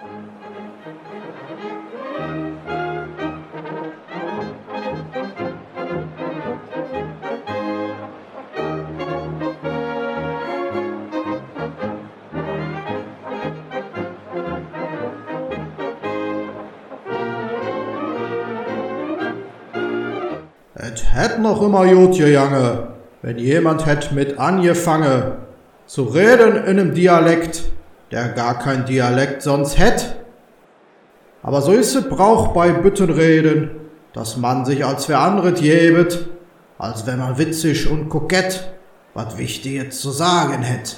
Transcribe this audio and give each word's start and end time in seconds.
Et 0.00 0.04
hätt 21.12 21.40
noch 21.40 21.60
immer 21.60 21.84
gut 21.86 22.16
gegangen, 22.16 22.78
wenn 23.22 23.38
jemand 23.38 23.84
hätt 23.84 24.12
mit 24.12 24.38
angefangen 24.38 25.32
zu 25.86 26.04
reden 26.04 26.54
in 26.56 26.78
einem 26.78 26.94
Dialekt, 26.94 27.67
der 28.10 28.30
gar 28.30 28.58
kein 28.58 28.86
Dialekt 28.86 29.42
sonst 29.42 29.78
hätt. 29.78 30.16
Aber 31.42 31.62
so 31.62 31.72
ist 31.72 31.94
es 31.94 32.08
Brauch 32.08 32.48
bei 32.48 32.72
Büttenreden, 32.72 33.70
dass 34.12 34.36
man 34.36 34.64
sich 34.64 34.84
als 34.84 35.08
wer 35.08 35.20
anderes 35.20 35.60
gebet, 35.60 36.28
als 36.78 37.06
wenn 37.06 37.18
man 37.18 37.38
witzig 37.38 37.88
und 37.90 38.08
kokett 38.08 38.68
was 39.14 39.36
Wichtiges 39.36 40.00
zu 40.00 40.10
sagen 40.10 40.62
hätt. 40.62 40.96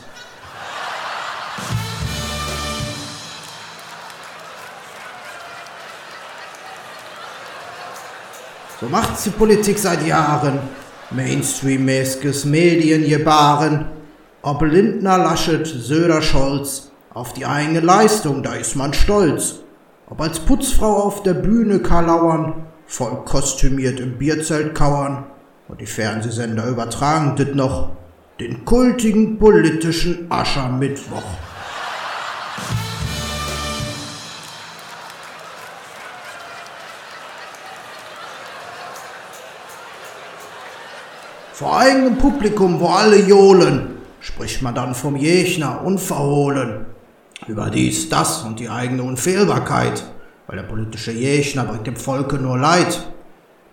So 8.81 8.87
macht's 8.89 9.25
die 9.25 9.31
Politik 9.31 9.79
seit 9.79 10.07
Jahren. 10.07 10.59
Mainstream-mäßiges 11.11 12.47
Mediengebaren. 12.47 13.87
Ob 14.43 14.63
Lindner, 14.63 15.19
Laschet, 15.19 15.67
Söder, 15.67 16.23
Scholz. 16.23 16.90
Auf 17.13 17.33
die 17.33 17.45
eigene 17.45 17.81
Leistung, 17.81 18.45
da 18.45 18.55
ist 18.55 18.77
man 18.77 18.95
stolz. 18.95 19.57
Ob 20.09 20.21
als 20.21 20.39
Putzfrau 20.39 21.03
auf 21.03 21.25
der 21.25 21.35
Bühne 21.35 21.81
karlauern, 21.81 22.67
voll 22.87 23.25
kostümiert 23.25 23.99
im 23.99 24.17
Bierzelt 24.17 24.77
kauern. 24.77 25.25
Und 25.67 25.81
die 25.81 25.87
Fernsehsender 25.87 26.69
übertragen 26.69 27.35
dit 27.35 27.57
noch 27.57 27.91
den 28.39 28.65
kultigen 28.65 29.41
politischen 29.41 30.31
Aschermittwoch. 30.31 31.25
Vor 41.53 41.77
eigenem 41.77 42.19
Publikum, 42.19 42.79
wo 42.79 42.87
alle 42.87 43.17
johlen, 43.17 43.99
spricht 44.21 44.63
man 44.63 44.77
dann 44.77 44.95
vom 44.95 45.17
Jechner 45.17 45.85
unverhohlen. 45.85 46.87
Über 47.47 47.71
dies, 47.71 48.09
das 48.09 48.43
und 48.43 48.61
die 48.61 48.69
eigene 48.69 49.03
Unfehlbarkeit, 49.03 50.05
weil 50.47 50.57
der 50.57 50.65
politische 50.65 51.13
Jechner 51.13 51.65
bringt 51.65 51.87
dem 51.87 51.97
Volke 51.97 52.37
nur 52.37 52.59
Leid. 52.59 53.07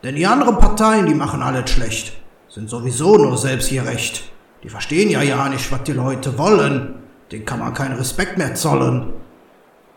Denn 0.04 0.16
die 0.16 0.26
anderen 0.26 0.58
Parteien, 0.58 1.06
die 1.06 1.14
machen 1.14 1.42
alles 1.42 1.70
schlecht, 1.70 2.14
sind 2.48 2.70
sowieso 2.70 3.18
nur 3.18 3.38
selbstgerecht. 3.38 4.32
Die 4.64 4.70
verstehen 4.70 5.10
ja 5.10 5.22
ja 5.22 5.50
nicht, 5.50 5.72
was 5.72 5.84
die 5.84 5.94
Leute 5.94 6.38
wollen. 6.38 6.96
Den 7.32 7.46
kann 7.46 7.60
man 7.60 7.74
keinen 7.74 7.98
Respekt 7.98 8.38
mehr 8.38 8.56
zollen. 8.56 9.14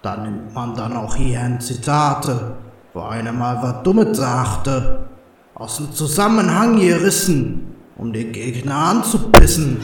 Da 0.02 0.16
nimmt 0.16 0.54
man 0.54 0.74
dann 0.74 0.96
auch 0.96 1.14
hier 1.14 1.58
Zitate, 1.60 2.56
wo 2.94 3.02
einer 3.02 3.32
mal 3.32 3.58
was 3.62 3.82
Dummes 3.82 4.16
sagte, 4.16 5.06
aus 5.54 5.76
dem 5.76 5.92
Zusammenhang 5.92 6.80
gerissen, 6.80 7.76
um 7.96 8.12
den 8.12 8.32
Gegner 8.32 8.76
anzupissen. 8.76 9.80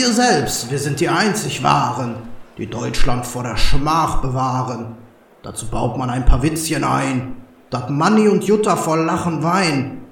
Wir 0.00 0.12
selbst, 0.12 0.70
wir 0.70 0.78
sind 0.78 1.00
die 1.00 1.08
einzig 1.08 1.60
Wahren, 1.64 2.14
die 2.56 2.68
Deutschland 2.68 3.26
vor 3.26 3.42
der 3.42 3.56
Schmach 3.56 4.22
bewahren. 4.22 4.94
Dazu 5.42 5.66
baut 5.66 5.98
man 5.98 6.08
ein 6.08 6.24
paar 6.24 6.40
Witzchen 6.40 6.84
ein, 6.84 7.34
dat 7.68 7.90
Manni 7.90 8.28
und 8.28 8.44
Jutta 8.44 8.76
voll 8.76 9.00
Lachen 9.00 9.42
weinen. 9.42 10.02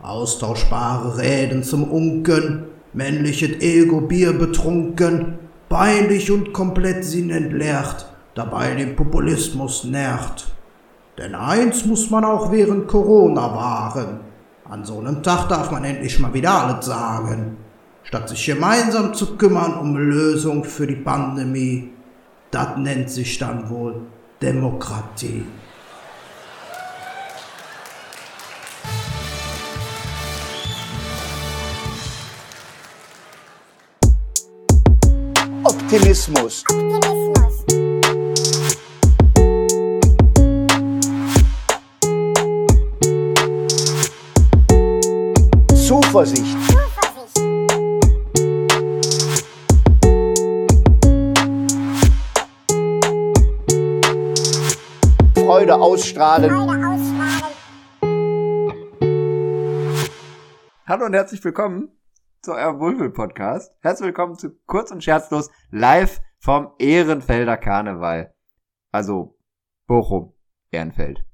Austauschbare 0.00 1.18
Reden 1.18 1.64
zum 1.64 1.82
Unken, 1.90 2.66
männliches 2.92 3.60
Ego 3.60 4.02
Bier 4.02 4.34
betrunken, 4.34 5.40
peinlich 5.68 6.30
und 6.30 6.52
komplett 6.52 7.04
Sinn 7.04 7.30
entleert, 7.30 8.06
dabei 8.36 8.76
den 8.76 8.94
Populismus 8.94 9.82
nährt. 9.82 10.46
Denn 11.18 11.34
eins 11.34 11.84
muss 11.84 12.08
man 12.08 12.24
auch 12.24 12.52
während 12.52 12.86
Corona 12.86 13.52
wahren. 13.52 14.20
An 14.70 14.84
so 14.84 15.00
einem 15.00 15.24
Tag 15.24 15.48
darf 15.48 15.72
man 15.72 15.82
endlich 15.82 16.20
mal 16.20 16.32
wieder 16.32 16.52
alles 16.52 16.86
sagen. 16.86 17.63
Statt 18.04 18.28
sich 18.28 18.46
gemeinsam 18.46 19.14
zu 19.14 19.36
kümmern 19.36 19.78
um 19.78 19.96
Lösung 19.96 20.62
für 20.62 20.86
die 20.86 20.94
Pandemie, 20.94 21.90
das 22.50 22.76
nennt 22.76 23.10
sich 23.10 23.38
dann 23.38 23.68
wohl 23.70 24.02
Demokratie. 24.40 25.44
Optimismus. 35.64 36.62
Zuversicht. 45.86 46.63
Freude 55.74 55.82
ausstrahlen. 55.82 56.50
Hallo 60.86 61.06
und 61.06 61.14
herzlich 61.14 61.42
willkommen 61.44 61.88
zu 62.42 62.52
eurem 62.52 62.78
Wulvel-Podcast. 62.78 63.74
Herzlich 63.80 64.06
willkommen 64.06 64.36
zu 64.36 64.50
Kurz 64.66 64.90
und 64.92 65.02
Scherzlos 65.02 65.50
live 65.70 66.20
vom 66.38 66.72
Ehrenfelder 66.78 67.56
Karneval. 67.56 68.34
Also 68.92 69.36
Bochum, 69.86 70.34
Ehrenfeld. 70.70 71.24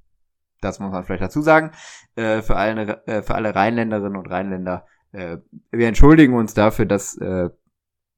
Das 0.60 0.80
muss 0.80 0.90
man 0.90 1.04
vielleicht 1.04 1.22
dazu 1.22 1.42
sagen. 1.42 1.72
Äh, 2.14 2.40
für, 2.42 2.56
alle, 2.56 3.06
äh, 3.06 3.22
für 3.22 3.34
alle 3.34 3.54
Rheinländerinnen 3.54 4.16
und 4.16 4.26
Rheinländer. 4.26 4.86
Äh, 5.12 5.38
wir 5.70 5.88
entschuldigen 5.88 6.34
uns 6.34 6.54
dafür, 6.54 6.86
dass 6.86 7.16
äh, 7.18 7.50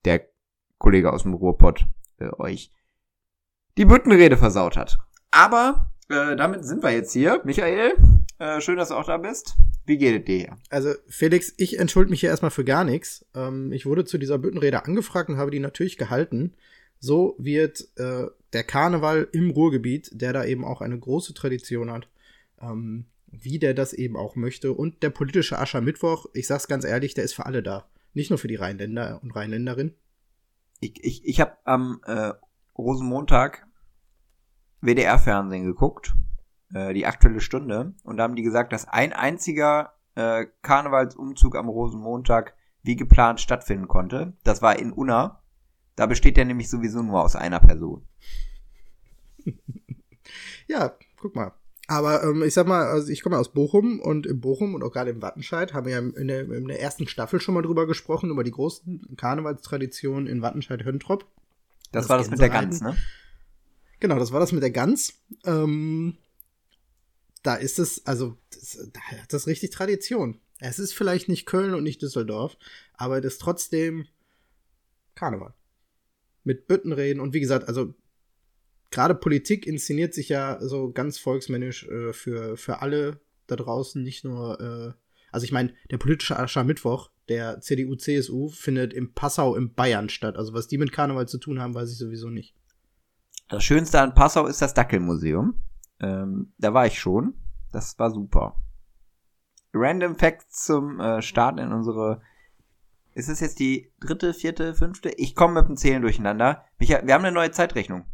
der 0.05 0.29
Kollege 0.79 1.13
aus 1.13 1.23
dem 1.23 1.35
Ruhrpott 1.35 1.87
äh, 2.19 2.29
euch 2.39 2.73
die 3.77 3.87
Büttenrede 3.87 4.37
versaut 4.37 4.77
hat. 4.77 4.99
Aber 5.31 5.92
äh, 6.13 6.37
damit 6.37 6.65
sind 6.65 6.83
wir 6.83 6.91
jetzt 6.91 7.13
hier. 7.13 7.41
Michael, 7.45 7.95
äh, 8.39 8.61
schön, 8.61 8.77
dass 8.77 8.89
du 8.89 8.95
auch 8.95 9.07
da 9.07 9.17
bist. 9.17 9.55
Wie 9.87 9.97
geht 9.97 10.21
es 10.21 10.25
dir 10.27 10.37
hier? 10.37 10.59
Also, 10.69 10.93
Felix, 11.09 11.55
ich 11.57 11.79
entschuldige 11.79 12.11
mich 12.11 12.21
hier 12.21 12.29
erstmal 12.29 12.51
für 12.51 12.65
gar 12.65 12.85
nichts. 12.85 13.25
Ähm, 13.35 13.73
ich 13.73 13.87
wurde 13.87 14.05
zu 14.05 14.19
dieser 14.19 14.39
Büttenrede 14.39 14.85
angefragt 14.85 15.31
und 15.31 15.39
habe 15.39 15.51
die 15.51 15.59
natürlich 15.59 15.97
gehalten. 15.97 16.53
So 16.99 17.35
wird 17.39 17.89
äh, 17.97 18.27
der 18.53 18.65
Karneval 18.65 19.27
im 19.33 19.51
Ruhrgebiet, 19.51 20.11
der 20.13 20.33
da 20.33 20.45
eben 20.45 20.65
auch 20.65 20.83
eine 20.83 20.99
große 20.99 21.35
Tradition 21.35 21.91
hat, 21.91 22.09
ähm, 22.61 23.07
wie 23.29 23.59
der 23.59 23.73
das 23.73 23.95
eben 23.95 24.17
auch 24.17 24.37
möchte. 24.37 24.73
Und 24.73 25.03
der 25.03 25.11
politische 25.11 25.59
Aschermittwoch, 25.59 26.27
ich 26.35 26.47
sag's 26.47 26.69
ganz 26.69 26.85
ehrlich, 26.85 27.15
der 27.15 27.25
ist 27.25 27.33
für 27.33 27.47
alle 27.47 27.63
da. 27.63 27.89
Nicht 28.13 28.29
nur 28.29 28.39
für 28.39 28.49
die 28.49 28.57
Rheinländer 28.57 29.19
und 29.23 29.35
Rheinländerinnen. 29.35 29.95
Ich, 30.81 31.03
ich, 31.03 31.25
ich 31.25 31.41
habe 31.41 31.57
am 31.65 32.01
äh, 32.05 32.33
Rosenmontag 32.77 33.67
WDR-Fernsehen 34.83 35.65
geguckt, 35.65 36.15
äh, 36.75 36.93
die 36.93 37.07
aktuelle 37.07 37.41
Stunde, 37.41 37.95
und 38.05 38.17
da 38.17 38.25
haben 38.25 38.37
die 38.37 38.43
gesagt, 38.43 38.73
dass 38.73 38.87
ein 38.87 39.13
einziger 39.13 39.93
äh, 40.15 40.47
Karnevalsumzug 40.63 41.57
am 41.57 41.69
Rosenmontag 41.69 42.55
wie 42.83 42.97
geplant 42.97 43.41
stattfinden 43.41 43.89
konnte. 43.89 44.35
Das 44.45 44.61
war 44.61 44.79
in 44.79 44.93
Unna. 44.93 45.41
Da 45.95 46.07
besteht 46.07 46.37
der 46.37 46.45
nämlich 46.45 46.69
sowieso 46.69 47.03
nur 47.03 47.23
aus 47.23 47.37
einer 47.37 47.61
Person. 47.61 48.07
ja, 50.67 50.93
guck 51.21 51.37
mal. 51.37 51.53
Aber 51.89 52.23
ähm, 52.25 52.43
ich 52.43 52.55
sag 52.55 52.67
mal, 52.67 52.87
also 52.87 53.09
ich 53.09 53.23
komme 53.23 53.39
aus 53.39 53.53
Bochum 53.53 54.01
und 54.01 54.27
in 54.27 54.41
Bochum 54.41 54.75
und 54.75 54.83
auch 54.83 54.93
gerade 54.93 55.11
im 55.11 55.21
Wattenscheid 55.21 55.75
haben 55.75 55.87
wir 55.87 55.93
ja 55.93 55.99
in 55.99 56.29
der, 56.29 56.51
in 56.51 56.67
der 56.67 56.81
ersten 56.81 57.07
Staffel 57.07 57.41
schon 57.41 57.55
mal 57.55 57.63
drüber 57.63 57.87
gesprochen, 57.87 58.31
über 58.31 58.45
die 58.45 58.51
großen 58.51 59.15
Karnevalstraditionen 59.17 60.27
in 60.27 60.43
Wattenscheid-Höntrop. 60.43 61.27
Das, 61.91 62.05
das 62.05 62.09
war 62.09 62.19
das 62.19 62.31
mit 62.31 62.41
der 62.41 62.49
Gans, 62.49 62.81
ne? 62.81 62.97
Genau, 64.03 64.19
das 64.19 64.33
war 64.33 64.41
das 64.41 64.51
mit 64.51 64.65
der 64.65 64.73
Gans. 64.73 65.23
Ähm, 65.45 66.19
da 67.45 67.55
ist 67.55 67.79
es, 67.79 68.05
also, 68.05 68.37
das, 68.51 68.91
da 68.93 69.01
hat 69.01 69.33
das 69.33 69.47
richtig 69.47 69.71
Tradition. 69.71 70.41
Es 70.59 70.81
ist 70.81 70.93
vielleicht 70.93 71.29
nicht 71.29 71.47
Köln 71.47 71.73
und 71.73 71.85
nicht 71.85 72.03
Düsseldorf, 72.03 72.57
aber 72.95 73.21
es 73.21 73.25
ist 73.25 73.41
trotzdem 73.41 74.09
Karneval. 75.15 75.55
Mit 76.43 76.67
Büttenreden 76.67 77.21
und 77.21 77.33
wie 77.33 77.39
gesagt, 77.39 77.69
also 77.69 77.95
gerade 78.91 79.15
Politik 79.15 79.69
inszeniert 79.69 80.15
sich 80.15 80.29
ja 80.29 80.59
so 80.61 80.91
ganz 80.91 81.19
volksmännisch 81.19 81.87
äh, 81.87 82.13
für, 82.13 82.57
für 82.57 82.83
alle 82.83 83.21
da 83.47 83.55
draußen 83.55 84.03
nicht 84.03 84.25
nur, 84.25 84.61
äh, 84.61 85.01
also 85.31 85.45
ich 85.45 85.53
meine, 85.53 85.75
der 85.93 85.99
politische 85.99 86.37
Aschermittwoch 86.37 87.13
der 87.29 87.61
CDU-CSU 87.61 88.49
findet 88.49 88.95
im 88.95 89.15
Passau 89.15 89.55
im 89.55 89.75
Bayern 89.75 90.09
statt. 90.09 90.37
Also 90.37 90.55
was 90.55 90.67
die 90.67 90.79
mit 90.79 90.91
Karneval 90.91 91.29
zu 91.29 91.39
tun 91.39 91.61
haben, 91.61 91.77
weiß 91.77 91.93
ich 91.93 91.99
sowieso 91.99 92.31
nicht. 92.31 92.57
Das 93.53 93.65
Schönste 93.65 94.01
an 94.01 94.15
Passau 94.15 94.47
ist 94.47 94.63
das 94.63 94.73
Dackelmuseum. 94.73 95.53
Ähm, 96.01 96.55
da 96.57 96.73
war 96.73 96.87
ich 96.87 96.99
schon. 96.99 97.35
Das 97.71 97.99
war 97.99 98.11
super. 98.11 98.57
Random 99.75 100.17
Facts 100.17 100.65
zum 100.65 100.99
äh, 100.99 101.21
Start 101.21 101.61
in 101.61 101.71
unsere. 101.71 102.23
Ist 103.13 103.29
es 103.29 103.41
jetzt 103.41 103.59
die 103.59 103.93
dritte, 104.01 104.33
vierte, 104.33 104.75
fünfte? 104.75 105.11
Ich 105.19 105.35
komme 105.35 105.61
mit 105.61 105.69
dem 105.69 105.77
Zählen 105.77 106.01
durcheinander. 106.01 106.65
Micha, 106.79 107.03
wir 107.05 107.13
haben 107.13 107.27
eine 107.27 107.35
neue 107.35 107.51
Zeitrechnung. 107.51 108.07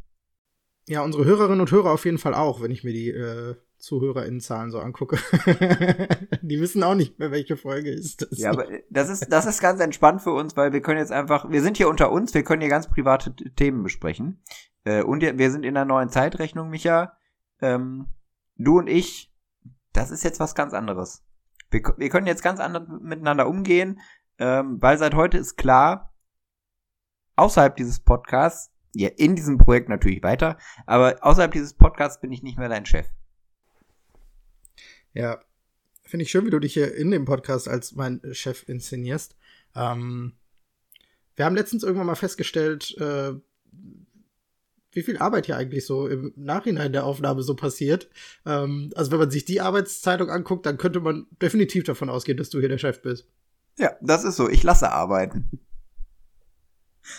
Ja, 0.88 1.02
unsere 1.02 1.25
Hörerinnen 1.25 1.61
und 1.61 1.70
Hörer 1.70 1.93
auf 1.93 2.05
jeden 2.05 2.19
Fall 2.19 2.35
auch, 2.35 2.61
wenn 2.61 2.73
ich 2.73 2.82
mir 2.82 2.93
die 2.93 3.11
äh, 3.11 3.55
ZuhörerInnenzahlen 3.79 4.73
so 4.73 4.81
angucke. 4.81 5.19
die 6.43 6.61
wissen 6.61 6.82
auch 6.82 6.96
nicht 6.96 7.20
mehr, 7.20 7.31
welche 7.31 7.56
Folge 7.56 7.90
ist 7.90 8.23
das. 8.23 8.38
Ja, 8.40 8.50
aber 8.50 8.67
das 8.90 9.08
ist, 9.08 9.32
das 9.32 9.46
ist 9.46 9.61
ganz 9.61 9.81
entspannt 9.81 10.20
für 10.20 10.32
uns, 10.32 10.56
weil 10.56 10.73
wir 10.73 10.81
können 10.81 10.99
jetzt 10.99 11.12
einfach, 11.12 11.49
wir 11.49 11.62
sind 11.62 11.76
hier 11.76 11.88
unter 11.88 12.11
uns, 12.11 12.35
wir 12.35 12.43
können 12.43 12.61
hier 12.61 12.70
ganz 12.70 12.88
private 12.88 13.37
Themen 13.55 13.85
besprechen. 13.85 14.43
Äh, 14.88 15.02
und 15.02 15.20
wir 15.20 15.50
sind 15.50 15.64
in 15.64 15.76
einer 15.76 15.85
neuen 15.85 16.08
Zeitrechnung, 16.08 16.70
Micha. 16.70 17.12
Ähm, 17.61 18.06
du 18.56 18.79
und 18.79 18.88
ich, 18.88 19.31
das 19.93 20.11
ist 20.11 20.25
jetzt 20.25 20.40
was 20.40 20.55
ganz 20.55 20.73
anderes. 20.73 21.23
Wir, 21.70 21.82
wir 21.99 22.08
können 22.08 22.26
jetzt 22.26 22.43
ganz 22.43 22.58
anders 22.58 22.88
miteinander 23.02 23.49
umgehen, 23.49 24.00
ähm, 24.38 24.81
weil 24.81 24.96
seit 24.96 25.14
heute 25.14 25.37
ist 25.37 25.56
klar, 25.56 26.14
außerhalb 27.37 27.76
dieses 27.76 28.00
Podcasts, 28.00 28.73
ja, 28.94 29.11
in 29.17 29.37
diesem 29.37 29.58
Projekt 29.58 29.90
natürlich 29.90 30.23
weiter, 30.23 30.56
aber 30.87 31.19
außerhalb 31.20 31.52
dieses 31.52 31.75
Podcasts 31.75 32.20
bin 32.23 32.32
ich 32.32 32.43
nicht 32.43 32.56
mehr 32.56 32.70
dein 32.70 32.87
Chef. 32.87 33.06
Ja, 35.12 35.38
finde 36.05 36.23
ich 36.23 36.31
schön, 36.31 36.46
wie 36.46 36.50
du 36.50 36.61
dich 36.61 36.73
hier 36.73 36.94
in 36.94 37.11
dem 37.11 37.26
Podcast 37.26 37.69
als 37.69 37.93
mein 37.94 38.23
Chef 38.32 38.67
inszenierst. 38.67 39.37
Ähm, 39.75 40.38
wir 41.37 41.44
haben 41.44 41.56
letztens 41.56 41.82
irgendwann 41.82 42.06
mal 42.06 42.14
festgestellt, 42.14 42.96
äh, 42.99 43.35
wie 44.93 45.02
viel 45.02 45.19
Arbeit 45.19 45.46
hier 45.46 45.56
eigentlich 45.56 45.87
so 45.87 46.08
im 46.08 46.32
Nachhinein 46.37 46.93
der 46.93 47.05
Aufnahme 47.05 47.43
so 47.43 47.55
passiert. 47.55 48.08
Ähm, 48.46 48.90
also 48.94 49.11
wenn 49.11 49.19
man 49.19 49.31
sich 49.31 49.44
die 49.44 49.61
Arbeitszeitung 49.61 50.31
anguckt, 50.31 50.67
dann 50.67 50.79
könnte 50.79 51.00
man 51.00 51.26
definitiv 51.43 51.85
davon 51.85 52.08
ausgehen, 52.11 52.38
dass 52.38 52.50
du 52.50 52.61
hier 52.61 52.69
der 52.69 52.79
Chef 52.79 53.02
bist. 53.02 53.29
Ja, 53.79 53.93
das 54.00 54.25
ist 54.25 54.37
so. 54.37 54.49
Ich 54.49 54.62
lasse 54.62 54.90
arbeiten. 54.90 55.61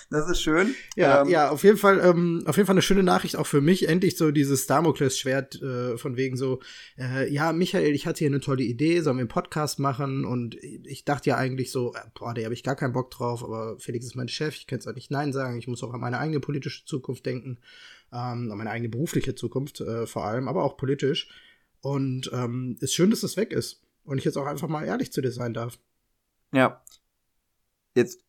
Das 0.09 0.29
ist 0.29 0.41
schön. 0.41 0.75
Ja, 0.95 1.21
ähm, 1.21 1.29
ja, 1.29 1.49
auf 1.49 1.63
jeden 1.63 1.77
Fall, 1.77 1.99
ähm, 2.03 2.43
auf 2.45 2.57
jeden 2.57 2.67
Fall 2.67 2.73
eine 2.73 2.81
schöne 2.81 3.03
Nachricht 3.03 3.35
auch 3.35 3.47
für 3.47 3.61
mich. 3.61 3.87
Endlich 3.87 4.17
so 4.17 4.31
dieses 4.31 4.67
Damokles-Schwert 4.67 5.61
äh, 5.61 5.97
von 5.97 6.17
wegen 6.17 6.37
so, 6.37 6.59
äh, 6.97 7.31
ja, 7.31 7.53
Michael, 7.53 7.93
ich 7.93 8.07
hatte 8.07 8.19
hier 8.19 8.27
eine 8.27 8.39
tolle 8.39 8.63
Idee, 8.63 9.01
sollen 9.01 9.17
wir 9.17 9.21
einen 9.21 9.29
Podcast 9.29 9.79
machen? 9.79 10.25
Und 10.25 10.55
ich 10.55 11.05
dachte 11.05 11.29
ja 11.29 11.37
eigentlich 11.37 11.71
so, 11.71 11.93
äh, 11.93 11.99
boah, 12.17 12.33
da 12.33 12.43
habe 12.43 12.53
ich 12.53 12.63
gar 12.63 12.75
keinen 12.75 12.93
Bock 12.93 13.11
drauf, 13.11 13.43
aber 13.43 13.77
Felix 13.79 14.05
ist 14.05 14.15
mein 14.15 14.27
Chef, 14.27 14.55
ich 14.55 14.67
kann 14.67 14.79
es 14.79 14.87
auch 14.87 14.95
nicht 14.95 15.11
Nein 15.11 15.33
sagen, 15.33 15.57
ich 15.57 15.67
muss 15.67 15.83
auch 15.83 15.93
an 15.93 15.99
meine 16.01 16.19
eigene 16.19 16.39
politische 16.39 16.85
Zukunft 16.85 17.25
denken, 17.25 17.59
ähm, 18.11 18.51
an 18.51 18.57
meine 18.57 18.71
eigene 18.71 18.89
berufliche 18.89 19.35
Zukunft 19.35 19.81
äh, 19.81 20.07
vor 20.07 20.25
allem, 20.25 20.47
aber 20.47 20.63
auch 20.63 20.77
politisch. 20.77 21.29
Und 21.81 22.29
ähm, 22.33 22.77
ist 22.81 22.93
schön, 22.93 23.09
dass 23.09 23.21
das 23.21 23.37
weg 23.37 23.53
ist. 23.53 23.81
Und 24.03 24.17
ich 24.17 24.25
jetzt 24.25 24.37
auch 24.37 24.47
einfach 24.47 24.67
mal 24.67 24.85
ehrlich 24.85 25.13
zu 25.13 25.21
dir 25.21 25.31
sein 25.31 25.53
darf. 25.53 25.79
Ja. 26.51 26.83
Jetzt 27.95 28.19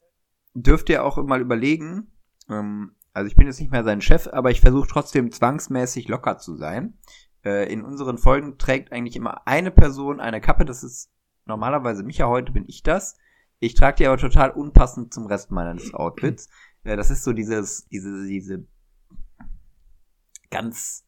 dürft 0.54 0.88
ihr 0.88 1.04
auch 1.04 1.22
mal 1.22 1.40
überlegen, 1.40 2.12
ähm, 2.48 2.96
also 3.12 3.28
ich 3.28 3.36
bin 3.36 3.46
jetzt 3.46 3.60
nicht 3.60 3.72
mehr 3.72 3.84
sein 3.84 4.00
Chef, 4.00 4.28
aber 4.28 4.50
ich 4.50 4.60
versuche 4.60 4.88
trotzdem 4.88 5.32
zwangsmäßig 5.32 6.08
locker 6.08 6.38
zu 6.38 6.56
sein. 6.56 6.98
Äh, 7.44 7.72
in 7.72 7.82
unseren 7.82 8.18
Folgen 8.18 8.58
trägt 8.58 8.92
eigentlich 8.92 9.16
immer 9.16 9.46
eine 9.46 9.70
Person 9.70 10.20
eine 10.20 10.40
Kappe, 10.40 10.64
das 10.64 10.82
ist 10.82 11.10
normalerweise 11.46 12.02
Micha, 12.02 12.26
heute 12.26 12.52
bin 12.52 12.64
ich 12.68 12.82
das. 12.82 13.16
Ich 13.58 13.74
trage 13.74 13.96
die 13.96 14.06
aber 14.06 14.16
total 14.16 14.50
unpassend 14.50 15.12
zum 15.12 15.26
Rest 15.26 15.50
meines 15.50 15.94
Outfits. 15.94 16.48
Äh, 16.82 16.96
das 16.96 17.10
ist 17.10 17.24
so 17.24 17.34
dieses, 17.34 17.86
diese, 17.88 18.26
diese 18.26 18.66
ganz 20.48 21.06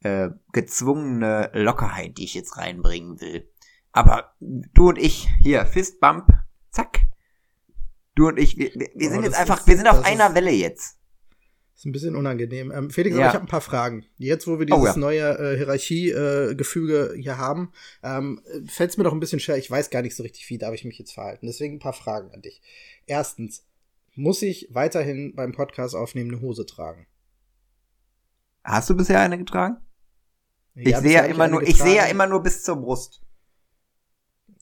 äh, 0.00 0.30
gezwungene 0.50 1.52
Lockerheit, 1.54 2.18
die 2.18 2.24
ich 2.24 2.34
jetzt 2.34 2.56
reinbringen 2.56 3.20
will. 3.20 3.48
Aber 3.92 4.34
du 4.40 4.88
und 4.88 4.98
ich, 4.98 5.28
hier, 5.38 5.64
Fistbump, 5.64 6.26
zack, 6.70 7.06
Du 8.14 8.28
und 8.28 8.38
ich, 8.38 8.58
wir, 8.58 8.70
wir 8.94 9.10
sind 9.10 9.24
jetzt 9.24 9.38
einfach, 9.38 9.60
ist, 9.60 9.66
wir 9.66 9.76
sind 9.76 9.88
auf 9.88 10.04
einer 10.04 10.28
ist, 10.28 10.34
Welle 10.34 10.50
jetzt. 10.50 10.98
Ist 11.74 11.86
ein 11.86 11.92
bisschen 11.92 12.14
unangenehm. 12.14 12.70
Ähm, 12.70 12.90
Felix, 12.90 13.16
ja. 13.16 13.22
aber 13.22 13.28
ich 13.30 13.34
habe 13.34 13.46
ein 13.46 13.50
paar 13.50 13.62
Fragen. 13.62 14.04
Jetzt, 14.18 14.46
wo 14.46 14.58
wir 14.58 14.66
dieses 14.66 14.80
oh, 14.80 14.86
ja. 14.86 14.96
neue 14.96 15.38
äh, 15.38 15.56
Hierarchiegefüge 15.56 17.14
äh, 17.14 17.22
hier 17.22 17.38
haben, 17.38 17.72
ähm, 18.02 18.42
fällt 18.66 18.90
es 18.90 18.98
mir 18.98 19.04
doch 19.04 19.12
ein 19.12 19.20
bisschen 19.20 19.40
schwer. 19.40 19.56
Ich 19.56 19.70
weiß 19.70 19.90
gar 19.90 20.02
nicht 20.02 20.14
so 20.14 20.22
richtig, 20.22 20.48
wie 20.50 20.58
darf 20.58 20.74
ich 20.74 20.84
mich 20.84 20.98
jetzt 20.98 21.12
verhalten. 21.12 21.46
Deswegen 21.46 21.76
ein 21.76 21.80
paar 21.80 21.94
Fragen 21.94 22.30
an 22.32 22.42
dich. 22.42 22.60
Erstens, 23.06 23.64
muss 24.14 24.42
ich 24.42 24.68
weiterhin 24.70 25.34
beim 25.34 25.52
Podcast 25.52 25.94
aufnehmen 25.94 26.30
eine 26.30 26.42
Hose 26.42 26.66
tragen? 26.66 27.06
Hast 28.62 28.90
du 28.90 28.96
bisher 28.96 29.20
eine 29.20 29.38
getragen? 29.38 29.78
Ja, 30.74 30.98
ich 30.98 31.02
sehe 31.02 31.12
ja 31.14 31.24
immer 31.24 31.48
nur, 31.48 31.62
ich 31.62 31.76
sehe 31.76 31.96
ja 31.96 32.04
immer 32.04 32.26
nur 32.26 32.42
bis 32.42 32.62
zur 32.62 32.76
Brust. 32.76 33.22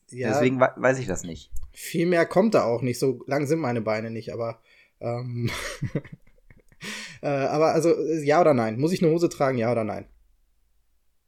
Ja, 0.08 0.30
Deswegen 0.30 0.60
weiß 0.60 0.98
ich 0.98 1.06
das 1.06 1.22
nicht. 1.22 1.52
Viel 1.72 2.06
mehr 2.06 2.26
kommt 2.26 2.54
da 2.54 2.64
auch 2.64 2.82
nicht. 2.82 2.98
So 2.98 3.22
lang 3.26 3.46
sind 3.46 3.60
meine 3.60 3.80
Beine 3.80 4.10
nicht, 4.10 4.32
aber. 4.32 4.60
Ähm 5.00 5.50
äh, 7.22 7.28
aber 7.28 7.72
also, 7.72 7.94
ja 8.22 8.40
oder 8.40 8.54
nein? 8.54 8.78
Muss 8.78 8.92
ich 8.92 9.02
eine 9.02 9.12
Hose 9.12 9.28
tragen, 9.28 9.58
ja 9.58 9.70
oder 9.70 9.84
nein? 9.84 10.06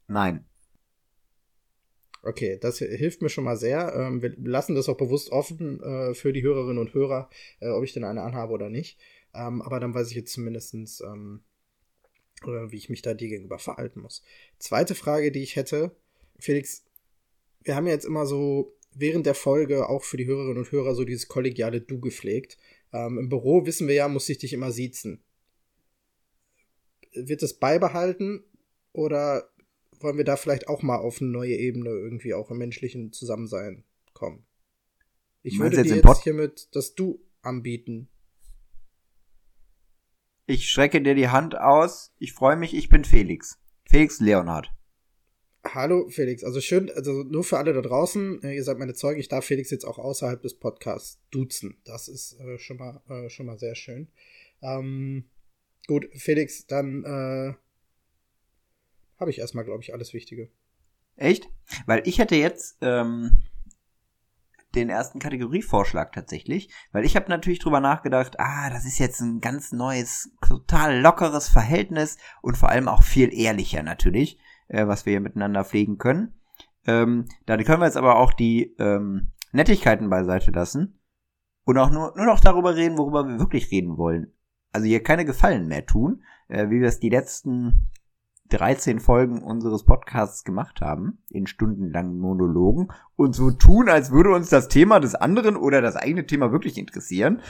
Nein. 0.07 0.45
Okay, 2.25 2.57
das 2.61 2.77
hilft 2.77 3.21
mir 3.21 3.29
schon 3.29 3.43
mal 3.43 3.57
sehr. 3.57 3.93
Ähm, 3.95 4.21
wir 4.21 4.33
lassen 4.37 4.75
das 4.75 4.87
auch 4.87 4.95
bewusst 4.95 5.31
offen 5.31 5.81
äh, 5.83 6.13
für 6.13 6.31
die 6.31 6.41
Hörerinnen 6.41 6.77
und 6.77 6.93
Hörer, 6.93 7.29
äh, 7.59 7.67
ob 7.69 7.83
ich 7.83 7.91
denn 7.93 8.05
eine 8.05 8.21
anhabe 8.21 8.53
oder 8.53 8.69
nicht. 8.69 8.97
Ähm, 9.33 9.61
aber 9.61 9.81
dann 9.81 9.93
weiß 9.93 10.09
ich 10.09 10.15
jetzt 10.15 10.31
zumindestens, 10.31 11.01
ähm, 11.01 11.43
äh, 12.43 12.71
wie 12.71 12.77
ich 12.77 12.89
mich 12.89 13.01
da 13.01 13.13
dir 13.13 13.27
gegenüber 13.27 13.59
verhalten 13.59 13.99
muss. 13.99 14.23
Zweite 14.57 14.95
Frage, 14.95 15.33
die 15.33 15.43
ich 15.43 15.57
hätte, 15.57 15.95
Felix, 16.39 16.85
wir 17.61 17.75
haben 17.75 17.87
ja 17.87 17.93
jetzt 17.93 18.05
immer 18.05 18.25
so 18.25 18.73
während 18.95 19.25
der 19.25 19.35
Folge 19.35 19.89
auch 19.89 20.03
für 20.03 20.17
die 20.17 20.25
Hörerinnen 20.25 20.57
und 20.57 20.71
Hörer 20.71 20.95
so 20.95 21.03
dieses 21.03 21.27
kollegiale 21.27 21.81
Du 21.81 21.99
gepflegt. 21.99 22.57
Ähm, 22.91 23.17
Im 23.17 23.29
Büro 23.29 23.65
wissen 23.65 23.87
wir 23.87 23.95
ja, 23.95 24.07
muss 24.07 24.29
ich 24.29 24.37
dich 24.37 24.53
immer 24.53 24.71
siezen. 24.71 25.23
Wird 27.13 27.43
es 27.43 27.59
beibehalten 27.59 28.43
oder 28.91 29.49
wollen 29.99 30.17
wir 30.17 30.25
da 30.25 30.35
vielleicht 30.35 30.67
auch 30.67 30.81
mal 30.81 30.97
auf 30.97 31.21
eine 31.21 31.29
neue 31.29 31.55
Ebene 31.55 31.89
irgendwie 31.89 32.33
auch 32.33 32.51
im 32.51 32.57
menschlichen 32.57 33.11
Zusammensein 33.11 33.83
kommen? 34.13 34.45
Ich 35.41 35.59
würde 35.59 35.77
jetzt 35.77 35.91
dir 35.91 35.97
jetzt 35.97 36.23
hiermit 36.23 36.69
das 36.73 36.95
Du 36.95 37.19
anbieten. 37.41 38.09
Ich 40.45 40.69
strecke 40.69 41.01
dir 41.01 41.15
die 41.15 41.29
Hand 41.29 41.57
aus. 41.57 42.13
Ich 42.17 42.33
freue 42.33 42.55
mich, 42.55 42.73
ich 42.73 42.89
bin 42.89 43.05
Felix. 43.05 43.59
Felix 43.89 44.19
Leonhard. 44.19 44.71
Hallo 45.65 46.09
Felix, 46.09 46.43
also 46.43 46.59
schön, 46.59 46.91
also 46.91 47.23
nur 47.23 47.43
für 47.45 47.57
alle 47.57 47.71
da 47.71 47.81
draußen, 47.81 48.43
äh, 48.43 48.53
ihr 48.53 48.63
seid 48.65 48.79
meine 48.79 48.93
Zeugen, 48.93 49.19
ich 49.19 49.29
darf 49.29 49.45
Felix 49.45 49.71
jetzt 49.71 49.85
auch 49.85 49.97
außerhalb 49.97 50.41
des 50.41 50.55
Podcasts 50.59 51.21
duzen. 51.31 51.77
Das 51.85 52.09
ist 52.09 52.37
äh, 52.39 52.59
schon 52.59 52.77
mal 52.77 53.01
äh, 53.07 53.29
schon 53.29 53.45
mal 53.45 53.57
sehr 53.57 53.73
schön. 53.73 54.09
Ähm, 54.61 55.23
gut, 55.87 56.07
Felix, 56.15 56.67
dann 56.67 57.05
äh, 57.05 57.53
habe 59.17 59.31
ich 59.31 59.39
erstmal, 59.39 59.63
glaube 59.63 59.81
ich, 59.81 59.93
alles 59.93 60.13
Wichtige. 60.13 60.49
Echt? 61.15 61.49
Weil 61.85 62.05
ich 62.05 62.19
hätte 62.19 62.35
jetzt 62.35 62.77
ähm, 62.81 63.43
den 64.75 64.89
ersten 64.89 65.19
Kategorievorschlag 65.19 66.11
tatsächlich, 66.11 66.69
weil 66.91 67.05
ich 67.05 67.15
habe 67.15 67.29
natürlich 67.29 67.59
drüber 67.59 67.79
nachgedacht, 67.79 68.37
ah, 68.37 68.69
das 68.69 68.85
ist 68.85 68.99
jetzt 68.99 69.21
ein 69.21 69.39
ganz 69.39 69.71
neues, 69.71 70.29
total 70.45 70.99
lockeres 70.99 71.47
Verhältnis 71.47 72.17
und 72.41 72.57
vor 72.57 72.67
allem 72.67 72.89
auch 72.89 73.03
viel 73.03 73.33
ehrlicher 73.33 73.81
natürlich 73.81 74.37
äh, 74.73 74.87
was 74.87 75.05
wir 75.05 75.11
hier 75.11 75.21
miteinander 75.21 75.63
pflegen 75.63 75.97
können. 75.97 76.33
Ähm, 76.85 77.25
da 77.45 77.55
können 77.57 77.81
wir 77.81 77.85
jetzt 77.85 77.97
aber 77.97 78.17
auch 78.17 78.33
die 78.33 78.75
ähm, 78.79 79.31
Nettigkeiten 79.53 80.09
beiseite 80.09 80.51
lassen 80.51 80.99
und 81.63 81.77
auch 81.77 81.91
nur, 81.91 82.13
nur 82.17 82.25
noch 82.25 82.39
darüber 82.39 82.75
reden, 82.75 82.97
worüber 82.97 83.25
wir 83.27 83.39
wirklich 83.39 83.71
reden 83.71 83.97
wollen. 83.97 84.33
Also 84.73 84.87
hier 84.87 85.03
keine 85.03 85.23
Gefallen 85.23 85.67
mehr 85.67 85.85
tun, 85.85 86.23
äh, 86.49 86.69
wie 86.69 86.81
wir 86.81 86.87
es 86.87 86.99
die 86.99 87.09
letzten 87.09 87.91
13 88.49 88.99
Folgen 88.99 89.41
unseres 89.41 89.85
Podcasts 89.85 90.43
gemacht 90.43 90.81
haben, 90.81 91.19
in 91.29 91.47
stundenlangen 91.47 92.17
Monologen, 92.17 92.89
und 93.15 93.33
so 93.33 93.51
tun, 93.51 93.89
als 93.89 94.11
würde 94.11 94.31
uns 94.31 94.49
das 94.49 94.67
Thema 94.67 94.99
des 94.99 95.15
anderen 95.15 95.55
oder 95.55 95.81
das 95.81 95.95
eigene 95.95 96.25
Thema 96.25 96.51
wirklich 96.51 96.77
interessieren. 96.77 97.41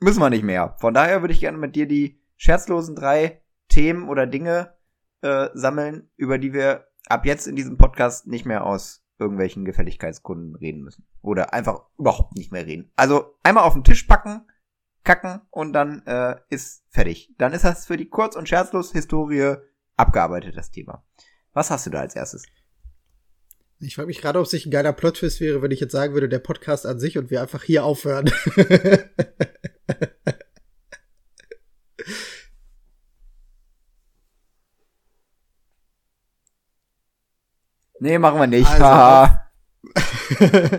Müssen 0.00 0.20
wir 0.20 0.30
nicht 0.30 0.44
mehr. 0.44 0.76
Von 0.78 0.94
daher 0.94 1.20
würde 1.20 1.34
ich 1.34 1.40
gerne 1.40 1.58
mit 1.58 1.76
dir 1.76 1.86
die 1.86 2.20
scherzlosen 2.36 2.94
drei 2.94 3.42
Themen 3.68 4.08
oder 4.08 4.26
Dinge 4.26 4.77
äh, 5.22 5.48
sammeln, 5.54 6.10
über 6.16 6.38
die 6.38 6.52
wir 6.52 6.86
ab 7.08 7.26
jetzt 7.26 7.46
in 7.46 7.56
diesem 7.56 7.76
Podcast 7.76 8.26
nicht 8.26 8.46
mehr 8.46 8.64
aus 8.64 9.04
irgendwelchen 9.18 9.64
Gefälligkeitskunden 9.64 10.54
reden 10.56 10.82
müssen. 10.82 11.06
Oder 11.22 11.52
einfach 11.52 11.82
überhaupt 11.98 12.36
nicht 12.36 12.52
mehr 12.52 12.66
reden. 12.66 12.92
Also 12.96 13.34
einmal 13.42 13.64
auf 13.64 13.74
den 13.74 13.84
Tisch 13.84 14.04
packen, 14.04 14.46
kacken 15.04 15.40
und 15.50 15.72
dann 15.72 16.06
äh, 16.06 16.36
ist 16.50 16.84
fertig. 16.90 17.34
Dann 17.38 17.52
ist 17.52 17.64
das 17.64 17.86
für 17.86 17.96
die 17.96 18.08
Kurz- 18.08 18.36
und 18.36 18.48
Scherzlos-Historie 18.48 19.56
abgearbeitet, 19.96 20.56
das 20.56 20.70
Thema. 20.70 21.04
Was 21.52 21.70
hast 21.70 21.86
du 21.86 21.90
da 21.90 22.00
als 22.00 22.14
erstes? 22.14 22.44
Ich 23.80 23.94
frage 23.94 24.06
mich 24.06 24.20
gerade, 24.20 24.38
ob 24.38 24.44
es 24.44 24.50
sich 24.50 24.66
ein 24.66 24.70
geiler 24.70 24.92
Plot-Twist 24.92 25.40
wäre, 25.40 25.62
wenn 25.62 25.70
ich 25.70 25.80
jetzt 25.80 25.92
sagen 25.92 26.14
würde, 26.14 26.28
der 26.28 26.40
Podcast 26.40 26.84
an 26.84 26.98
sich 26.98 27.16
und 27.16 27.30
wir 27.30 27.42
einfach 27.42 27.62
hier 27.62 27.84
aufhören. 27.84 28.30
Nee, 38.00 38.18
machen 38.18 38.40
wir 38.40 38.46
nicht. 38.46 38.70
Also, 38.70 39.34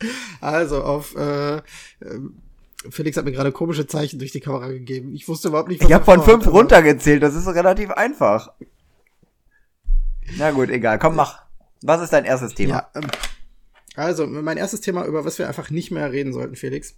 also 0.40 0.82
auf 0.82 1.14
äh, 1.16 1.56
ähm, 2.02 2.42
Felix 2.90 3.16
hat 3.16 3.24
mir 3.24 3.32
gerade 3.32 3.52
komische 3.52 3.86
Zeichen 3.86 4.18
durch 4.18 4.32
die 4.32 4.40
Kamera 4.40 4.68
gegeben. 4.68 5.14
Ich 5.14 5.28
wusste 5.28 5.48
überhaupt 5.48 5.68
nicht, 5.68 5.80
was 5.80 5.88
ich 5.88 5.94
habe 5.94 6.04
von 6.04 6.22
fünf 6.22 6.46
runtergezählt, 6.46 7.22
das 7.22 7.34
ist 7.34 7.46
relativ 7.48 7.90
einfach. 7.90 8.52
Na 10.36 10.50
gut, 10.50 10.70
egal. 10.70 10.98
Komm, 10.98 11.16
mach. 11.16 11.42
Was 11.82 12.02
ist 12.02 12.12
dein 12.12 12.24
erstes 12.24 12.54
Thema? 12.54 12.74
Ja, 12.74 12.90
ähm, 12.94 13.10
also 13.94 14.26
mein 14.26 14.56
erstes 14.56 14.80
Thema, 14.80 15.04
über 15.06 15.24
was 15.24 15.38
wir 15.38 15.48
einfach 15.48 15.70
nicht 15.70 15.90
mehr 15.90 16.12
reden 16.12 16.32
sollten, 16.32 16.56
Felix. 16.56 16.94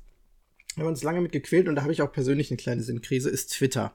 Wir 0.74 0.84
haben 0.84 0.90
uns 0.90 1.02
lange 1.02 1.20
mit 1.20 1.32
gequält 1.32 1.68
und 1.68 1.74
da 1.76 1.82
habe 1.82 1.92
ich 1.92 2.02
auch 2.02 2.12
persönlich 2.12 2.50
eine 2.50 2.58
kleine 2.58 2.82
Sinnkrise, 2.82 3.30
ist 3.30 3.52
Twitter. 3.52 3.94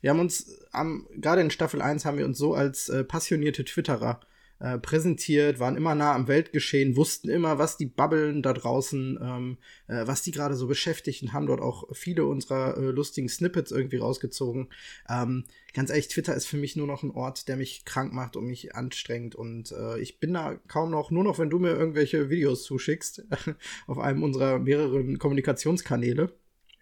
Wir 0.00 0.10
haben 0.10 0.20
uns 0.20 0.58
am, 0.72 1.06
gerade 1.16 1.40
in 1.40 1.50
Staffel 1.50 1.82
1 1.82 2.04
haben 2.04 2.18
wir 2.18 2.24
uns 2.24 2.38
so 2.38 2.54
als 2.54 2.88
äh, 2.88 3.04
passionierte 3.04 3.64
Twitterer 3.64 4.20
äh, 4.60 4.78
präsentiert, 4.78 5.60
waren 5.60 5.76
immer 5.76 5.94
nah 5.94 6.14
am 6.14 6.28
Weltgeschehen, 6.28 6.96
wussten 6.96 7.28
immer, 7.28 7.58
was 7.58 7.76
die 7.76 7.86
Bubbeln 7.86 8.42
da 8.42 8.52
draußen, 8.52 9.18
ähm, 9.22 9.58
äh, 9.86 10.06
was 10.06 10.22
die 10.22 10.32
gerade 10.32 10.54
so 10.54 10.66
beschäftigt 10.66 11.22
und 11.22 11.32
haben 11.32 11.46
dort 11.46 11.60
auch 11.60 11.84
viele 11.94 12.24
unserer 12.24 12.76
äh, 12.76 12.90
lustigen 12.90 13.28
Snippets 13.28 13.70
irgendwie 13.70 13.98
rausgezogen. 13.98 14.68
Ähm, 15.08 15.44
ganz 15.74 15.90
ehrlich, 15.90 16.08
Twitter 16.08 16.34
ist 16.34 16.46
für 16.46 16.56
mich 16.56 16.76
nur 16.76 16.86
noch 16.86 17.02
ein 17.02 17.10
Ort, 17.10 17.48
der 17.48 17.56
mich 17.56 17.84
krank 17.84 18.12
macht 18.12 18.36
und 18.36 18.46
mich 18.46 18.74
anstrengt 18.74 19.34
und 19.34 19.72
äh, 19.72 19.98
ich 20.00 20.18
bin 20.18 20.34
da 20.34 20.56
kaum 20.66 20.90
noch, 20.90 21.10
nur 21.10 21.24
noch, 21.24 21.38
wenn 21.38 21.50
du 21.50 21.58
mir 21.58 21.70
irgendwelche 21.70 22.30
Videos 22.30 22.64
zuschickst 22.64 23.26
auf 23.86 23.98
einem 23.98 24.22
unserer 24.22 24.58
mehreren 24.58 25.18
Kommunikationskanäle. 25.18 26.32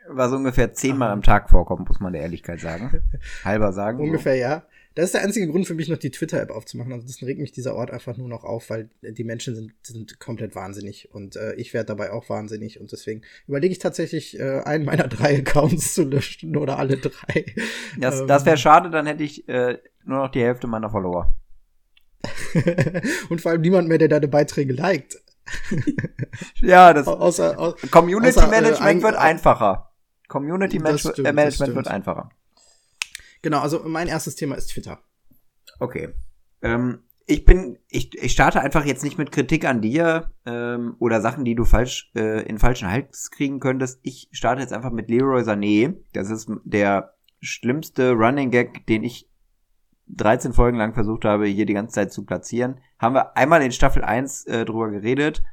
Was 0.09 0.33
ungefähr 0.33 0.73
zehnmal 0.73 1.11
am 1.11 1.23
Tag 1.23 1.50
vorkommt, 1.50 1.88
muss 1.88 2.00
man 2.00 2.12
der 2.12 2.23
Ehrlichkeit 2.23 2.61
sagen. 2.61 3.02
Halber 3.45 3.73
sagen. 3.73 4.00
Ungefähr, 4.00 4.37
ja. 4.37 4.62
Das 4.97 5.05
ist 5.05 5.15
der 5.15 5.23
einzige 5.23 5.47
Grund 5.47 5.67
für 5.67 5.75
mich, 5.75 5.88
noch 5.88 5.99
die 5.99 6.11
Twitter-App 6.11 6.50
aufzumachen. 6.50 6.93
Ansonsten 6.93 7.26
regt 7.26 7.38
mich 7.38 7.53
dieser 7.53 7.75
Ort 7.76 7.91
einfach 7.93 8.17
nur 8.17 8.29
noch 8.29 8.43
auf, 8.45 8.71
weil 8.71 8.88
die 9.03 9.25
Menschen 9.25 9.55
sind, 9.55 9.73
sind 9.83 10.19
komplett 10.19 10.55
wahnsinnig 10.57 11.12
und 11.15 11.37
äh, 11.37 11.55
ich 11.55 11.73
werde 11.75 11.87
dabei 11.87 12.12
auch 12.12 12.29
wahnsinnig 12.29 12.81
und 12.81 12.91
deswegen 12.91 13.21
überlege 13.47 13.73
ich 13.73 13.79
tatsächlich, 13.79 14.38
äh, 14.41 14.61
einen 14.65 14.85
meiner 14.85 15.07
drei 15.09 15.38
Accounts 15.38 15.95
zu 15.95 16.03
löschen 16.05 16.57
oder 16.57 16.79
alle 16.79 16.97
drei. 16.97 17.45
Das, 18.00 18.21
Ähm, 18.21 18.26
das 18.26 18.45
wäre 18.47 18.57
schade, 18.57 18.91
dann 18.91 19.07
hätte 19.07 19.23
ich 19.23 19.47
äh, 19.49 19.79
nur 20.05 20.19
noch 20.19 20.31
die 20.31 20.41
Hälfte 20.43 20.67
meiner 20.67 20.91
Follower. 20.91 21.37
und 23.29 23.41
vor 23.41 23.53
allem 23.53 23.61
niemand 23.61 23.88
mehr, 23.88 23.99
der 23.99 24.09
deine 24.09 24.29
Beiträge 24.29 24.73
liked. 24.73 25.21
Ja, 26.61 26.93
das 26.93 27.07
Au- 27.07 27.19
Außer, 27.19 27.59
au 27.59 27.75
Community 27.91 28.37
außer, 28.38 28.49
äh, 28.49 28.50
Management 28.50 28.81
ein- 28.83 29.03
wird 29.03 29.15
einfacher. 29.17 29.93
Community 30.29 30.76
stimmt, 30.79 30.91
äh, 30.91 31.23
das 31.23 31.35
Management 31.35 31.55
stimmt. 31.55 31.76
wird 31.76 31.88
einfacher. 31.88 32.31
Genau, 33.47 33.61
also 33.61 33.81
mein 33.85 34.09
erstes 34.09 34.35
Thema 34.35 34.57
ist 34.57 34.73
Twitter. 34.73 34.99
Okay. 35.79 36.09
Ähm, 36.62 37.05
ich 37.26 37.45
bin, 37.45 37.79
ich, 37.88 38.12
ich 38.21 38.33
starte 38.33 38.61
einfach 38.61 38.85
jetzt 38.85 39.05
nicht 39.05 39.19
mit 39.19 39.31
Kritik 39.31 39.65
an 39.65 39.81
dir 39.81 40.33
ähm, 40.47 40.97
oder 40.99 41.21
Sachen, 41.21 41.45
die 41.45 41.55
du 41.55 41.65
falsch 41.65 42.11
äh, 42.17 42.43
in 42.43 42.59
falschen 42.59 42.91
Hals 42.91 43.31
kriegen 43.31 43.61
könntest. 43.61 44.00
Ich 44.03 44.29
starte 44.33 44.62
jetzt 44.62 44.73
einfach 44.73 44.91
mit 44.91 45.09
Leroy 45.09 45.43
Sané. 45.43 45.95
Das 46.12 46.29
ist 46.29 46.50
der 46.65 47.15
schlimmste 47.41 48.15
Running 48.15 48.50
Gag, 48.50 48.85
den 48.88 49.05
ich 49.05 49.31
13 50.09 50.53
Folgen 50.53 50.79
lang 50.79 50.95
versucht 50.95 51.25
habe, 51.25 51.47
hier 51.47 51.67
die 51.67 51.75
ganze 51.75 51.95
Zeit 51.95 52.12
zu 52.12 52.25
platzieren. 52.25 52.81
Haben 52.99 53.15
wir 53.15 53.37
einmal 53.37 53.62
in 53.62 53.71
Staffel 53.71 54.03
1 54.03 54.45
äh, 54.47 54.65
drüber 54.65 54.91
geredet. 54.91 55.45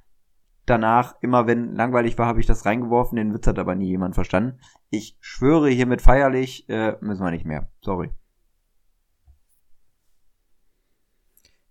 Danach, 0.66 1.16
immer 1.22 1.46
wenn 1.46 1.76
langweilig 1.76 2.18
war, 2.18 2.28
habe 2.28 2.40
ich 2.40 2.46
das 2.46 2.66
reingeworfen. 2.66 3.18
Den 3.18 3.34
Witz 3.34 3.48
hat 3.48 3.60
aber 3.60 3.76
nie 3.76 3.90
jemand 3.90 4.16
verstanden. 4.16 4.60
Ich 4.90 5.18
schwöre 5.20 5.70
hiermit 5.70 6.02
feierlich, 6.02 6.70
äh, 6.70 6.96
müssen 7.02 7.24
wir 7.24 7.32
nicht 7.32 7.46
mehr. 7.46 7.70
Sorry. 7.82 8.10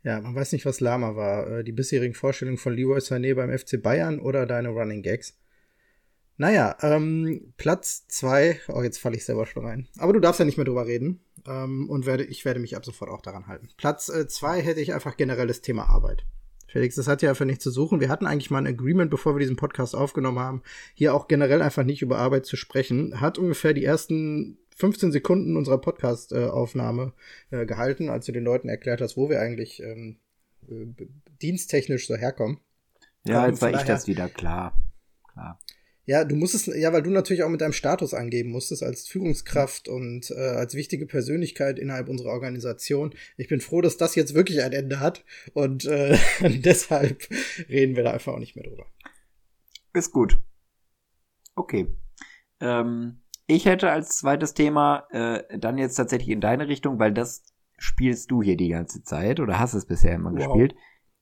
Ja, 0.02 0.20
man 0.20 0.34
weiß 0.34 0.52
nicht, 0.52 0.66
was 0.66 0.80
Lama 0.80 1.14
war. 1.16 1.46
Äh, 1.46 1.64
Die 1.64 1.72
bisherigen 1.72 2.14
Vorstellungen 2.14 2.58
von 2.58 2.74
Leroy 2.74 2.98
Sané 2.98 3.34
beim 3.34 3.56
FC 3.56 3.80
Bayern 3.80 4.18
oder 4.18 4.46
deine 4.46 4.68
Running 4.70 5.02
Gags. 5.02 5.38
Naja, 6.36 6.76
ähm, 6.80 7.54
Platz 7.56 8.08
zwei. 8.08 8.58
Oh, 8.68 8.82
jetzt 8.82 8.98
falle 8.98 9.16
ich 9.16 9.24
selber 9.24 9.46
schon 9.46 9.64
rein. 9.64 9.88
Aber 9.98 10.12
du 10.12 10.18
darfst 10.20 10.40
ja 10.40 10.44
nicht 10.44 10.56
mehr 10.56 10.64
drüber 10.64 10.86
reden. 10.86 11.20
Ähm, 11.46 11.88
und 11.88 12.04
werde, 12.04 12.24
ich 12.24 12.44
werde 12.44 12.60
mich 12.60 12.76
ab 12.76 12.84
sofort 12.84 13.10
auch 13.10 13.22
daran 13.22 13.46
halten. 13.46 13.68
Platz 13.76 14.08
äh, 14.08 14.26
zwei 14.26 14.60
hätte 14.60 14.80
ich 14.80 14.92
einfach 14.92 15.16
generell 15.16 15.46
das 15.46 15.60
Thema 15.60 15.88
Arbeit. 15.88 16.26
Felix, 16.72 16.94
das 16.94 17.06
hat 17.06 17.20
ja 17.20 17.28
einfach 17.28 17.44
nichts 17.44 17.62
zu 17.62 17.70
suchen. 17.70 18.00
Wir 18.00 18.08
hatten 18.08 18.24
eigentlich 18.24 18.50
mal 18.50 18.56
ein 18.56 18.66
Agreement, 18.66 19.10
bevor 19.10 19.34
wir 19.34 19.40
diesen 19.40 19.56
Podcast 19.56 19.94
aufgenommen 19.94 20.38
haben, 20.38 20.62
hier 20.94 21.14
auch 21.14 21.28
generell 21.28 21.60
einfach 21.60 21.84
nicht 21.84 22.00
über 22.00 22.16
Arbeit 22.16 22.46
zu 22.46 22.56
sprechen. 22.56 23.20
Hat 23.20 23.36
ungefähr 23.36 23.74
die 23.74 23.84
ersten 23.84 24.56
15 24.76 25.12
Sekunden 25.12 25.58
unserer 25.58 25.76
Podcast-Aufnahme 25.76 27.12
äh, 27.50 27.66
gehalten, 27.66 28.08
als 28.08 28.24
du 28.24 28.32
den 28.32 28.44
Leuten 28.44 28.70
erklärt 28.70 29.02
hast, 29.02 29.18
wo 29.18 29.28
wir 29.28 29.42
eigentlich 29.42 29.82
ähm, 29.82 30.16
äh, 30.66 30.86
diensttechnisch 31.42 32.06
so 32.06 32.16
herkommen. 32.16 32.58
Ja, 33.24 33.44
Ähm, 33.44 33.50
jetzt 33.50 33.60
war 33.60 33.74
ich 33.74 33.82
das 33.82 34.06
wieder, 34.06 34.30
klar. 34.30 34.72
Klar. 35.30 35.60
Ja, 36.04 36.24
du 36.24 36.34
musstest, 36.34 36.66
ja, 36.66 36.92
weil 36.92 37.02
du 37.02 37.10
natürlich 37.10 37.44
auch 37.44 37.48
mit 37.48 37.60
deinem 37.60 37.72
Status 37.72 38.12
angeben 38.12 38.50
musstest 38.50 38.82
als 38.82 39.06
Führungskraft 39.06 39.88
und 39.88 40.30
äh, 40.32 40.34
als 40.34 40.74
wichtige 40.74 41.06
Persönlichkeit 41.06 41.78
innerhalb 41.78 42.08
unserer 42.08 42.30
Organisation. 42.30 43.14
Ich 43.36 43.46
bin 43.48 43.60
froh, 43.60 43.80
dass 43.80 43.96
das 43.98 44.16
jetzt 44.16 44.34
wirklich 44.34 44.62
ein 44.62 44.72
Ende 44.72 44.98
hat 44.98 45.24
und 45.54 45.84
äh, 45.84 46.18
deshalb 46.40 47.22
reden 47.68 47.94
wir 47.94 48.02
da 48.02 48.10
einfach 48.12 48.32
auch 48.32 48.40
nicht 48.40 48.56
mehr 48.56 48.64
drüber. 48.64 48.86
Ist 49.94 50.10
gut. 50.10 50.38
Okay. 51.54 51.86
Ähm, 52.60 53.20
ich 53.46 53.66
hätte 53.66 53.90
als 53.90 54.16
zweites 54.18 54.54
Thema 54.54 55.06
äh, 55.10 55.58
dann 55.58 55.78
jetzt 55.78 55.94
tatsächlich 55.94 56.30
in 56.30 56.40
deine 56.40 56.66
Richtung, 56.68 56.98
weil 56.98 57.12
das 57.12 57.44
spielst 57.78 58.30
du 58.30 58.42
hier 58.42 58.56
die 58.56 58.68
ganze 58.70 59.02
Zeit 59.04 59.38
oder 59.40 59.58
hast 59.58 59.74
es 59.74 59.86
bisher 59.86 60.14
immer 60.14 60.30
Wow. 60.32 60.38
gespielt. 60.38 60.74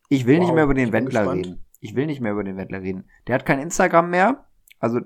Ich 0.08 0.26
will 0.26 0.38
nicht 0.38 0.48
Wow, 0.48 0.54
mehr 0.54 0.64
über 0.64 0.74
den 0.74 0.92
Wendler 0.92 1.20
gespannt. 1.20 1.46
reden. 1.46 1.64
Ich 1.80 1.94
will 1.94 2.06
nicht 2.06 2.20
mehr 2.20 2.32
über 2.32 2.44
den 2.44 2.56
Wendler 2.56 2.82
reden. 2.82 3.08
Der 3.26 3.34
hat 3.34 3.46
kein 3.46 3.58
Instagram 3.60 4.10
mehr. 4.10 4.46
Also 4.80 5.00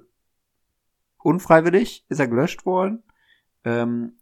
unfreiwillig 1.18 2.06
ist 2.08 2.20
er 2.20 2.28
gelöscht 2.28 2.64
worden. 2.64 3.02
Ähm, 3.64 4.18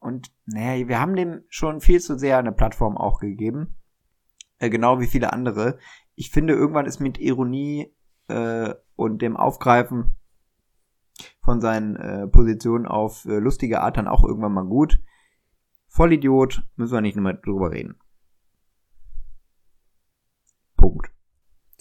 und 0.00 0.32
naja, 0.46 0.88
wir 0.88 1.00
haben 1.00 1.14
dem 1.14 1.44
schon 1.48 1.80
viel 1.80 2.00
zu 2.00 2.18
sehr 2.18 2.38
eine 2.38 2.52
Plattform 2.52 2.96
auch 2.96 3.20
gegeben. 3.20 3.76
Äh, 4.58 4.70
genau 4.70 5.00
wie 5.00 5.06
viele 5.06 5.32
andere. 5.32 5.78
Ich 6.14 6.30
finde, 6.30 6.54
irgendwann 6.54 6.86
ist 6.86 7.00
mit 7.00 7.18
Ironie 7.18 7.94
äh, 8.28 8.74
und 8.96 9.22
dem 9.22 9.36
Aufgreifen 9.36 10.16
von 11.40 11.60
seinen 11.60 11.96
äh, 11.96 12.26
Positionen 12.26 12.86
auf 12.86 13.24
äh, 13.26 13.38
lustige 13.38 13.82
Art 13.82 13.96
dann 13.96 14.08
auch 14.08 14.24
irgendwann 14.24 14.52
mal 14.52 14.66
gut. 14.66 14.98
Vollidiot, 15.88 16.62
müssen 16.76 16.92
wir 16.92 17.00
nicht 17.00 17.16
mehr 17.16 17.34
drüber 17.34 17.70
reden. 17.70 18.00
Punkt. 20.76 21.13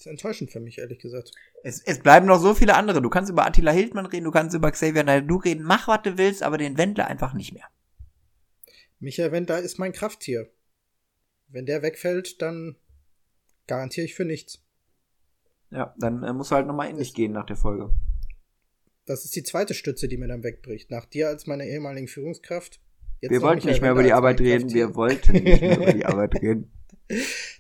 Ist 0.04 0.08
enttäuschend 0.08 0.52
für 0.52 0.60
mich, 0.60 0.80
ehrlich 0.80 1.00
gesagt. 1.00 1.32
Es, 1.64 1.82
es 1.82 2.00
bleiben 2.00 2.26
noch 2.26 2.38
so 2.38 2.54
viele 2.54 2.76
andere. 2.76 3.02
Du 3.02 3.10
kannst 3.10 3.32
über 3.32 3.46
Attila 3.46 3.72
Hildmann 3.72 4.06
reden, 4.06 4.26
du 4.26 4.32
kannst 4.32 4.54
über 4.54 4.70
Xavier 4.70 5.06
Naidoo 5.06 5.38
reden. 5.38 5.64
Mach, 5.64 5.88
was 5.88 6.02
du 6.02 6.18
willst, 6.18 6.44
aber 6.44 6.58
den 6.58 6.78
Wendler 6.78 7.08
einfach 7.08 7.34
nicht 7.34 7.54
mehr. 7.54 7.64
Michael 9.00 9.32
Wendler 9.32 9.62
ist 9.62 9.80
mein 9.80 9.94
Krafttier. 9.94 10.50
Wenn 11.48 11.66
der 11.66 11.84
wegfällt, 11.84 12.42
dann 12.42 12.76
garantiere 13.66 14.04
ich 14.04 14.14
für 14.14 14.26
nichts. 14.26 14.62
Ja, 15.70 15.96
dann 15.98 16.22
äh, 16.22 16.34
musst 16.34 16.52
du 16.52 16.56
halt 16.56 16.68
nochmal 16.68 16.90
in 16.90 16.98
dich 16.98 17.14
gehen 17.14 17.32
nach 17.32 17.46
der 17.46 17.56
Folge. 17.56 17.94
Das 19.06 19.24
ist 19.24 19.34
die 19.38 19.44
zweite 19.44 19.74
Stütze, 19.74 20.10
die 20.10 20.18
mir 20.18 20.28
dann 20.28 20.44
wegbricht. 20.44 20.92
Nach 20.92 21.06
dir 21.06 21.30
als 21.30 21.48
meiner 21.48 21.64
ehemaligen 21.64 22.10
Führungskraft. 22.10 22.82
Jetzt 23.22 23.32
Wir 23.32 23.42
wollten 23.42 23.68
nicht 23.68 23.82
mehr 23.82 23.92
über 23.92 24.04
die 24.04 24.12
Arbeit 24.20 24.42
reden, 24.42 24.70
wir 24.74 24.96
wollten 24.96 25.32
nicht 25.32 25.62
mehr 25.62 25.78
über 25.78 25.94
die 25.94 26.06
Arbeit 26.06 26.36
reden. 26.42 26.74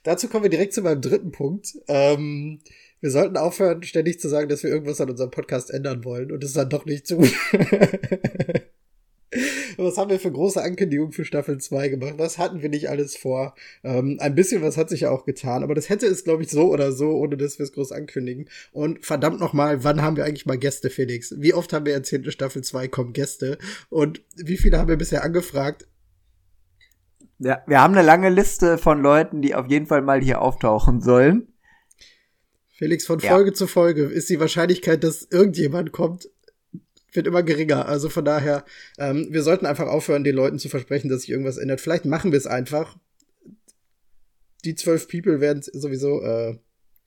Dazu 0.03 0.27
kommen 0.27 0.43
wir 0.43 0.49
direkt 0.49 0.73
zu 0.73 0.81
meinem 0.81 1.01
dritten 1.01 1.31
Punkt. 1.31 1.73
Ähm, 1.87 2.59
wir 2.99 3.11
sollten 3.11 3.37
aufhören, 3.37 3.83
ständig 3.83 4.19
zu 4.19 4.29
sagen, 4.29 4.47
dass 4.49 4.63
wir 4.63 4.69
irgendwas 4.69 5.01
an 5.01 5.09
unserem 5.09 5.31
Podcast 5.31 5.71
ändern 5.71 6.05
wollen 6.05 6.31
und 6.31 6.43
es 6.43 6.53
dann 6.53 6.69
doch 6.69 6.85
nicht 6.85 7.07
tun. 7.07 7.29
Was 9.77 9.97
haben 9.97 10.09
wir 10.09 10.19
für 10.19 10.31
große 10.31 10.61
Ankündigungen 10.61 11.11
für 11.11 11.25
Staffel 11.25 11.57
2 11.57 11.89
gemacht? 11.89 12.13
Was 12.17 12.37
hatten 12.37 12.61
wir 12.61 12.69
nicht 12.69 12.89
alles 12.89 13.17
vor? 13.17 13.55
Ähm, 13.83 14.17
ein 14.19 14.35
bisschen 14.35 14.61
was 14.61 14.77
hat 14.77 14.89
sich 14.89 15.01
ja 15.01 15.09
auch 15.09 15.25
getan, 15.25 15.63
aber 15.63 15.75
das 15.75 15.89
hätte 15.89 16.05
es, 16.05 16.23
glaube 16.23 16.43
ich, 16.43 16.49
so 16.49 16.71
oder 16.71 16.91
so, 16.91 17.11
ohne 17.11 17.37
dass 17.37 17.59
wir 17.59 17.63
es 17.63 17.73
groß 17.73 17.91
ankündigen. 17.91 18.47
Und 18.71 19.03
verdammt 19.05 19.39
nochmal, 19.39 19.83
wann 19.83 20.01
haben 20.01 20.15
wir 20.15 20.25
eigentlich 20.25 20.45
mal 20.45 20.57
Gäste, 20.57 20.89
Felix? 20.89 21.33
Wie 21.37 21.53
oft 21.53 21.73
haben 21.73 21.85
wir 21.85 21.93
erzählt, 21.93 22.25
in 22.25 22.31
Staffel 22.31 22.63
2 22.63 22.87
kommen 22.87 23.13
Gäste? 23.13 23.57
Und 23.89 24.21
wie 24.35 24.57
viele 24.57 24.77
haben 24.77 24.89
wir 24.89 24.97
bisher 24.97 25.23
angefragt? 25.23 25.87
Ja, 27.43 27.61
wir 27.67 27.81
haben 27.81 27.93
eine 27.93 28.05
lange 28.05 28.29
Liste 28.29 28.77
von 28.77 29.01
Leuten, 29.01 29.41
die 29.41 29.53
auf 29.53 29.67
jeden 29.67 29.85
Fall 29.87 30.01
mal 30.01 30.21
hier 30.21 30.41
auftauchen 30.41 31.01
sollen. 31.01 31.47
Felix, 32.69 33.05
von 33.05 33.19
Ja. 33.19 33.31
Folge 33.31 33.53
zu 33.53 33.67
Folge 33.67 34.03
ist 34.03 34.29
die 34.29 34.39
Wahrscheinlichkeit, 34.39 35.03
dass 35.03 35.23
irgendjemand 35.29 35.91
kommt, 35.91 36.29
wird 37.11 37.27
immer 37.27 37.43
geringer. 37.43 37.85
Also 37.87 38.09
von 38.09 38.23
daher, 38.25 38.63
ähm, 38.97 39.27
wir 39.29 39.43
sollten 39.43 39.65
einfach 39.65 39.87
aufhören, 39.87 40.23
den 40.23 40.35
Leuten 40.35 40.57
zu 40.57 40.69
versprechen, 40.69 41.09
dass 41.09 41.21
sich 41.21 41.29
irgendwas 41.31 41.57
ändert. 41.57 41.81
Vielleicht 41.81 42.05
machen 42.05 42.31
wir 42.31 42.37
es 42.37 42.47
einfach. 42.47 42.97
die 44.65 44.75
zwölf 44.75 45.09
People 45.09 45.41
werden 45.41 45.59
es 45.59 45.65
sowieso 45.65 46.21
äh, 46.21 46.57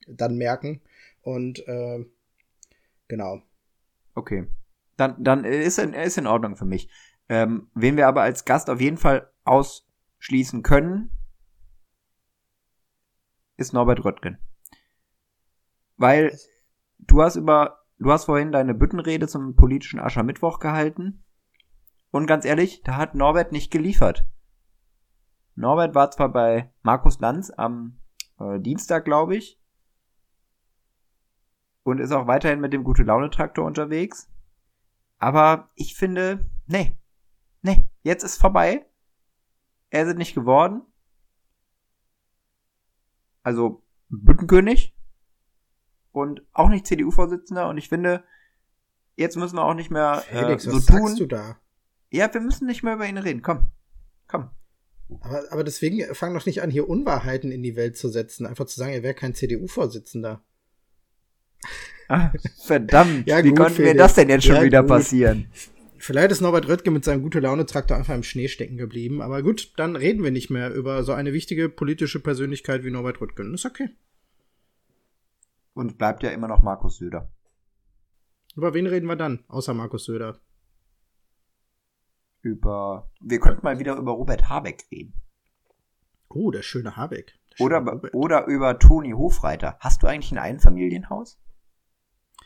dann 0.07 0.37
merken. 0.37 0.81
Und 1.21 1.67
äh, 1.67 2.05
genau. 3.07 3.41
Okay. 4.13 4.45
Dann, 4.95 5.15
dann 5.23 5.43
ist, 5.43 5.79
in, 5.79 5.93
ist 5.93 6.17
in 6.19 6.27
Ordnung 6.27 6.55
für 6.55 6.65
mich. 6.65 6.87
Ähm, 7.29 7.67
wen 7.73 7.97
wir 7.97 8.07
aber 8.07 8.21
als 8.21 8.45
Gast 8.45 8.69
auf 8.69 8.79
jeden 8.79 8.97
Fall 8.97 9.29
ausschließen 10.27 10.61
können, 10.61 11.09
ist 13.55 13.73
Norbert 13.73 14.03
Röttgen. 14.03 14.37
Weil 15.95 16.37
du 16.99 17.21
hast 17.21 17.37
über, 17.37 17.79
du 17.97 18.11
hast 18.11 18.25
vorhin 18.25 18.51
deine 18.51 18.73
Büttenrede 18.73 19.27
zum 19.27 19.55
politischen 19.55 19.99
Aschermittwoch 19.99 20.59
gehalten. 20.59 21.23
Und 22.11 22.27
ganz 22.27 22.45
ehrlich, 22.45 22.83
da 22.83 22.97
hat 22.97 23.15
Norbert 23.15 23.51
nicht 23.51 23.71
geliefert. 23.71 24.27
Norbert 25.55 25.95
war 25.95 26.11
zwar 26.11 26.29
bei 26.29 26.71
Markus 26.81 27.19
Lanz 27.19 27.49
am 27.49 27.97
äh, 28.39 28.59
Dienstag, 28.59 29.05
glaube 29.05 29.35
ich, 29.35 29.59
und 31.83 31.99
ist 31.99 32.11
auch 32.11 32.27
weiterhin 32.27 32.59
mit 32.59 32.73
dem 32.73 32.83
gute 32.83 33.03
Laune 33.03 33.29
Traktor 33.29 33.65
unterwegs. 33.65 34.29
Aber 35.19 35.71
ich 35.73 35.95
finde, 35.95 36.45
nee, 36.67 36.95
nee, 37.61 37.89
jetzt 38.03 38.23
ist 38.23 38.37
vorbei. 38.37 38.85
Er 39.89 40.05
ist 40.07 40.17
nicht 40.17 40.35
geworden. 40.35 40.81
Also 43.43 43.83
Büttenkönig 44.09 44.95
und 46.11 46.41
auch 46.53 46.69
nicht 46.69 46.87
CDU-Vorsitzender. 46.87 47.69
Und 47.69 47.77
ich 47.77 47.89
finde, 47.89 48.23
jetzt 49.15 49.37
müssen 49.37 49.55
wir 49.55 49.63
auch 49.63 49.73
nicht 49.73 49.91
mehr 49.91 50.23
äh, 50.31 50.39
Felix, 50.39 50.63
so 50.63 50.73
was 50.73 50.85
tun. 50.85 51.07
sagst 51.07 51.19
du 51.19 51.25
da? 51.25 51.57
Ja, 52.09 52.33
wir 52.33 52.41
müssen 52.41 52.65
nicht 52.67 52.83
mehr 52.83 52.95
über 52.95 53.07
ihn 53.07 53.17
reden. 53.17 53.41
Komm, 53.41 53.67
komm. 54.27 54.49
Aber, 55.21 55.43
aber 55.51 55.63
deswegen 55.63 56.13
fang 56.15 56.33
doch 56.33 56.45
nicht 56.45 56.61
an, 56.61 56.69
hier 56.69 56.89
Unwahrheiten 56.89 57.51
in 57.51 57.63
die 57.63 57.75
Welt 57.77 57.97
zu 57.97 58.09
setzen. 58.09 58.45
Einfach 58.45 58.65
zu 58.65 58.77
sagen, 58.77 58.91
er 58.93 59.03
wäre 59.03 59.13
kein 59.13 59.33
CDU-Vorsitzender. 59.33 60.43
Ah, 62.09 62.31
verdammt, 62.65 63.27
Ja, 63.27 63.43
wie 63.43 63.49
gut, 63.49 63.57
konnte 63.59 63.81
mir 63.81 63.95
das 63.95 64.15
denn 64.15 64.29
jetzt 64.29 64.45
schon 64.45 64.55
Ja, 64.55 64.63
wieder 64.63 64.81
gut. 64.81 64.89
passieren? 64.89 65.51
Vielleicht 66.07 66.31
ist 66.31 66.39
Norbert 66.39 66.69
Röttgen 66.69 66.93
mit 66.93 67.03
seinem 67.03 67.21
gute 67.21 67.41
Laune 67.41 67.65
Traktor 67.65 67.97
einfach 67.97 68.15
im 68.15 68.23
Schnee 68.23 68.47
stecken 68.47 68.77
geblieben. 68.77 69.21
Aber 69.21 69.43
gut, 69.43 69.73
dann 69.75 69.97
reden 69.97 70.23
wir 70.23 70.31
nicht 70.31 70.49
mehr 70.49 70.73
über 70.73 71.03
so 71.03 71.11
eine 71.11 71.33
wichtige 71.33 71.67
politische 71.67 72.21
Persönlichkeit 72.21 72.85
wie 72.85 72.91
Norbert 72.91 73.19
Röttgen. 73.19 73.53
Ist 73.53 73.65
okay. 73.65 73.89
Und 75.73 75.97
bleibt 75.97 76.23
ja 76.23 76.29
immer 76.29 76.47
noch 76.47 76.63
Markus 76.63 76.99
Söder. 76.99 77.29
Über 78.55 78.73
wen 78.73 78.87
reden 78.87 79.07
wir 79.07 79.17
dann? 79.17 79.43
Außer 79.49 79.73
Markus 79.73 80.05
Söder. 80.05 80.39
Über. 82.41 83.11
Wir 83.19 83.41
könnten 83.41 83.65
mal 83.65 83.77
wieder 83.77 83.97
über 83.97 84.13
Robert 84.13 84.47
Habeck 84.47 84.85
reden. 84.89 85.13
Oh, 86.29 86.51
der 86.51 86.61
schöne 86.61 86.95
Habeck. 86.95 87.37
Der 87.51 87.57
schöne 87.57 87.65
Oder, 87.65 87.91
Robert. 87.91 88.13
oder 88.13 88.45
über 88.45 88.79
Toni 88.79 89.11
Hofreiter. 89.11 89.75
Hast 89.81 90.03
du 90.03 90.07
eigentlich 90.07 90.31
ein 90.31 90.37
Einfamilienhaus? 90.37 91.37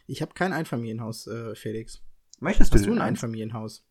Ich 0.08 0.24
habe 0.24 0.34
kein 0.34 0.52
Einfamilienhaus, 0.52 1.28
äh, 1.28 1.54
Felix. 1.54 2.02
Möchtest 2.42 2.74
du 2.74 2.76
Hast 2.78 2.86
du 2.86 2.90
denn 2.90 3.00
ein? 3.00 3.10
Einfamilienhaus? 3.10 3.86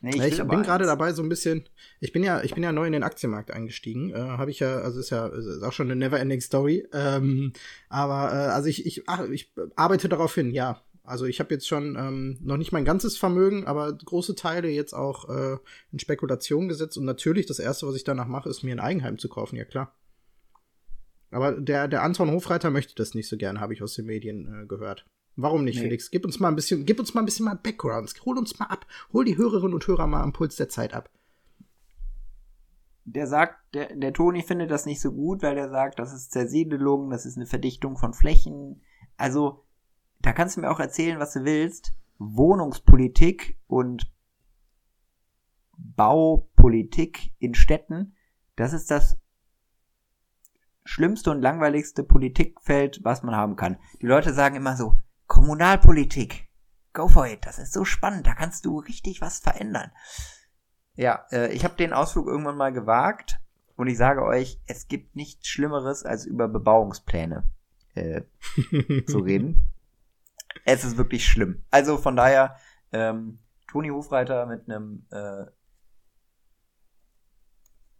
Nee, 0.00 0.16
Ich, 0.16 0.38
ich 0.38 0.42
bin 0.42 0.62
gerade 0.62 0.86
dabei, 0.86 1.12
so 1.12 1.22
ein 1.22 1.28
bisschen. 1.28 1.68
Ich 2.00 2.12
bin 2.12 2.24
ja, 2.24 2.42
ich 2.42 2.54
bin 2.54 2.62
ja 2.62 2.72
neu 2.72 2.86
in 2.86 2.92
den 2.92 3.02
Aktienmarkt 3.02 3.50
eingestiegen. 3.50 4.10
Äh, 4.10 4.18
Habe 4.18 4.50
ich 4.50 4.60
ja, 4.60 4.78
also 4.78 4.98
ist 4.98 5.10
ja 5.10 5.26
ist 5.26 5.62
auch 5.62 5.72
schon 5.72 5.90
eine 5.90 5.96
never-ending 5.96 6.40
Story. 6.40 6.88
Ähm, 6.92 7.52
aber 7.88 8.32
äh, 8.32 8.50
also 8.50 8.68
ich, 8.68 8.86
ich, 8.86 9.08
ach, 9.08 9.28
ich 9.28 9.52
arbeite 9.76 10.08
darauf 10.08 10.34
hin, 10.34 10.52
ja. 10.52 10.80
Also 11.04 11.24
ich 11.24 11.40
habe 11.40 11.54
jetzt 11.54 11.66
schon 11.66 11.96
ähm, 11.96 12.38
noch 12.40 12.56
nicht 12.56 12.72
mein 12.72 12.84
ganzes 12.84 13.16
Vermögen, 13.16 13.66
aber 13.66 13.92
große 13.92 14.36
Teile 14.36 14.68
jetzt 14.68 14.92
auch 14.92 15.28
äh, 15.28 15.58
in 15.90 15.98
Spekulation 15.98 16.68
gesetzt. 16.68 16.96
Und 16.96 17.04
natürlich 17.04 17.46
das 17.46 17.58
erste, 17.58 17.86
was 17.86 17.96
ich 17.96 18.04
danach 18.04 18.28
mache, 18.28 18.48
ist 18.48 18.62
mir 18.62 18.74
ein 18.74 18.80
Eigenheim 18.80 19.18
zu 19.18 19.28
kaufen, 19.28 19.56
ja 19.56 19.64
klar. 19.64 19.94
Aber 21.32 21.52
der, 21.52 21.88
der 21.88 22.02
Anton 22.02 22.30
Hofreiter 22.30 22.70
möchte 22.70 22.94
das 22.94 23.14
nicht 23.14 23.28
so 23.28 23.36
gern, 23.36 23.60
habe 23.60 23.72
ich 23.72 23.82
aus 23.82 23.94
den 23.94 24.06
Medien 24.06 24.62
äh, 24.62 24.66
gehört. 24.66 25.06
Warum 25.36 25.64
nicht, 25.64 25.76
Nee. 25.76 25.82
Felix? 25.84 26.10
Gib 26.10 26.24
uns 26.24 26.40
mal 26.40 26.48
ein 26.48 26.56
bisschen, 26.56 26.84
gib 26.84 27.00
uns 27.00 27.14
mal 27.14 27.22
ein 27.22 27.24
bisschen 27.24 27.46
mal 27.46 27.54
Backgrounds. 27.56 28.14
Hol 28.24 28.38
uns 28.38 28.58
mal 28.58 28.66
ab. 28.66 28.86
Hol 29.12 29.24
die 29.24 29.36
Hörerinnen 29.36 29.74
und 29.74 29.86
Hörer 29.86 30.06
mal 30.06 30.22
am 30.22 30.32
Puls 30.32 30.56
der 30.56 30.68
Zeit 30.68 30.92
ab. 30.94 31.10
Der 33.04 33.26
sagt, 33.26 33.74
der, 33.74 33.96
der 33.96 34.12
Toni 34.12 34.42
findet 34.42 34.70
das 34.70 34.86
nicht 34.86 35.00
so 35.00 35.12
gut, 35.12 35.42
weil 35.42 35.56
er 35.58 35.68
sagt, 35.68 35.98
das 35.98 36.12
ist 36.12 36.32
Zersiedelung, 36.32 37.10
das 37.10 37.26
ist 37.26 37.36
eine 37.36 37.46
Verdichtung 37.46 37.96
von 37.96 38.14
Flächen. 38.14 38.82
Also, 39.16 39.64
da 40.20 40.32
kannst 40.32 40.56
du 40.56 40.60
mir 40.60 40.70
auch 40.70 40.78
erzählen, 40.80 41.18
was 41.18 41.32
du 41.32 41.44
willst. 41.44 41.94
Wohnungspolitik 42.18 43.58
und 43.66 44.12
Baupolitik 45.76 47.32
in 47.38 47.54
Städten, 47.54 48.14
das 48.54 48.72
ist 48.72 48.90
das 48.90 49.18
schlimmste 50.84 51.30
und 51.30 51.40
langweiligste 51.40 52.04
Politikfeld, 52.04 53.00
was 53.02 53.22
man 53.22 53.34
haben 53.34 53.56
kann. 53.56 53.78
Die 54.00 54.06
Leute 54.06 54.32
sagen 54.32 54.56
immer 54.56 54.76
so, 54.76 54.96
Kommunalpolitik, 55.32 56.50
go 56.92 57.08
for 57.08 57.26
it, 57.26 57.46
das 57.46 57.58
ist 57.58 57.72
so 57.72 57.86
spannend, 57.86 58.26
da 58.26 58.34
kannst 58.34 58.66
du 58.66 58.78
richtig 58.80 59.22
was 59.22 59.38
verändern. 59.38 59.90
Ja, 60.94 61.24
äh, 61.32 61.50
ich 61.54 61.64
habe 61.64 61.74
den 61.74 61.94
Ausflug 61.94 62.26
irgendwann 62.26 62.58
mal 62.58 62.70
gewagt 62.70 63.40
und 63.76 63.86
ich 63.86 63.96
sage 63.96 64.22
euch, 64.22 64.60
es 64.66 64.88
gibt 64.88 65.16
nichts 65.16 65.48
Schlimmeres, 65.48 66.04
als 66.04 66.26
über 66.26 66.48
Bebauungspläne 66.48 67.44
äh, 67.94 68.20
zu 69.06 69.20
reden. 69.20 69.72
Es 70.66 70.84
ist 70.84 70.98
wirklich 70.98 71.26
schlimm. 71.26 71.64
Also 71.70 71.96
von 71.96 72.14
daher, 72.14 72.56
ähm, 72.92 73.38
Toni 73.68 73.88
Hofreiter 73.88 74.44
mit 74.44 74.68
einem 74.68 75.06
äh, 75.12 75.46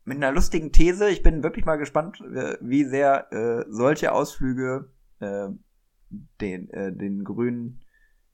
mit 0.05 0.19
einer 0.19 0.33
lustigen 0.33 0.71
These. 0.71 1.09
Ich 1.09 1.23
bin 1.23 1.43
wirklich 1.43 1.65
mal 1.65 1.77
gespannt, 1.77 2.21
äh, 2.21 2.59
wie 2.61 2.85
sehr 2.85 3.33
äh, 3.33 3.65
solche 3.71 4.13
Ausflüge 4.13 4.91
äh, 5.21 5.49
den, 6.41 6.71
äh, 6.71 6.93
den 6.93 7.25
Grünen 7.25 7.81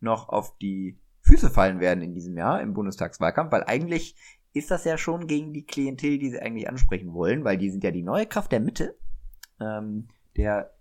noch 0.01 0.29
auf 0.29 0.57
die 0.59 0.99
Füße 1.23 1.51
fallen 1.51 1.81
werden 1.81 2.03
in 2.03 2.15
diesem 2.15 2.37
Jahr 2.37 2.61
im 2.61 2.75
Bundestagswahlkampf, 2.75 3.53
weil 3.53 3.65
eigentlich 3.65 4.17
ist 4.53 4.71
das 4.71 4.85
ja 4.85 4.97
schon 4.97 5.27
gegen 5.27 5.53
die 5.53 5.67
Klientel, 5.67 6.19
die 6.19 6.31
sie 6.31 6.41
eigentlich 6.41 6.69
ansprechen 6.69 7.13
wollen, 7.13 7.45
weil 7.45 7.59
die 7.59 7.71
sind 7.71 7.85
ja 7.85 7.91
die 7.91 8.03
neue 8.03 8.27
Kraft 8.27 8.53
der 8.53 8.61
Mitte. 8.61 8.97
Ähm, 9.61 10.09
der 10.37 10.73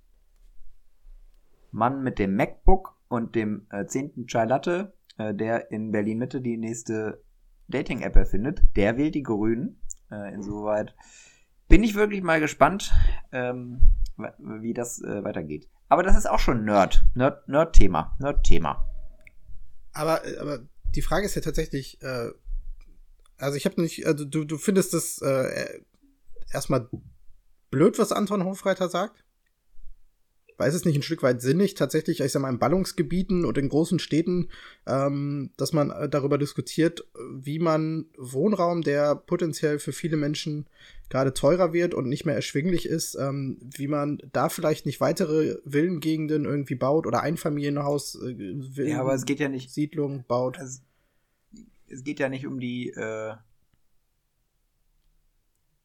Mann 1.71 2.03
mit 2.03 2.19
dem 2.19 2.35
MacBook 2.35 2.95
und 3.07 3.35
dem 3.35 3.67
äh, 3.71 3.85
10. 3.85 4.27
Chai 4.27 4.45
Latte, 4.45 4.93
äh, 5.17 5.33
der 5.33 5.71
in 5.71 5.91
Berlin 5.91 6.19
Mitte 6.19 6.41
die 6.41 6.57
nächste 6.57 7.23
Dating-App 7.67 8.15
erfindet, 8.15 8.61
der 8.75 8.97
wählt 8.97 9.15
die 9.15 9.23
Grünen. 9.23 9.81
Äh, 10.09 10.33
insoweit 10.33 10.95
bin 11.67 11.83
ich 11.83 11.95
wirklich 11.95 12.23
mal 12.23 12.39
gespannt, 12.39 12.93
ähm, 13.31 13.81
wie 14.39 14.73
das 14.73 15.01
äh, 15.01 15.23
weitergeht. 15.23 15.69
Aber 15.89 16.03
das 16.03 16.17
ist 16.17 16.29
auch 16.29 16.39
schon 16.39 16.65
Nerd. 16.65 17.03
Nerd- 17.15 17.47
Nerd-Thema. 17.47 18.15
Nerd-Thema. 18.19 18.85
Aber, 19.93 20.25
äh, 20.25 20.37
aber 20.37 20.59
die 20.95 21.01
Frage 21.01 21.25
ist 21.25 21.35
ja 21.35 21.41
tatsächlich, 21.41 22.01
äh, 22.01 22.29
also 23.37 23.55
ich 23.57 23.65
habe 23.65 23.81
nicht, 23.81 24.05
also 24.07 24.25
du, 24.25 24.43
du 24.43 24.57
findest 24.57 24.93
das 24.93 25.21
äh, 25.21 25.81
erstmal 26.51 26.89
blöd, 27.69 27.99
was 27.99 28.11
Anton 28.11 28.43
Hofreiter 28.43 28.89
sagt? 28.89 29.23
Weil 30.57 30.69
es 30.69 30.85
nicht 30.85 30.95
ein 30.95 31.03
Stück 31.03 31.23
weit 31.23 31.41
sinnig, 31.41 31.75
tatsächlich, 31.75 32.19
ich 32.19 32.31
sag 32.31 32.41
mal, 32.41 32.49
in 32.49 32.59
Ballungsgebieten 32.59 33.45
und 33.45 33.57
in 33.57 33.69
großen 33.69 33.99
Städten, 33.99 34.49
ähm, 34.85 35.51
dass 35.57 35.71
man 35.71 35.91
äh, 35.91 36.09
darüber 36.09 36.37
diskutiert, 36.37 37.05
wie 37.31 37.59
man 37.59 38.05
Wohnraum, 38.17 38.81
der 38.81 39.15
potenziell 39.15 39.79
für 39.79 39.91
viele 39.91 40.17
Menschen 40.17 40.67
gerade 41.09 41.33
teurer 41.33 41.73
wird 41.73 41.93
und 41.93 42.09
nicht 42.09 42.25
mehr 42.25 42.35
erschwinglich 42.35 42.85
ist, 42.85 43.15
ähm, 43.15 43.57
wie 43.61 43.87
man 43.87 44.19
da 44.33 44.49
vielleicht 44.49 44.85
nicht 44.85 44.99
weitere 44.99 45.57
Villengegenden 45.65 46.45
irgendwie 46.45 46.75
baut 46.75 47.07
oder 47.07 47.21
Einfamilienhaus, 47.21 48.15
äh, 48.15 48.35
Villen, 48.73 48.89
Ja, 48.89 49.01
aber 49.01 49.13
es 49.13 49.25
geht 49.25 49.39
ja 49.39 49.49
nicht. 49.49 49.71
Siedlung 49.71 50.25
baut. 50.27 50.57
Es, 50.57 50.81
es 51.87 52.03
geht 52.03 52.19
ja 52.19 52.29
nicht 52.29 52.45
um 52.45 52.59
die 52.59 52.89
äh, 52.89 53.33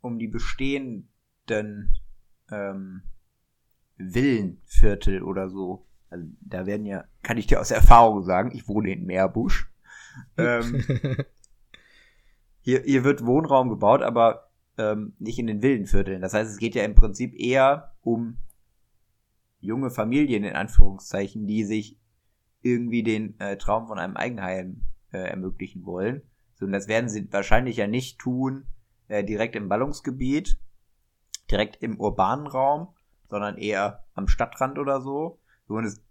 um 0.00 0.18
die 0.18 0.28
bestehenden 0.28 1.98
ähm, 2.50 3.02
Villenviertel 4.10 5.22
oder 5.22 5.48
so. 5.48 5.86
Also, 6.10 6.26
da 6.40 6.66
werden 6.66 6.86
ja, 6.86 7.04
kann 7.22 7.38
ich 7.38 7.46
dir 7.46 7.60
aus 7.60 7.70
Erfahrung 7.70 8.22
sagen, 8.22 8.50
ich 8.54 8.68
wohne 8.68 8.92
in 8.92 9.06
Meerbusch. 9.06 9.70
Ähm, 10.36 10.84
hier, 12.60 12.82
hier 12.82 13.04
wird 13.04 13.24
Wohnraum 13.24 13.68
gebaut, 13.70 14.02
aber 14.02 14.50
ähm, 14.78 15.14
nicht 15.18 15.38
in 15.38 15.46
den 15.46 15.62
Villenvierteln. 15.62 16.20
Das 16.20 16.34
heißt, 16.34 16.50
es 16.50 16.58
geht 16.58 16.74
ja 16.74 16.84
im 16.84 16.94
Prinzip 16.94 17.34
eher 17.38 17.94
um 18.02 18.38
junge 19.60 19.90
Familien 19.90 20.44
in 20.44 20.54
Anführungszeichen, 20.54 21.46
die 21.46 21.64
sich 21.64 21.98
irgendwie 22.62 23.02
den 23.02 23.38
äh, 23.40 23.56
Traum 23.56 23.86
von 23.86 23.98
einem 23.98 24.16
Eigenheim 24.16 24.82
äh, 25.12 25.18
ermöglichen 25.18 25.84
wollen. 25.84 26.22
So, 26.54 26.66
und 26.66 26.72
das 26.72 26.88
werden 26.88 27.08
sie 27.08 27.32
wahrscheinlich 27.32 27.76
ja 27.76 27.86
nicht 27.86 28.18
tun 28.18 28.66
äh, 29.08 29.24
direkt 29.24 29.56
im 29.56 29.68
Ballungsgebiet, 29.68 30.58
direkt 31.50 31.82
im 31.82 31.98
urbanen 32.00 32.46
Raum, 32.46 32.88
sondern 33.32 33.56
eher 33.56 34.04
am 34.12 34.28
Stadtrand 34.28 34.78
oder 34.78 35.00
so. 35.00 35.40
es, 35.82 36.04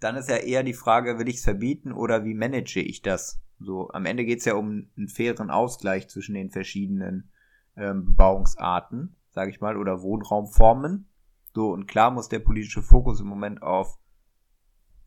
dann 0.00 0.16
ist 0.16 0.28
ja 0.28 0.38
eher 0.38 0.64
die 0.64 0.74
Frage, 0.74 1.20
will 1.20 1.28
ich 1.28 1.36
es 1.36 1.44
verbieten 1.44 1.92
oder 1.92 2.24
wie 2.24 2.34
manage 2.34 2.80
ich 2.80 3.00
das? 3.00 3.40
So, 3.60 3.90
am 3.92 4.06
Ende 4.06 4.24
geht 4.24 4.40
es 4.40 4.44
ja 4.44 4.54
um 4.54 4.90
einen 4.96 5.06
fairen 5.06 5.50
Ausgleich 5.50 6.08
zwischen 6.08 6.34
den 6.34 6.50
verschiedenen 6.50 7.30
ähm, 7.76 8.04
Bebauungsarten. 8.06 9.14
sage 9.30 9.52
ich 9.52 9.60
mal, 9.60 9.76
oder 9.76 10.02
Wohnraumformen. 10.02 11.08
So, 11.54 11.70
und 11.70 11.86
klar 11.86 12.10
muss 12.10 12.28
der 12.28 12.40
politische 12.40 12.82
Fokus 12.82 13.20
im 13.20 13.28
Moment 13.28 13.62
auf 13.62 13.96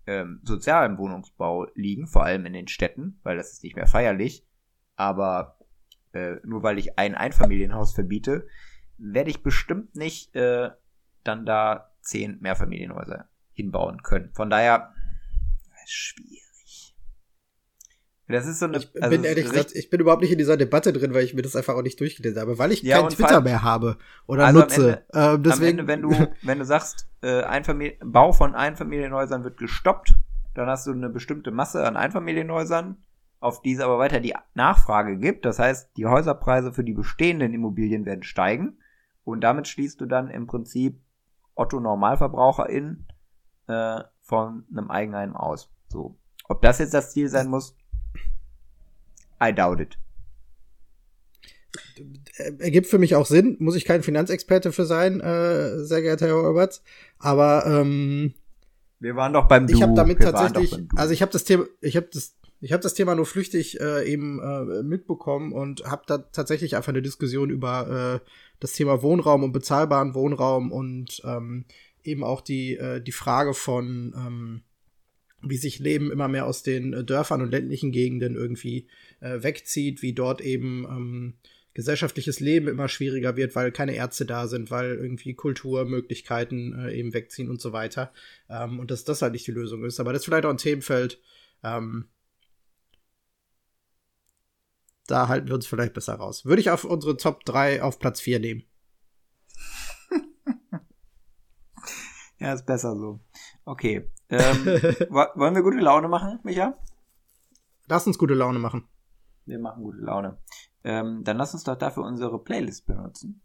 ähm, 0.05 0.39
sozialen 0.43 0.97
Wohnungsbau 0.97 1.67
liegen, 1.75 2.07
vor 2.07 2.23
allem 2.23 2.45
in 2.45 2.53
den 2.53 2.69
Städten, 2.69 3.19
weil 3.23 3.35
das 3.35 3.51
ist 3.51 3.63
nicht 3.63 3.75
mehr 3.75 3.87
feierlich. 3.87 4.47
Aber 4.95 5.57
äh, 6.13 6.37
nur 6.45 6.63
weil 6.63 6.79
ich 6.79 6.97
ein 6.97 7.13
Einfamilienhaus 7.13 7.93
verbiete, 7.93 8.47
werde 8.97 9.31
ich 9.31 9.43
bestimmt 9.43 9.97
nicht 9.97 10.33
äh, 10.33 10.69
dann 11.27 11.45
da 11.45 11.91
zehn 12.01 12.37
Mehrfamilienhäuser 12.41 13.27
hinbauen 13.53 14.01
können. 14.03 14.31
Von 14.33 14.49
daher, 14.49 14.93
schwierig. 15.85 16.95
Das 18.29 18.45
ist 18.45 18.59
so 18.59 18.65
eine. 18.65 18.77
Ich 18.77 18.91
also 19.01 19.09
bin 19.09 19.23
ehrlich 19.23 19.45
gesagt, 19.45 19.71
ich 19.73 19.89
bin 19.89 20.01
überhaupt 20.01 20.21
nicht 20.21 20.33
in 20.33 20.37
dieser 20.37 20.57
Debatte 20.57 20.91
drin, 20.91 21.13
weil 21.13 21.23
ich 21.23 21.33
mir 21.33 21.43
das 21.43 21.55
einfach 21.55 21.75
auch 21.75 21.81
nicht 21.81 21.99
durchgelesen 21.99 22.41
habe, 22.41 22.57
weil 22.59 22.73
ich 22.73 22.81
Ja, 22.81 23.01
kein 23.01 23.09
Twitter 23.09 23.39
mehr 23.39 23.63
habe 23.63 23.97
oder 24.25 24.45
Also 24.45 24.59
am 24.59 24.67
nutze. 24.67 24.87
Ende- 24.87 25.05
ähm, 25.13 25.21
Am 25.21 25.43
deswegen, 25.43 25.79
Ende, 25.79 25.87
wenn 25.87 26.01
du, 26.01 26.27
wenn 26.41 26.59
du 26.59 26.65
sagst, 26.65 27.07
äh, 27.21 27.43
Einfamilien, 27.43 27.97
Bau 28.03 28.33
von 28.33 28.53
Einfamilienhäusern 28.53 29.45
wird 29.45 29.57
gestoppt, 29.57 30.13
dann 30.55 30.67
hast 30.67 30.85
du 30.87 30.91
eine 30.91 31.09
bestimmte 31.09 31.51
Masse 31.51 31.85
an 31.85 31.95
Einfamilienhäusern, 31.95 32.97
auf 33.39 33.61
die 33.61 33.73
es 33.73 33.79
aber 33.79 33.97
weiter 33.97 34.19
die 34.19 34.35
Nachfrage 34.55 35.17
gibt. 35.17 35.45
Das 35.45 35.57
heißt, 35.59 35.91
die 35.95 36.05
Häuserpreise 36.05 36.73
für 36.73 36.83
die 36.83 36.93
bestehenden 36.93 37.53
Immobilien 37.53 38.05
werden 38.05 38.23
steigen 38.23 38.79
und 39.23 39.39
damit 39.41 39.69
schließt 39.69 40.01
du 40.01 40.05
dann 40.05 40.29
im 40.29 40.47
Prinzip 40.47 40.99
Otto 41.57 41.79
NormalverbraucherInnen 41.79 43.07
äh, 43.67 44.01
von 44.21 44.65
einem 44.71 44.89
Eigenheim 44.91 45.35
aus. 45.35 45.69
So. 45.89 46.17
Ob 46.47 46.61
das 46.61 46.79
jetzt 46.79 46.93
das 46.93 47.11
Ziel 47.11 47.29
sein 47.29 47.49
muss, 47.49 47.75
I 49.43 49.53
doubt 49.53 49.79
it. 49.79 49.97
äh, 52.37 52.53
ergibt 52.59 52.87
für 52.87 52.97
mich 52.97 53.15
auch 53.15 53.25
Sinn, 53.25 53.57
muss 53.59 53.75
ich 53.75 53.85
kein 53.85 54.03
Finanzexperte 54.03 54.71
für 54.71 54.85
sein, 54.85 55.19
äh, 55.19 55.83
sehr 55.83 56.01
geehrter 56.01 56.27
Herr 56.27 56.35
Roberts, 56.35 56.83
aber 57.19 57.65
ähm, 57.65 58.33
Wir 58.99 59.15
waren 59.15 59.33
doch 59.33 59.47
beim 59.47 59.67
Du. 59.67 59.73
ich 59.73 59.81
habe 59.81 59.93
damit 59.93 60.19
Wir 60.19 60.31
tatsächlich, 60.31 60.77
also 60.95 61.13
ich 61.13 61.21
habe 61.21 61.31
das 61.31 61.43
Thema, 61.43 61.65
ich 61.81 61.95
habe 61.97 62.07
das, 62.11 62.35
ich 62.59 62.71
habe 62.71 62.81
das 62.81 62.93
Thema 62.95 63.13
nur 63.15 63.25
flüchtig 63.25 63.79
äh, 63.79 64.11
eben 64.11 64.39
äh, 64.41 64.83
mitbekommen 64.83 65.51
und 65.53 65.85
habe 65.85 66.03
da 66.07 66.17
tatsächlich 66.17 66.75
einfach 66.75 66.89
eine 66.89 67.03
Diskussion 67.03 67.49
über 67.49 68.21
äh, 68.23 68.29
das 68.59 68.73
Thema 68.73 69.01
Wohnraum 69.01 69.43
und 69.43 69.51
bezahlbaren 69.51 70.13
Wohnraum 70.13 70.71
und 70.71 71.21
ähm, 71.25 71.65
eben 72.03 72.23
auch 72.23 72.41
die 72.41 72.75
äh, 72.75 73.01
die 73.01 73.11
Frage 73.11 73.53
von 73.53 74.13
ähm, 74.15 74.61
wie 75.41 75.57
sich 75.57 75.79
Leben 75.79 76.11
immer 76.11 76.27
mehr 76.27 76.45
aus 76.47 76.63
den 76.63 76.93
äh, 76.93 77.03
Dörfern 77.03 77.41
und 77.41 77.51
ländlichen 77.51 77.91
Gegenden 77.91 78.35
irgendwie 78.35 78.87
äh, 79.19 79.43
wegzieht, 79.43 80.01
wie 80.01 80.13
dort 80.13 80.41
eben 80.41 80.85
ähm, 80.85 81.33
gesellschaftliches 81.73 82.39
Leben 82.39 82.67
immer 82.67 82.87
schwieriger 82.87 83.35
wird, 83.35 83.55
weil 83.55 83.71
keine 83.71 83.95
Ärzte 83.95 84.25
da 84.25 84.47
sind, 84.47 84.71
weil 84.71 84.95
irgendwie 84.95 85.35
Kulturmöglichkeiten 85.35 86.73
äh, 86.73 86.93
eben 86.93 87.13
wegziehen 87.13 87.51
und 87.51 87.61
so 87.61 87.71
weiter. 87.71 88.11
Ähm, 88.49 88.79
und 88.79 88.89
dass 88.89 89.03
das 89.03 89.21
halt 89.21 89.33
nicht 89.33 89.45
die 89.45 89.51
Lösung 89.51 89.85
ist. 89.85 89.99
Aber 89.99 90.11
das 90.11 90.23
ist 90.23 90.25
vielleicht 90.25 90.45
auch 90.45 90.49
ein 90.49 90.57
Themenfeld. 90.57 91.21
Ähm, 91.63 92.05
da 95.07 95.27
halten 95.27 95.47
wir 95.47 95.55
uns 95.55 95.65
vielleicht 95.67 95.93
besser 95.93 96.15
raus. 96.15 96.45
Würde 96.45 96.61
ich 96.61 96.69
auf 96.69 96.83
unsere 96.83 97.17
Top 97.17 97.43
3 97.45 97.81
auf 97.81 97.97
Platz 97.99 98.19
4 98.21 98.39
nehmen. 98.39 98.63
Ja, 102.39 102.53
ist 102.53 102.65
besser 102.67 102.95
so. 102.95 103.19
Okay. 103.65 104.09
Ähm, 104.29 104.65
wo- 105.09 105.39
wollen 105.39 105.55
wir 105.55 105.63
gute 105.63 105.77
Laune 105.79 106.07
machen, 106.07 106.39
Micha? 106.43 106.77
Lass 107.87 108.05
uns 108.05 108.17
gute 108.19 108.35
Laune 108.35 108.59
machen. 108.59 108.87
Wir 109.45 109.57
machen 109.59 109.81
gute 109.83 109.97
Laune. 109.99 110.37
Ähm, 110.83 111.23
dann 111.23 111.37
lass 111.37 111.53
uns 111.53 111.63
doch 111.63 111.75
dafür 111.77 112.03
unsere 112.03 112.43
Playlist 112.43 112.85
benutzen. 112.85 113.41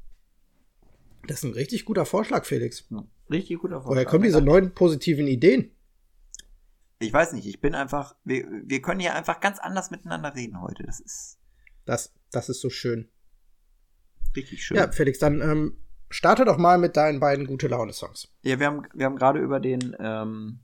Das 1.26 1.38
ist 1.38 1.44
ein 1.44 1.54
richtig 1.54 1.84
guter 1.84 2.04
Vorschlag, 2.04 2.44
Felix. 2.44 2.86
Richtig 3.30 3.60
guter 3.60 3.76
Vorschlag. 3.80 3.94
Woher 3.94 4.04
kommen 4.04 4.24
diese 4.24 4.42
neuen 4.42 4.74
positiven 4.74 5.26
Ideen? 5.26 5.70
Ich 6.98 7.12
weiß 7.12 7.32
nicht, 7.32 7.46
ich 7.46 7.60
bin 7.60 7.74
einfach, 7.74 8.14
wir, 8.24 8.46
wir 8.64 8.82
können 8.82 9.00
hier 9.00 9.14
einfach 9.14 9.40
ganz 9.40 9.58
anders 9.58 9.90
miteinander 9.90 10.34
reden 10.34 10.60
heute. 10.60 10.82
Das 10.82 11.00
ist 11.00 11.38
Das, 11.84 12.12
das 12.30 12.48
ist 12.48 12.60
so 12.60 12.70
schön. 12.70 13.08
richtig 14.36 14.64
schön. 14.64 14.76
Ja, 14.76 14.90
Felix, 14.90 15.18
dann 15.18 15.40
ähm, 15.40 15.76
starte 16.10 16.44
doch 16.44 16.58
mal 16.58 16.78
mit 16.78 16.96
deinen 16.96 17.20
beiden 17.20 17.46
gute 17.46 17.68
Laune-Songs. 17.68 18.32
Ja, 18.42 18.58
wir 18.58 18.66
haben, 18.66 18.82
wir 18.94 19.06
haben 19.06 19.16
gerade 19.16 19.40
über 19.40 19.60
den 19.60 19.96
ähm, 19.98 20.60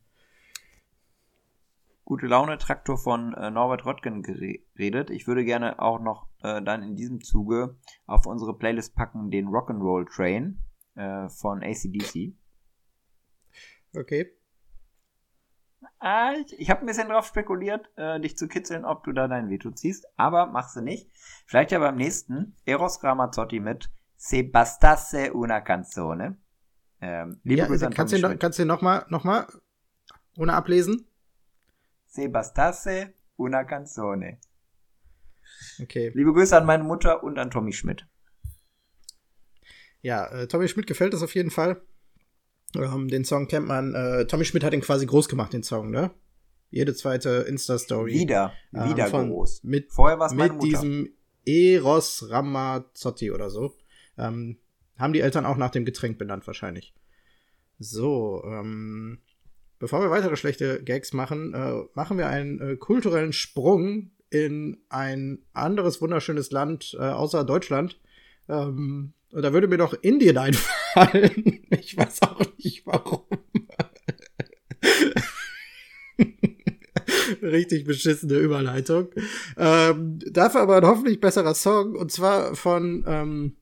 Gute 2.04 2.26
Laune 2.26 2.56
Traktor 2.56 2.96
von 2.96 3.34
äh, 3.34 3.50
Norbert 3.50 3.84
Röttgen 3.84 4.22
gere- 4.22 4.62
geredet. 4.74 5.10
Ich 5.10 5.26
würde 5.26 5.44
gerne 5.44 5.78
auch 5.78 6.00
noch 6.00 6.26
äh, 6.42 6.62
dann 6.62 6.82
in 6.82 6.96
diesem 6.96 7.22
Zuge 7.22 7.76
auf 8.06 8.24
unsere 8.24 8.56
Playlist 8.56 8.94
packen 8.94 9.30
den 9.30 9.48
Rock'n'Roll 9.48 10.06
Train 10.10 10.62
äh, 10.94 11.28
von 11.28 11.62
ACDC. 11.62 12.32
Okay. 13.94 14.32
Ah, 16.00 16.32
ich 16.32 16.58
ich 16.58 16.70
habe 16.70 16.80
ein 16.80 16.86
bisschen 16.86 17.08
drauf 17.08 17.26
spekuliert, 17.26 17.88
äh, 17.96 18.20
dich 18.20 18.36
zu 18.36 18.48
kitzeln, 18.48 18.84
ob 18.84 19.04
du 19.04 19.12
da 19.12 19.28
dein 19.28 19.48
Veto 19.50 19.70
ziehst, 19.70 20.06
aber 20.16 20.46
machst 20.46 20.76
du 20.76 20.80
nicht. 20.80 21.10
Vielleicht 21.46 21.70
ja 21.70 21.78
beim 21.78 21.96
nächsten 21.96 22.56
Eros 22.64 23.02
Ramazzotti 23.02 23.60
mit 23.60 23.90
Se 24.16 24.42
bastasse 24.42 25.32
una 25.32 25.60
canzone. 25.60 26.36
Ähm, 27.00 27.40
liebe 27.44 27.60
Ja, 27.60 27.66
Grüße 27.66 27.86
an 27.86 27.94
kannst 27.94 28.12
du 28.12 28.18
noch, 28.18 28.36
kannst 28.38 28.58
du 28.58 28.64
noch 28.64 28.82
mal, 28.82 29.06
noch 29.08 29.22
mal 29.22 29.46
ohne 30.36 30.54
ablesen? 30.54 31.06
Se 32.06 32.28
bastasse 32.28 33.14
una 33.36 33.62
canzone. 33.64 34.38
Okay. 35.80 36.10
Liebe 36.14 36.32
Grüße 36.32 36.56
an 36.56 36.66
meine 36.66 36.82
Mutter 36.82 37.22
und 37.22 37.38
an 37.38 37.50
Tommy 37.50 37.72
Schmidt. 37.72 38.06
Ja, 40.00 40.26
äh, 40.26 40.48
Tommy 40.48 40.68
Schmidt 40.68 40.86
gefällt 40.86 41.14
es 41.14 41.22
auf 41.22 41.34
jeden 41.34 41.50
Fall. 41.50 41.80
Ähm, 42.76 43.08
den 43.08 43.24
Song 43.24 43.48
kennt 43.48 43.66
man. 43.66 43.94
Äh, 43.94 44.26
Tommy 44.26 44.44
Schmidt 44.44 44.64
hat 44.64 44.74
ihn 44.74 44.80
quasi 44.80 45.06
groß 45.06 45.28
gemacht, 45.28 45.52
den 45.52 45.62
Song, 45.62 45.90
ne? 45.90 46.10
Jede 46.70 46.94
zweite 46.94 47.46
Insta-Story. 47.48 48.12
Wieder, 48.12 48.52
ähm, 48.74 48.90
wieder 48.90 49.06
von- 49.06 49.30
groß. 49.30 49.64
Mit, 49.64 49.90
Vorher 49.90 50.18
war 50.18 50.26
es 50.26 50.34
mit 50.34 50.62
diesem 50.62 51.10
Eros 51.46 52.28
Ramazzotti 52.28 53.30
oder 53.30 53.48
so. 53.48 53.72
Ähm, 54.18 54.58
haben 54.98 55.12
die 55.14 55.20
Eltern 55.20 55.46
auch 55.46 55.56
nach 55.56 55.70
dem 55.70 55.84
Getränk 55.86 56.18
benannt, 56.18 56.46
wahrscheinlich. 56.46 56.92
So, 57.78 58.42
ähm, 58.44 59.20
bevor 59.78 60.00
wir 60.02 60.10
weitere 60.10 60.36
schlechte 60.36 60.82
Gags 60.82 61.12
machen, 61.12 61.54
äh, 61.54 61.84
machen 61.94 62.18
wir 62.18 62.28
einen 62.28 62.60
äh, 62.60 62.76
kulturellen 62.76 63.32
Sprung 63.32 64.10
in 64.30 64.76
ein 64.90 65.38
anderes 65.54 66.02
wunderschönes 66.02 66.50
Land 66.50 66.94
äh, 66.98 67.02
außer 67.02 67.44
Deutschland. 67.44 67.98
Ähm, 68.48 69.14
und 69.32 69.42
da 69.42 69.52
würde 69.52 69.68
mir 69.68 69.78
doch 69.78 69.94
Indien 70.02 70.38
einfallen. 70.38 71.62
ich 71.70 71.96
weiß 71.96 72.22
auch 72.22 72.40
nicht 72.58 72.86
warum. 72.86 73.24
Richtig 77.42 77.84
beschissene 77.84 78.34
Überleitung. 78.34 79.08
Ähm, 79.56 80.18
dafür 80.30 80.62
aber 80.62 80.76
ein 80.76 80.86
hoffentlich 80.86 81.20
besserer 81.20 81.54
Song. 81.54 81.94
Und 81.94 82.10
zwar 82.10 82.56
von 82.56 83.04
ähm, 83.06 83.56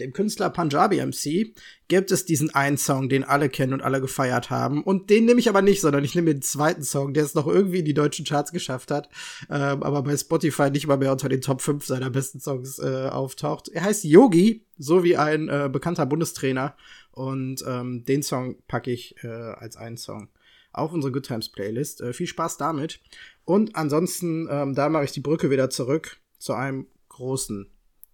dem 0.00 0.12
Künstler 0.12 0.50
Punjabi 0.50 1.04
MC 1.04 1.54
gibt 1.88 2.10
es 2.10 2.24
diesen 2.24 2.54
einen 2.54 2.78
Song, 2.78 3.08
den 3.08 3.24
alle 3.24 3.48
kennen 3.48 3.74
und 3.74 3.82
alle 3.82 4.00
gefeiert 4.00 4.50
haben. 4.50 4.82
Und 4.82 5.10
den 5.10 5.26
nehme 5.26 5.40
ich 5.40 5.48
aber 5.48 5.62
nicht, 5.62 5.80
sondern 5.80 6.04
ich 6.04 6.14
nehme 6.14 6.32
den 6.32 6.42
zweiten 6.42 6.82
Song, 6.82 7.12
der 7.12 7.24
es 7.24 7.34
noch 7.34 7.46
irgendwie 7.46 7.80
in 7.80 7.84
die 7.84 7.94
deutschen 7.94 8.24
Charts 8.24 8.52
geschafft 8.52 8.90
hat, 8.90 9.08
ähm, 9.50 9.82
aber 9.82 10.02
bei 10.02 10.16
Spotify 10.16 10.70
nicht 10.70 10.86
mal 10.86 10.96
mehr 10.96 11.12
unter 11.12 11.28
den 11.28 11.42
Top 11.42 11.60
5 11.60 11.84
seiner 11.84 12.10
besten 12.10 12.40
Songs 12.40 12.78
äh, 12.78 13.08
auftaucht. 13.10 13.68
Er 13.68 13.84
heißt 13.84 14.04
Yogi, 14.04 14.64
so 14.78 15.04
wie 15.04 15.16
ein 15.16 15.48
äh, 15.48 15.68
bekannter 15.70 16.06
Bundestrainer. 16.06 16.76
Und 17.10 17.62
ähm, 17.66 18.04
den 18.04 18.22
Song 18.22 18.56
packe 18.68 18.90
ich 18.90 19.16
äh, 19.22 19.28
als 19.28 19.76
einen 19.76 19.98
Song 19.98 20.28
auf 20.72 20.92
unsere 20.92 21.12
Good 21.12 21.26
Times 21.26 21.50
Playlist. 21.50 22.00
Äh, 22.00 22.12
viel 22.12 22.26
Spaß 22.26 22.56
damit. 22.56 23.00
Und 23.44 23.76
ansonsten, 23.76 24.48
ähm, 24.50 24.74
da 24.74 24.88
mache 24.88 25.04
ich 25.04 25.12
die 25.12 25.20
Brücke 25.20 25.50
wieder 25.50 25.68
zurück 25.68 26.16
zu 26.38 26.54
einem 26.54 26.86
großen 27.08 27.70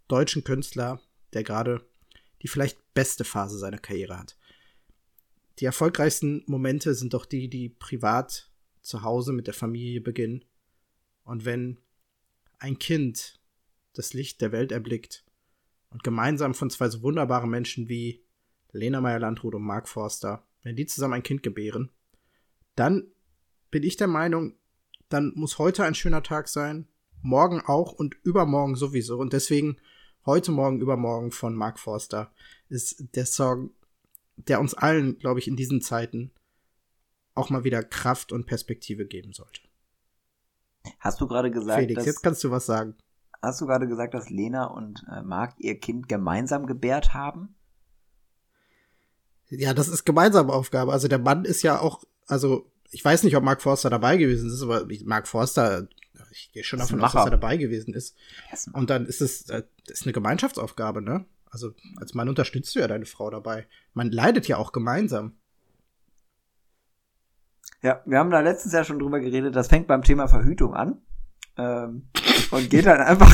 deutschen 0.08 0.42
Künstler, 0.42 1.00
der 1.32 1.44
gerade 1.44 1.86
die 2.42 2.48
vielleicht 2.48 2.78
beste 2.94 3.24
Phase 3.24 3.58
seiner 3.58 3.78
Karriere 3.78 4.18
hat. 4.18 4.36
Die 5.58 5.64
erfolgreichsten 5.64 6.44
Momente 6.46 6.94
sind 6.94 7.14
doch 7.14 7.26
die, 7.26 7.48
die 7.48 7.68
privat 7.68 8.50
zu 8.80 9.02
Hause 9.02 9.32
mit 9.32 9.46
der 9.46 9.54
Familie 9.54 10.00
beginnen. 10.00 10.44
Und 11.24 11.44
wenn 11.44 11.78
ein 12.58 12.78
Kind 12.78 13.40
das 13.92 14.14
Licht 14.14 14.40
der 14.40 14.52
Welt 14.52 14.70
erblickt 14.70 15.24
und 15.90 16.04
gemeinsam 16.04 16.54
von 16.54 16.70
zwei 16.70 16.88
so 16.88 17.02
wunderbaren 17.02 17.50
Menschen 17.50 17.88
wie 17.88 18.24
Lena 18.72 19.00
Meyer-Landrut 19.00 19.54
und 19.54 19.62
Mark 19.62 19.88
Forster, 19.88 20.46
wenn 20.62 20.76
die 20.76 20.86
zusammen 20.86 21.14
ein 21.14 21.22
Kind 21.22 21.42
gebären, 21.42 21.90
dann 22.76 23.08
bin 23.70 23.82
ich 23.82 23.96
der 23.96 24.06
Meinung, 24.06 24.54
dann 25.08 25.32
muss 25.34 25.58
heute 25.58 25.84
ein 25.84 25.94
schöner 25.94 26.22
Tag 26.22 26.48
sein, 26.48 26.86
morgen 27.20 27.60
auch 27.60 27.92
und 27.92 28.14
übermorgen 28.22 28.76
sowieso. 28.76 29.18
Und 29.18 29.32
deswegen 29.32 29.78
heute 30.26 30.52
Morgen, 30.52 30.80
übermorgen 30.80 31.30
von 31.30 31.54
Mark 31.54 31.78
Forster 31.78 32.30
ist 32.68 33.04
der 33.14 33.26
Song, 33.26 33.70
der 34.36 34.60
uns 34.60 34.74
allen, 34.74 35.18
glaube 35.18 35.40
ich, 35.40 35.48
in 35.48 35.56
diesen 35.56 35.80
Zeiten 35.80 36.30
auch 37.34 37.50
mal 37.50 37.64
wieder 37.64 37.82
Kraft 37.82 38.32
und 38.32 38.46
Perspektive 38.46 39.06
geben 39.06 39.32
sollte. 39.32 39.60
Hast 40.98 41.20
du 41.20 41.26
gerade 41.26 41.50
gesagt, 41.50 41.80
Felix, 41.80 41.96
dass, 41.96 42.06
jetzt 42.06 42.22
kannst 42.22 42.44
du 42.44 42.50
was 42.50 42.66
sagen. 42.66 42.96
hast 43.42 43.60
du 43.60 43.66
gerade 43.66 43.86
gesagt, 43.86 44.14
dass 44.14 44.30
Lena 44.30 44.66
und 44.66 45.04
äh, 45.10 45.22
Marc 45.22 45.54
ihr 45.58 45.78
Kind 45.78 46.08
gemeinsam 46.08 46.66
gebärt 46.66 47.14
haben? 47.14 47.54
Ja, 49.50 49.72
das 49.72 49.88
ist 49.88 50.04
gemeinsame 50.04 50.52
Aufgabe. 50.52 50.92
Also 50.92 51.08
der 51.08 51.18
Mann 51.18 51.44
ist 51.44 51.62
ja 51.62 51.80
auch, 51.80 52.04
also 52.26 52.70
ich 52.90 53.04
weiß 53.04 53.22
nicht, 53.22 53.36
ob 53.36 53.44
Mark 53.44 53.62
Forster 53.62 53.90
dabei 53.90 54.16
gewesen 54.16 54.50
ist, 54.50 54.62
aber 54.62 54.86
Mark 55.04 55.28
Forster, 55.28 55.88
ich 56.30 56.52
gehe 56.52 56.64
schon 56.64 56.78
davon 56.78 57.02
aus, 57.02 57.12
dass 57.12 57.26
er 57.26 57.30
dabei 57.30 57.56
gewesen 57.56 57.94
ist. 57.94 58.16
Und 58.72 58.90
dann 58.90 59.06
ist 59.06 59.20
es 59.20 59.48
äh, 59.48 59.62
das 59.86 60.00
ist 60.00 60.06
eine 60.06 60.12
Gemeinschaftsaufgabe, 60.12 61.02
ne? 61.02 61.24
Also 61.50 61.72
als 61.96 62.14
Mann 62.14 62.28
unterstützt 62.28 62.74
du 62.74 62.80
ja 62.80 62.88
deine 62.88 63.06
Frau 63.06 63.30
dabei. 63.30 63.66
Man 63.94 64.10
leidet 64.10 64.48
ja 64.48 64.58
auch 64.58 64.72
gemeinsam. 64.72 65.38
Ja, 67.82 68.02
wir 68.06 68.18
haben 68.18 68.30
da 68.30 68.40
letztens 68.40 68.74
ja 68.74 68.84
schon 68.84 68.98
drüber 68.98 69.20
geredet, 69.20 69.54
das 69.54 69.68
fängt 69.68 69.86
beim 69.86 70.02
Thema 70.02 70.26
Verhütung 70.26 70.74
an 70.74 71.00
ähm, 71.56 72.08
und 72.50 72.70
geht 72.70 72.86
dann 72.86 73.00
einfach 73.00 73.32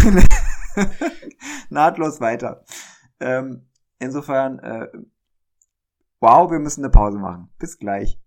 nahtlos 1.70 2.20
weiter. 2.20 2.64
Ähm, 3.20 3.66
insofern, 3.98 4.58
äh, 4.58 4.88
wow, 6.20 6.50
wir 6.50 6.58
müssen 6.58 6.84
eine 6.84 6.90
Pause 6.90 7.18
machen. 7.18 7.48
Bis 7.58 7.78
gleich. 7.78 8.18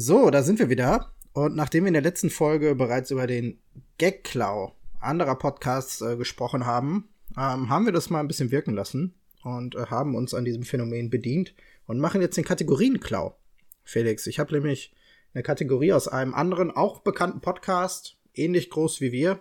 So, 0.00 0.30
da 0.30 0.44
sind 0.44 0.60
wir 0.60 0.68
wieder. 0.68 1.12
Und 1.32 1.56
nachdem 1.56 1.82
wir 1.82 1.88
in 1.88 1.94
der 1.94 2.02
letzten 2.04 2.30
Folge 2.30 2.76
bereits 2.76 3.10
über 3.10 3.26
den 3.26 3.58
Gagklau 3.98 4.76
anderer 5.00 5.34
Podcasts 5.34 6.00
äh, 6.02 6.16
gesprochen 6.16 6.66
haben, 6.66 7.08
ähm, 7.36 7.68
haben 7.68 7.84
wir 7.84 7.90
das 7.90 8.08
mal 8.08 8.20
ein 8.20 8.28
bisschen 8.28 8.52
wirken 8.52 8.74
lassen 8.74 9.14
und 9.42 9.74
äh, 9.74 9.86
haben 9.86 10.14
uns 10.14 10.34
an 10.34 10.44
diesem 10.44 10.62
Phänomen 10.62 11.10
bedient 11.10 11.52
und 11.88 11.98
machen 11.98 12.20
jetzt 12.20 12.36
den 12.36 12.44
Kategorienklau. 12.44 13.36
Felix, 13.82 14.28
ich 14.28 14.38
habe 14.38 14.54
nämlich 14.54 14.94
eine 15.34 15.42
Kategorie 15.42 15.92
aus 15.92 16.06
einem 16.06 16.32
anderen, 16.32 16.70
auch 16.70 17.00
bekannten 17.00 17.40
Podcast, 17.40 18.18
ähnlich 18.34 18.70
groß 18.70 19.00
wie 19.00 19.10
wir. 19.10 19.40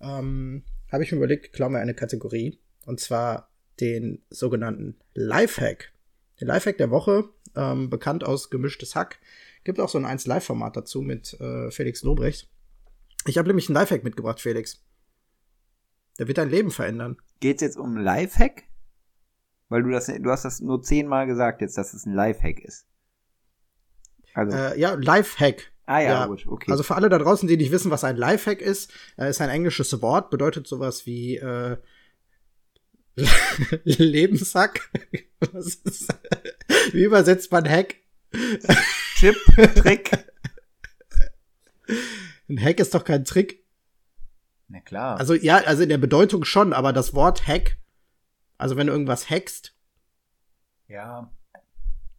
Ähm, 0.00 0.62
habe 0.92 1.02
ich 1.02 1.10
mir 1.10 1.18
überlegt, 1.18 1.52
klau 1.52 1.70
mir 1.70 1.80
eine 1.80 1.94
Kategorie. 1.94 2.56
Und 2.86 3.00
zwar 3.00 3.50
den 3.80 4.22
sogenannten 4.30 4.94
Lifehack. 5.14 5.92
Den 6.40 6.46
Lifehack 6.46 6.78
der 6.78 6.92
Woche, 6.92 7.30
ähm, 7.56 7.90
bekannt 7.90 8.22
aus 8.22 8.48
Gemischtes 8.48 8.94
Hack. 8.94 9.18
Gibt 9.64 9.80
auch 9.80 9.88
so 9.88 9.98
ein 9.98 10.06
1-Live-Format 10.06 10.76
dazu 10.76 11.02
mit 11.02 11.34
äh, 11.40 11.70
Felix 11.70 12.02
Lobrecht. 12.02 12.48
Ich 13.26 13.36
habe 13.38 13.48
nämlich 13.48 13.68
einen 13.68 13.74
Lifehack 13.74 14.04
mitgebracht, 14.04 14.40
Felix. 14.40 14.84
Der 16.18 16.26
wird 16.28 16.38
dein 16.38 16.50
Leben 16.50 16.70
verändern. 16.70 17.16
Geht's 17.40 17.62
jetzt 17.62 17.76
um 17.76 17.96
Lifehack? 17.96 18.64
Weil 19.68 19.82
du 19.82 19.90
das, 19.90 20.06
du 20.06 20.30
hast 20.30 20.44
das 20.44 20.60
nur 20.60 20.82
zehnmal 20.82 21.26
gesagt 21.26 21.60
jetzt, 21.60 21.76
dass 21.76 21.92
es 21.94 22.06
ein 22.06 22.14
Lifehack 22.14 22.60
ist. 22.60 22.86
Also, 24.34 24.56
Äh, 24.56 24.80
ja, 24.80 24.94
Lifehack. 24.94 25.72
ah 25.86 26.00
ja, 26.00 26.08
ja, 26.10 26.26
gut, 26.26 26.46
okay. 26.46 26.70
Also 26.70 26.82
für 26.82 26.94
alle 26.94 27.08
da 27.08 27.18
draußen, 27.18 27.46
die 27.48 27.56
nicht 27.56 27.70
wissen, 27.72 27.90
was 27.90 28.04
ein 28.04 28.16
Lifehack 28.16 28.60
ist, 28.62 28.90
äh, 29.18 29.28
ist 29.28 29.40
ein 29.40 29.50
englisches 29.50 30.00
Wort, 30.00 30.30
bedeutet 30.30 30.66
sowas 30.66 31.04
wie 31.06 31.36
äh, 31.36 31.76
Lebenshack. 33.84 34.90
Wie 36.92 37.02
übersetzt 37.04 37.50
man 37.52 37.68
Hack? 37.68 37.96
Chip, 39.18 39.36
Trick. 39.74 40.10
Ein 42.48 42.62
Hack 42.62 42.78
ist 42.78 42.94
doch 42.94 43.02
kein 43.02 43.24
Trick. 43.24 43.64
Na 44.68 44.80
klar. 44.80 45.18
Also 45.18 45.34
ja, 45.34 45.56
also 45.56 45.82
in 45.82 45.88
der 45.88 45.98
Bedeutung 45.98 46.44
schon, 46.44 46.72
aber 46.72 46.92
das 46.92 47.14
Wort 47.14 47.48
Hack, 47.48 47.78
also 48.58 48.76
wenn 48.76 48.86
du 48.86 48.92
irgendwas 48.92 49.28
hackst, 49.28 49.74
ja. 50.86 51.32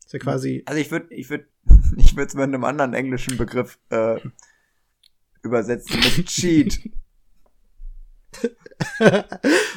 ist 0.06 0.12
ja 0.12 0.20
quasi 0.20 0.64
Also 0.66 0.82
ich 0.82 0.92
würde, 0.92 1.14
ich 1.14 1.30
würde, 1.30 1.46
ich 1.96 2.18
würde 2.18 2.28
es 2.28 2.34
mit 2.34 2.44
einem 2.44 2.66
anderen 2.66 2.94
englischen 2.94 3.38
Begriff 3.38 3.80
äh, 3.92 4.20
übersetzen 5.42 6.02
mit 6.02 6.26
Cheat. 6.28 6.82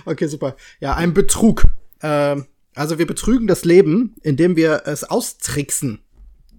okay, 0.07 0.27
super. 0.27 0.57
Ja, 0.81 0.97
ein 0.97 1.15
Betrug. 1.15 1.67
Ähm, 2.03 2.47
also 2.75 2.99
wir 2.99 3.07
betrügen 3.07 3.47
das 3.47 3.65
Leben, 3.65 4.17
indem 4.23 4.57
wir 4.57 4.83
es 4.87 5.05
austricksen. 5.05 6.03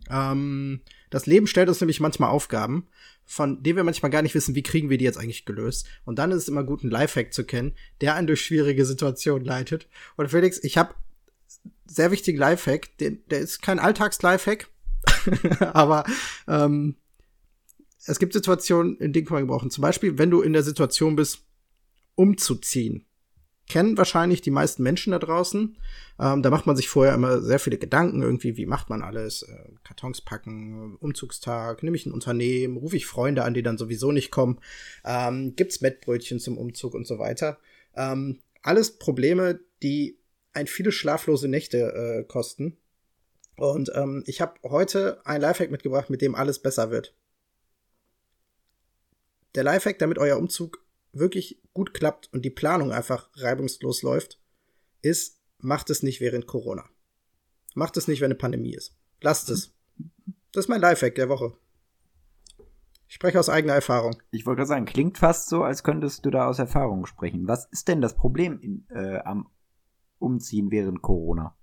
Ähm, 0.10 0.82
das 1.10 1.26
Leben 1.26 1.48
stellt 1.48 1.70
uns 1.70 1.80
nämlich 1.82 2.00
manchmal 2.00 2.30
Aufgaben, 2.30 2.88
von 3.26 3.64
denen 3.64 3.78
wir 3.78 3.84
manchmal 3.84 4.12
gar 4.12 4.22
nicht 4.22 4.36
wissen, 4.36 4.56
wie 4.56 4.64
kriegen 4.64 4.90
wir 4.90 4.98
die 4.98 5.06
jetzt 5.06 5.18
eigentlich 5.18 5.46
gelöst. 5.46 5.88
Und 6.06 6.20
dann 6.20 6.32
ist 6.32 6.44
es 6.44 6.48
immer 6.48 6.64
gut, 6.64 6.82
einen 6.82 6.92
Lifehack 6.92 7.34
zu 7.34 7.46
kennen, 7.46 7.76
der 8.02 8.16
einen 8.16 8.28
durch 8.28 8.42
schwierige 8.42 8.86
Situationen 8.86 9.46
leitet. 9.46 9.88
Und 10.18 10.30
Felix, 10.30 10.64
ich 10.64 10.78
habe 10.78 10.96
sehr 11.86 12.12
wichtigen 12.12 12.38
Lifehack, 12.38 12.98
den, 12.98 13.24
der 13.30 13.40
ist 13.40 13.62
kein 13.62 13.80
Alltags-Lifehack, 13.80 14.68
aber 15.74 16.06
ähm, 16.48 16.96
es 18.06 18.20
gibt 18.20 18.34
Situationen, 18.34 18.98
in 18.98 19.14
denen 19.14 19.26
kann 19.26 19.36
man 19.36 19.44
gebrauchen. 19.44 19.70
Zum 19.70 19.82
Beispiel, 19.82 20.18
wenn 20.18 20.30
du 20.30 20.42
in 20.42 20.54
der 20.54 20.64
Situation 20.64 21.16
bist, 21.16 21.46
umzuziehen. 22.16 23.06
Kennen 23.70 23.98
wahrscheinlich 23.98 24.42
die 24.42 24.52
meisten 24.52 24.84
Menschen 24.84 25.12
da 25.12 25.20
draußen. 25.20 25.78
Ähm, 26.20 26.42
da 26.44 26.50
macht 26.50 26.68
man 26.68 26.76
sich 26.76 26.90
vorher 26.90 27.14
immer 27.14 27.42
sehr 27.42 27.60
viele 27.60 27.78
Gedanken, 27.78 28.22
irgendwie, 28.22 28.58
wie 28.58 28.66
macht 28.66 28.90
man 28.90 29.02
alles? 29.02 29.44
Äh, 29.44 29.72
Kartons 29.84 30.22
packen, 30.22 30.98
Umzugstag, 30.98 31.82
nehme 31.82 31.96
ich 31.96 32.06
ein 32.06 32.12
Unternehmen, 32.12 32.78
rufe 32.78 32.98
ich 32.98 33.06
Freunde 33.06 33.44
an, 33.44 33.54
die 33.54 33.64
dann 33.64 33.78
sowieso 33.78 34.12
nicht 34.12 34.32
kommen, 34.32 34.60
ähm, 35.06 35.56
gibt's 35.56 35.82
Mettbrötchen 35.82 36.40
zum 36.40 36.58
Umzug 36.58 36.94
und 36.94 37.08
so 37.08 37.20
weiter. 37.20 37.58
Ähm, 37.96 38.40
alles 38.62 38.98
Probleme, 38.98 39.60
die 39.82 40.18
ein 40.54 40.68
viele 40.68 40.92
schlaflose 40.92 41.48
Nächte 41.48 41.78
äh, 41.94 42.24
kosten. 42.24 42.78
Und 43.56 43.92
ähm, 43.96 44.24
ich 44.28 44.42
habe 44.42 44.56
heute 44.64 45.26
ein 45.26 45.42
Lifehack 45.42 45.72
mitgebracht, 45.72 46.10
mit 46.10 46.22
dem 46.22 46.36
alles 46.36 46.60
besser 46.60 46.92
wird. 46.92 47.16
Der 49.56 49.64
Lifehack, 49.64 50.00
damit 50.00 50.18
euer 50.18 50.38
Umzug 50.38 50.83
wirklich 51.14 51.62
gut 51.74 51.94
klappt 51.94 52.32
und 52.34 52.44
die 52.44 52.50
Planung 52.50 52.92
einfach 52.92 53.30
reibungslos 53.36 54.02
läuft, 54.02 54.40
ist, 55.02 55.40
macht 55.60 55.90
es 55.90 56.04
nicht 56.04 56.20
während 56.20 56.48
Corona. 56.48 56.86
Macht 57.76 57.98
es 57.98 58.08
nicht, 58.08 58.22
wenn 58.22 58.32
eine 58.32 58.36
Pandemie 58.36 58.74
ist. 58.74 58.96
Lasst 59.22 59.50
es. 59.50 59.74
Das 60.52 60.66
ist 60.66 60.70
mein 60.70 60.82
Lifehack 60.82 61.16
der 61.16 61.30
Woche. 61.30 61.54
Ich 63.08 63.16
spreche 63.16 63.40
aus 63.40 63.50
eigener 63.50 63.74
Erfahrung. 63.74 64.16
Ich 64.32 64.46
wollte 64.46 64.58
gerade 64.58 64.70
sagen, 64.70 64.86
klingt 64.86 65.18
fast 65.18 65.48
so, 65.48 65.64
als 65.64 65.84
könntest 65.84 66.26
du 66.26 66.32
da 66.32 66.48
aus 66.48 66.60
Erfahrung 66.60 67.06
sprechen. 67.06 67.48
Was 67.48 67.66
ist 67.66 67.88
denn 67.88 68.02
das 68.02 68.16
Problem 68.16 68.60
in, 68.60 68.88
äh, 68.90 69.20
am 69.20 69.50
Umziehen 70.20 70.72
während 70.72 71.02
Corona? 71.02 71.56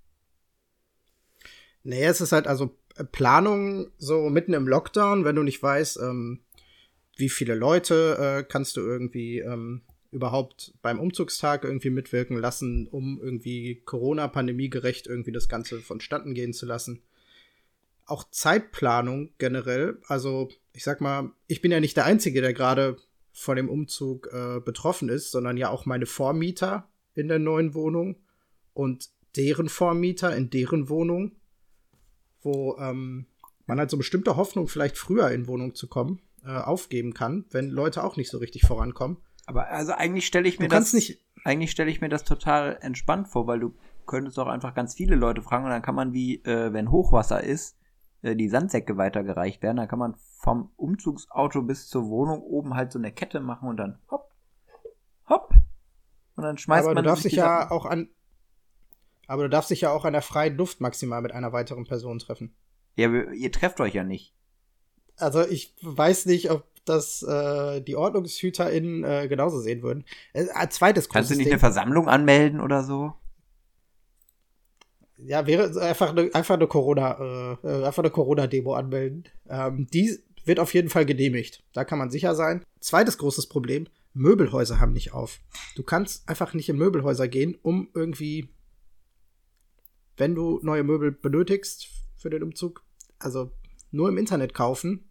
Nee, 1.82 2.04
es 2.04 2.20
ist 2.20 2.32
halt 2.32 2.46
also 2.46 2.76
äh, 2.96 3.04
Planung 3.04 3.90
so 3.98 4.28
mitten 4.28 4.52
im 4.52 4.68
Lockdown, 4.68 5.24
wenn 5.24 5.36
du 5.36 5.42
nicht 5.42 5.62
weißt, 5.62 5.98
ähm, 6.00 6.44
wie 7.20 7.28
viele 7.28 7.54
Leute 7.54 8.16
äh, 8.18 8.44
kannst 8.44 8.76
du 8.76 8.80
irgendwie 8.80 9.38
ähm, 9.38 9.82
überhaupt 10.10 10.74
beim 10.82 10.98
Umzugstag 10.98 11.64
irgendwie 11.64 11.90
mitwirken 11.90 12.36
lassen, 12.36 12.88
um 12.88 13.20
irgendwie 13.22 13.82
Corona-Pandemie 13.84 14.70
gerecht 14.70 15.06
irgendwie 15.06 15.32
das 15.32 15.48
Ganze 15.48 15.80
vonstatten 15.80 16.34
gehen 16.34 16.52
zu 16.52 16.66
lassen. 16.66 17.02
Auch 18.06 18.24
Zeitplanung 18.30 19.30
generell, 19.38 19.98
also 20.08 20.48
ich 20.72 20.82
sag 20.82 21.00
mal, 21.00 21.30
ich 21.46 21.60
bin 21.60 21.70
ja 21.70 21.78
nicht 21.78 21.96
der 21.96 22.06
Einzige, 22.06 22.40
der 22.40 22.52
gerade 22.52 22.96
von 23.32 23.56
dem 23.56 23.68
Umzug 23.68 24.28
äh, 24.32 24.60
betroffen 24.60 25.08
ist, 25.08 25.30
sondern 25.30 25.56
ja 25.56 25.70
auch 25.70 25.86
meine 25.86 26.06
Vormieter 26.06 26.88
in 27.14 27.28
der 27.28 27.38
neuen 27.38 27.74
Wohnung 27.74 28.16
und 28.74 29.10
deren 29.36 29.68
Vormieter 29.68 30.36
in 30.36 30.50
deren 30.50 30.88
Wohnung, 30.88 31.32
wo 32.42 32.76
ähm, 32.78 33.26
man 33.66 33.78
halt 33.78 33.90
so 33.90 33.96
bestimmte 33.96 34.36
Hoffnung, 34.36 34.66
vielleicht 34.66 34.98
früher 34.98 35.30
in 35.30 35.46
Wohnung 35.46 35.76
zu 35.76 35.86
kommen, 35.86 36.20
äh, 36.44 36.56
aufgeben 36.56 37.14
kann, 37.14 37.44
wenn 37.50 37.68
Leute 37.70 38.04
auch 38.04 38.16
nicht 38.16 38.30
so 38.30 38.38
richtig 38.38 38.62
vorankommen. 38.62 39.18
Aber 39.46 39.68
also 39.68 39.92
eigentlich 39.92 40.26
stelle 40.26 40.48
ich 40.48 40.58
mir 40.58 40.68
Du 40.68 40.76
das 40.76 40.92
nicht, 40.92 41.20
eigentlich 41.44 41.70
stelle 41.70 41.90
ich 41.90 42.00
mir 42.00 42.08
das 42.08 42.24
total 42.24 42.78
entspannt 42.80 43.28
vor, 43.28 43.46
weil 43.46 43.60
du 43.60 43.74
könntest 44.06 44.38
auch 44.38 44.46
einfach 44.46 44.74
ganz 44.74 44.94
viele 44.94 45.16
Leute 45.16 45.42
fragen 45.42 45.64
und 45.64 45.70
dann 45.70 45.82
kann 45.82 45.94
man 45.94 46.12
wie 46.12 46.42
äh, 46.44 46.72
wenn 46.72 46.90
Hochwasser 46.90 47.42
ist, 47.42 47.76
äh, 48.22 48.36
die 48.36 48.48
Sandsäcke 48.48 48.96
weitergereicht 48.96 49.62
werden, 49.62 49.78
dann 49.78 49.88
kann 49.88 49.98
man 49.98 50.14
vom 50.40 50.70
Umzugsauto 50.76 51.62
bis 51.62 51.88
zur 51.88 52.08
Wohnung 52.08 52.42
oben 52.42 52.74
halt 52.74 52.92
so 52.92 52.98
eine 52.98 53.12
Kette 53.12 53.40
machen 53.40 53.68
und 53.68 53.76
dann 53.76 53.98
hopp 54.10 54.30
hopp 55.28 55.54
und 56.36 56.44
dann 56.44 56.58
schmeißt 56.58 56.86
aber 56.86 56.94
man 56.94 57.04
du 57.04 57.10
darfst 57.10 57.22
sich 57.22 57.32
dich 57.32 57.38
ja 57.38 57.70
auch 57.70 57.86
an, 57.86 58.08
aber 59.26 59.44
du 59.44 59.50
darfst 59.50 59.70
dich 59.70 59.82
ja 59.82 59.90
auch 59.92 60.04
an 60.04 60.12
der 60.12 60.22
freien 60.22 60.56
Luft 60.56 60.80
maximal 60.80 61.22
mit 61.22 61.32
einer 61.32 61.52
weiteren 61.52 61.84
Person 61.84 62.18
treffen. 62.18 62.54
ja, 62.96 63.08
ihr 63.10 63.52
trefft 63.52 63.80
euch 63.80 63.94
ja 63.94 64.04
nicht. 64.04 64.34
Also 65.20 65.46
ich 65.46 65.74
weiß 65.82 66.26
nicht, 66.26 66.50
ob 66.50 66.64
das 66.84 67.22
äh, 67.22 67.80
die 67.82 67.96
OrdnungshüterInnen 67.96 69.04
äh, 69.04 69.28
genauso 69.28 69.60
sehen 69.60 69.82
würden. 69.82 70.04
Äh, 70.32 70.68
zweites 70.68 71.08
Kannst 71.08 71.30
du 71.30 71.34
nicht 71.34 71.46
Ding. 71.46 71.52
eine 71.52 71.60
Versammlung 71.60 72.08
anmelden 72.08 72.60
oder 72.60 72.82
so? 72.82 73.12
Ja, 75.18 75.46
wäre 75.46 75.78
einfach 75.82 76.10
eine, 76.10 76.34
einfach 76.34 76.54
eine 76.54 76.66
Corona, 76.66 77.58
äh, 77.62 77.68
äh, 77.68 77.84
einfach 77.84 78.02
eine 78.02 78.10
Corona-Demo 78.10 78.74
anmelden. 78.74 79.24
Ähm, 79.48 79.86
die 79.92 80.18
wird 80.44 80.58
auf 80.58 80.72
jeden 80.72 80.88
Fall 80.88 81.04
genehmigt. 81.04 81.62
Da 81.72 81.84
kann 81.84 81.98
man 81.98 82.10
sicher 82.10 82.34
sein. 82.34 82.64
Zweites 82.80 83.18
großes 83.18 83.48
Problem: 83.48 83.86
Möbelhäuser 84.14 84.80
haben 84.80 84.92
nicht 84.92 85.12
auf. 85.12 85.40
Du 85.76 85.82
kannst 85.82 86.28
einfach 86.28 86.54
nicht 86.54 86.68
in 86.68 86.78
Möbelhäuser 86.78 87.28
gehen, 87.28 87.58
um 87.62 87.88
irgendwie, 87.94 88.48
wenn 90.16 90.34
du 90.34 90.58
neue 90.62 90.84
Möbel 90.84 91.12
benötigst 91.12 91.88
für 92.16 92.30
den 92.30 92.42
Umzug, 92.42 92.82
also 93.18 93.50
nur 93.90 94.08
im 94.08 94.16
Internet 94.16 94.54
kaufen. 94.54 95.09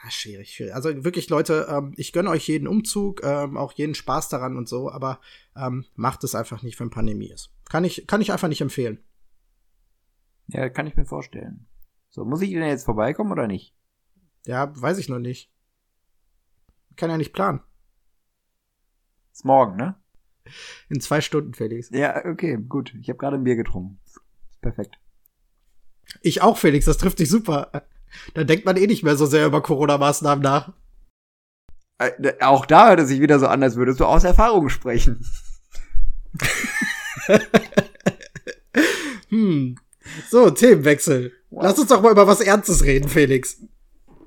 Ah, 0.00 0.10
schwierig, 0.10 0.54
schwierig. 0.54 0.74
Also 0.74 1.04
wirklich, 1.04 1.28
Leute, 1.28 1.66
ähm, 1.68 1.92
ich 1.96 2.12
gönne 2.12 2.30
euch 2.30 2.46
jeden 2.46 2.68
Umzug, 2.68 3.22
ähm, 3.24 3.56
auch 3.56 3.72
jeden 3.72 3.94
Spaß 3.96 4.28
daran 4.28 4.56
und 4.56 4.68
so, 4.68 4.90
aber 4.90 5.20
ähm, 5.56 5.86
macht 5.96 6.22
es 6.22 6.36
einfach 6.36 6.62
nicht, 6.62 6.78
wenn 6.78 6.90
Pandemie 6.90 7.30
ist. 7.30 7.50
Kann 7.68 7.84
ich, 7.84 8.06
kann 8.06 8.20
ich 8.20 8.30
einfach 8.30 8.48
nicht 8.48 8.60
empfehlen. 8.60 9.02
Ja, 10.46 10.68
kann 10.68 10.86
ich 10.86 10.96
mir 10.96 11.04
vorstellen. 11.04 11.66
So, 12.10 12.24
muss 12.24 12.42
ich 12.42 12.50
denn 12.50 12.62
jetzt 12.62 12.84
vorbeikommen 12.84 13.32
oder 13.32 13.48
nicht? 13.48 13.74
Ja, 14.46 14.72
weiß 14.80 14.98
ich 14.98 15.08
noch 15.08 15.18
nicht. 15.18 15.52
Kann 16.96 17.10
ja 17.10 17.16
nicht 17.16 17.32
planen. 17.32 17.60
Ist 19.32 19.44
morgen, 19.44 19.76
ne? 19.76 19.96
In 20.88 21.00
zwei 21.00 21.20
Stunden, 21.20 21.54
Felix. 21.54 21.90
Ja, 21.90 22.24
okay, 22.24 22.56
gut. 22.56 22.94
Ich 23.00 23.08
habe 23.08 23.18
gerade 23.18 23.36
ein 23.36 23.44
Bier 23.44 23.56
getrunken. 23.56 24.00
Perfekt. 24.60 24.98
Ich 26.22 26.40
auch, 26.40 26.56
Felix, 26.56 26.86
das 26.86 26.98
trifft 26.98 27.18
dich 27.18 27.28
super. 27.28 27.70
Da 28.34 28.44
denkt 28.44 28.64
man 28.64 28.76
eh 28.76 28.86
nicht 28.86 29.02
mehr 29.02 29.16
so 29.16 29.26
sehr 29.26 29.46
über 29.46 29.62
Corona-Maßnahmen 29.62 30.42
nach. 30.42 30.72
Äh, 31.98 32.32
auch 32.40 32.66
da 32.66 32.88
hört 32.88 33.00
es 33.00 33.08
sich 33.08 33.20
wieder 33.20 33.38
so 33.38 33.46
an, 33.46 33.62
als 33.62 33.76
würdest 33.76 34.00
du 34.00 34.06
aus 34.06 34.24
Erfahrung 34.24 34.68
sprechen. 34.68 35.24
hm. 39.28 39.76
So, 40.30 40.50
Themenwechsel. 40.50 41.32
Wow. 41.50 41.64
Lass 41.64 41.78
uns 41.78 41.88
doch 41.88 42.02
mal 42.02 42.12
über 42.12 42.26
was 42.26 42.40
Ernstes 42.40 42.84
reden, 42.84 43.08
Felix. 43.08 43.60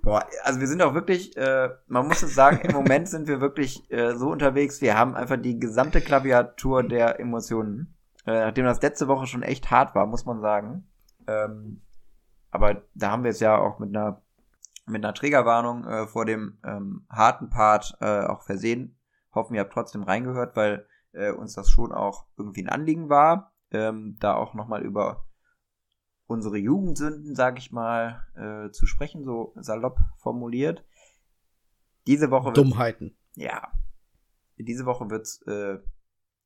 Boah, 0.01 0.25
also 0.43 0.59
wir 0.59 0.67
sind 0.67 0.81
auch 0.81 0.95
wirklich, 0.95 1.37
äh, 1.37 1.69
man 1.87 2.07
muss 2.07 2.23
es 2.23 2.33
sagen, 2.33 2.61
im 2.67 2.71
Moment 2.73 3.07
sind 3.07 3.27
wir 3.27 3.39
wirklich 3.39 3.89
äh, 3.91 4.15
so 4.15 4.29
unterwegs, 4.29 4.81
wir 4.81 4.97
haben 4.97 5.15
einfach 5.15 5.37
die 5.37 5.59
gesamte 5.59 6.01
Klaviatur 6.01 6.81
der 6.83 7.19
Emotionen. 7.19 7.93
Äh, 8.25 8.45
nachdem 8.45 8.65
das 8.65 8.81
letzte 8.81 9.07
Woche 9.07 9.27
schon 9.27 9.43
echt 9.43 9.69
hart 9.69 9.93
war, 9.93 10.07
muss 10.07 10.25
man 10.25 10.41
sagen. 10.41 10.87
Ähm, 11.27 11.81
aber 12.51 12.83
da 12.93 13.11
haben 13.11 13.23
wir 13.23 13.31
es 13.31 13.39
ja 13.39 13.57
auch 13.57 13.79
mit 13.79 13.89
einer 13.89 14.21
mit 14.85 15.03
einer 15.03 15.13
Trägerwarnung 15.13 15.85
äh, 15.85 16.07
vor 16.07 16.25
dem 16.25 16.57
ähm, 16.65 17.05
harten 17.09 17.49
Part 17.49 17.97
äh, 18.01 18.25
auch 18.25 18.41
versehen. 18.41 18.97
Hoffen, 19.33 19.55
ihr 19.55 19.61
habt 19.61 19.73
trotzdem 19.73 20.03
reingehört, 20.03 20.55
weil 20.55 20.85
äh, 21.13 21.31
uns 21.31 21.53
das 21.53 21.69
schon 21.69 21.91
auch 21.91 22.25
irgendwie 22.37 22.63
ein 22.63 22.69
Anliegen 22.69 23.09
war, 23.09 23.53
ähm, 23.71 24.17
da 24.19 24.35
auch 24.35 24.53
nochmal 24.53 24.83
über 24.83 25.25
unsere 26.25 26.57
Jugendsünden, 26.57 27.35
sag 27.35 27.57
ich 27.57 27.71
mal, 27.71 28.25
äh, 28.35 28.71
zu 28.71 28.85
sprechen, 28.85 29.23
so 29.23 29.53
salopp 29.55 29.99
formuliert. 30.17 30.85
Diese 32.07 32.31
Woche 32.31 32.53
Dummheiten. 32.53 33.17
Ja. 33.35 33.71
Diese 34.57 34.85
Woche 34.85 35.09
wird's 35.09 35.41
äh, 35.47 35.79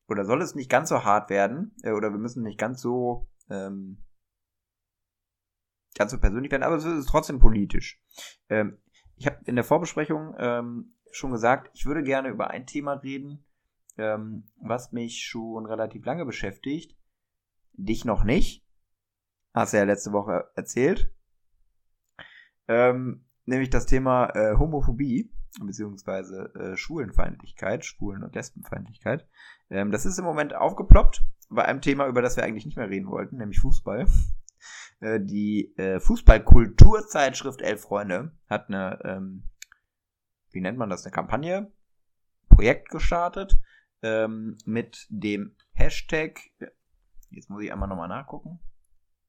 oder 0.07 0.25
soll 0.25 0.41
es 0.41 0.55
nicht 0.55 0.69
ganz 0.69 0.89
so 0.89 1.03
hart 1.03 1.29
werden 1.29 1.75
äh, 1.83 1.91
oder 1.91 2.11
wir 2.11 2.19
müssen 2.19 2.43
nicht 2.43 2.59
ganz 2.59 2.81
so 2.81 3.27
ähm, 3.49 4.03
ganz 5.95 6.11
so 6.11 6.19
persönlich 6.19 6.51
werden, 6.51 6.63
aber 6.63 6.75
es 6.75 6.85
ist 6.85 7.07
trotzdem 7.07 7.39
politisch. 7.39 8.01
Ähm, 8.49 8.77
ich 9.15 9.25
habe 9.27 9.39
in 9.45 9.55
der 9.55 9.63
Vorbesprechung 9.63 10.35
ähm, 10.37 10.93
schon 11.11 11.31
gesagt, 11.31 11.71
ich 11.73 11.85
würde 11.85 12.03
gerne 12.03 12.29
über 12.29 12.49
ein 12.49 12.65
Thema 12.65 12.93
reden, 12.93 13.45
ähm, 13.97 14.47
was 14.57 14.91
mich 14.91 15.23
schon 15.23 15.65
relativ 15.65 16.05
lange 16.05 16.25
beschäftigt. 16.25 16.97
Dich 17.73 18.05
noch 18.05 18.23
nicht. 18.23 18.65
Hast 19.53 19.73
du 19.73 19.77
ja 19.77 19.83
letzte 19.83 20.11
Woche 20.11 20.51
erzählt. 20.55 21.13
Ähm, 22.67 23.25
nämlich 23.45 23.69
das 23.69 23.85
Thema 23.85 24.29
äh, 24.35 24.57
Homophobie 24.57 25.31
beziehungsweise 25.61 26.53
äh, 26.55 26.75
Schwulenfeindlichkeit, 26.75 27.85
Schwulen- 27.85 28.23
und 28.23 28.35
Lesbenfeindlichkeit. 28.35 29.27
Ähm, 29.69 29.91
das 29.91 30.05
ist 30.05 30.19
im 30.19 30.25
Moment 30.25 30.53
aufgeploppt 30.53 31.23
bei 31.49 31.63
einem 31.63 31.81
Thema, 31.81 32.07
über 32.07 32.21
das 32.21 32.35
wir 32.35 32.43
eigentlich 32.43 32.65
nicht 32.65 32.77
mehr 32.77 32.89
reden 32.89 33.07
wollten, 33.07 33.37
nämlich 33.37 33.59
Fußball. 33.59 34.07
Äh, 34.99 35.19
die 35.21 35.75
äh, 35.77 35.99
Fußballkulturzeitschrift 35.99 37.61
Elf 37.61 37.81
Freunde 37.81 38.31
hat 38.49 38.69
eine, 38.69 38.99
ähm, 39.03 39.43
wie 40.51 40.61
nennt 40.61 40.77
man 40.77 40.89
das, 40.89 41.03
eine 41.05 41.11
Kampagne, 41.11 41.71
Projekt 42.49 42.89
gestartet 42.89 43.59
ähm, 44.01 44.57
mit 44.65 45.07
dem 45.09 45.55
Hashtag, 45.73 46.39
jetzt 47.29 47.49
muss 47.49 47.63
ich 47.63 47.71
einmal 47.71 47.89
nochmal 47.89 48.07
nachgucken, 48.07 48.59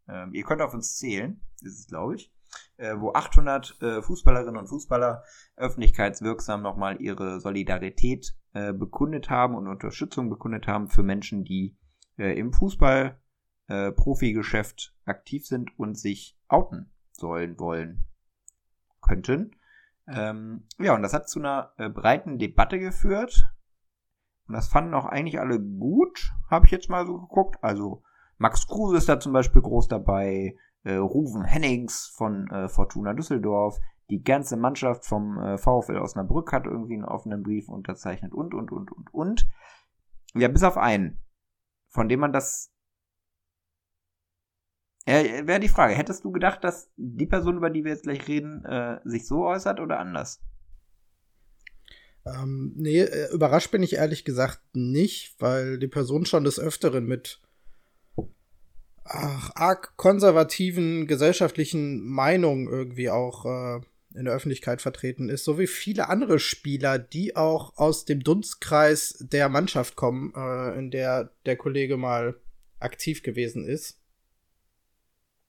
ähm, 0.09 0.33
ihr 0.33 0.45
könnt 0.45 0.63
auf 0.63 0.75
uns 0.75 0.97
zählen, 0.97 1.41
ist 1.61 1.81
es 1.81 1.87
glaube 1.89 2.17
ich, 2.17 2.33
äh, 2.77 2.95
wo 2.99 3.13
800 3.13 3.83
äh, 3.83 4.03
Fußballerinnen 4.03 4.57
und 4.57 4.69
Fußballer 4.69 5.25
öffentlichkeitswirksam 5.57 6.63
nochmal 6.63 7.01
ihre 7.01 7.41
Solidarität 7.41 8.37
äh, 8.53 8.73
bekundet 8.73 9.31
haben 9.31 9.55
und 9.55 9.67
Unterstützung 9.67 10.31
bekundet 10.31 10.67
haben 10.67 10.89
für 10.89 11.03
Menschen, 11.03 11.45
die 11.45 11.77
äh, 12.19 12.39
im 12.39 12.53
Fußball 12.53 13.21
äh, 13.69 13.93
Profigeschäft 13.93 14.95
aktiv 15.05 15.47
sind 15.47 15.79
und 15.79 15.99
sich 15.99 16.39
outen 16.49 16.93
sollen, 17.13 17.59
wollen, 17.59 18.05
könnten. 19.01 19.57
Ähm, 20.09 20.67
ja, 20.79 20.95
und 20.95 21.03
das 21.03 21.13
hat 21.13 21.29
zu 21.29 21.41
einer 21.41 21.73
äh, 21.79 21.89
breiten 21.89 22.39
Debatte 22.39 22.79
geführt. 22.79 23.45
Und 24.47 24.55
das 24.55 24.69
fanden 24.69 24.95
auch 24.95 25.07
eigentlich 25.07 25.41
alle 25.41 25.61
gut, 25.61 26.33
habe 26.51 26.67
ich 26.67 26.73
jetzt 26.73 26.89
mal 26.89 27.07
so 27.07 27.19
geguckt. 27.19 27.57
Also 27.63 28.03
Max 28.39 28.67
Kruse 28.67 28.99
ist 28.99 29.09
da 29.09 29.19
zum 29.19 29.33
Beispiel 29.33 29.63
groß 29.63 29.89
dabei, 29.89 30.57
äh, 30.85 30.95
Ruven 30.95 31.45
Hennings 31.45 32.07
von 32.07 32.49
äh, 32.51 32.69
Fortuna 32.69 33.13
Düsseldorf, 33.15 33.81
die 34.09 34.23
ganze 34.23 34.57
Mannschaft 34.57 35.05
vom 35.05 35.39
äh, 35.39 35.59
VfL 35.59 35.99
Osnabrück 35.99 36.53
hat 36.53 36.67
irgendwie 36.67 36.95
einen 36.95 37.05
offenen 37.05 37.43
Brief 37.43 37.69
unterzeichnet 37.69 38.33
und, 38.33 38.55
und, 38.55 38.71
und, 38.71 38.93
und, 38.93 39.13
und. 39.13 39.49
Ja, 40.35 40.49
bis 40.49 40.63
auf 40.63 40.77
einen, 40.77 41.21
von 41.89 42.09
dem 42.09 42.21
man 42.21 42.33
das 42.33 42.73
ja, 45.07 45.47
wäre 45.47 45.61
die 45.61 45.69
Frage. 45.69 45.95
Hättest 45.95 46.25
du 46.25 46.33
gedacht, 46.33 46.65
dass 46.65 46.91
die 46.97 47.27
Person, 47.27 47.57
über 47.57 47.71
die 47.71 47.85
wir 47.85 47.93
jetzt 47.93 48.05
gleich 48.05 48.27
reden, 48.27 48.65
äh, 48.65 48.99
sich 49.05 49.27
so 49.27 49.47
äußert 49.47 49.81
oder 49.81 49.99
anders? 49.99 50.41
Ähm, 52.27 52.73
nee, 52.77 53.01
äh, 53.01 53.33
überrascht 53.33 53.71
bin 53.71 53.83
ich 53.83 53.95
ehrlich 53.95 54.25
gesagt 54.25 54.61
nicht, 54.75 55.37
weil 55.39 55.79
die 55.79 55.87
Person 55.87 56.27
schon 56.27 56.43
des 56.43 56.59
Öfteren 56.59 57.07
mit 57.07 57.41
ach, 59.05 59.51
arg 59.55 59.97
konservativen 59.97 61.07
gesellschaftlichen 61.07 62.05
Meinungen 62.05 62.67
irgendwie 62.67 63.11
auch 63.11 63.45
äh, 63.45 63.81
in 64.19 64.25
der 64.25 64.35
Öffentlichkeit 64.35 64.83
vertreten 64.83 65.29
ist, 65.29 65.45
so 65.45 65.59
wie 65.59 65.67
viele 65.67 66.09
andere 66.09 66.39
Spieler, 66.39 66.99
die 66.99 67.37
auch 67.37 67.77
aus 67.77 68.07
dem 68.07 68.25
Dunstkreis 68.25 69.19
der 69.21 69.49
Mannschaft 69.49 69.95
kommen, 69.95 70.33
äh, 70.35 70.79
in 70.79 70.91
der 70.91 71.31
der 71.45 71.57
Kollege 71.57 71.97
mal 71.97 72.35
aktiv 72.81 73.23
gewesen 73.23 73.67
ist. 73.69 74.01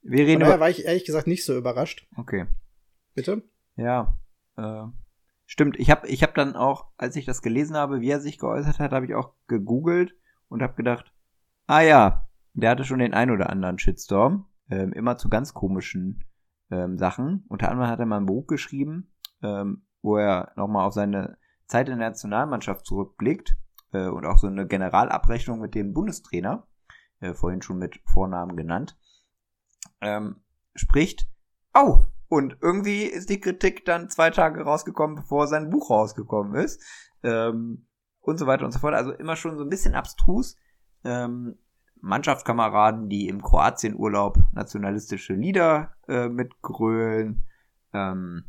Wir 0.09 0.25
reden 0.25 0.39
Von 0.39 0.47
daher 0.47 0.59
war 0.61 0.69
ich 0.69 0.85
ehrlich 0.85 1.05
gesagt 1.05 1.27
nicht 1.27 1.43
so 1.43 1.57
überrascht. 1.57 2.07
Okay. 2.15 2.45
Bitte? 3.13 3.43
Ja. 3.75 4.17
Äh, 4.55 4.83
stimmt. 5.45 5.77
Ich 5.79 5.91
habe 5.91 6.07
ich 6.07 6.23
hab 6.23 6.33
dann 6.33 6.55
auch, 6.55 6.87
als 6.97 7.17
ich 7.17 7.25
das 7.25 7.41
gelesen 7.41 7.75
habe, 7.75 7.99
wie 7.99 8.09
er 8.09 8.21
sich 8.21 8.37
geäußert 8.37 8.79
hat, 8.79 8.91
habe 8.91 9.05
ich 9.05 9.15
auch 9.15 9.33
gegoogelt 9.47 10.15
und 10.47 10.63
habe 10.63 10.75
gedacht, 10.75 11.13
ah 11.67 11.81
ja, 11.81 12.29
der 12.53 12.69
hatte 12.71 12.85
schon 12.85 12.99
den 12.99 13.13
ein 13.13 13.31
oder 13.31 13.49
anderen 13.49 13.79
Shitstorm. 13.79 14.47
Ähm, 14.69 14.93
immer 14.93 15.17
zu 15.17 15.29
ganz 15.29 15.53
komischen 15.53 16.23
ähm, 16.71 16.97
Sachen. 16.97 17.45
Unter 17.49 17.69
anderem 17.69 17.89
hat 17.89 17.99
er 17.99 18.05
mal 18.05 18.17
ein 18.17 18.25
Buch 18.25 18.47
geschrieben, 18.47 19.13
ähm, 19.43 19.85
wo 20.01 20.17
er 20.17 20.53
nochmal 20.55 20.85
auf 20.85 20.93
seine 20.93 21.37
Zeit 21.65 21.89
in 21.89 21.99
der 21.99 22.09
Nationalmannschaft 22.09 22.85
zurückblickt 22.85 23.57
äh, 23.91 24.07
und 24.07 24.25
auch 24.25 24.37
so 24.37 24.47
eine 24.47 24.67
Generalabrechnung 24.67 25.59
mit 25.59 25.75
dem 25.75 25.93
Bundestrainer, 25.93 26.65
äh, 27.19 27.33
vorhin 27.33 27.61
schon 27.61 27.77
mit 27.77 27.99
Vornamen 28.05 28.55
genannt 28.55 28.97
ähm, 30.01 30.37
spricht. 30.75 31.27
Oh, 31.73 32.03
und 32.29 32.57
irgendwie 32.61 33.03
ist 33.03 33.29
die 33.29 33.39
Kritik 33.39 33.85
dann 33.85 34.09
zwei 34.09 34.29
Tage 34.29 34.61
rausgekommen, 34.63 35.15
bevor 35.15 35.47
sein 35.47 35.69
Buch 35.69 35.89
rausgekommen 35.89 36.55
ist. 36.55 36.81
Ähm, 37.23 37.87
und 38.21 38.37
so 38.37 38.47
weiter 38.47 38.65
und 38.65 38.71
so 38.71 38.79
fort. 38.79 38.93
Also 38.93 39.11
immer 39.11 39.35
schon 39.35 39.57
so 39.57 39.63
ein 39.63 39.69
bisschen 39.69 39.95
abstrus. 39.95 40.57
Ähm, 41.03 41.57
Mannschaftskameraden, 42.01 43.09
die 43.09 43.27
im 43.27 43.41
Kroatienurlaub 43.41 44.37
nationalistische 44.51 45.33
Lieder 45.33 45.93
äh, 46.07 46.27
mitgrölen. 46.27 47.45
Ähm, 47.93 48.45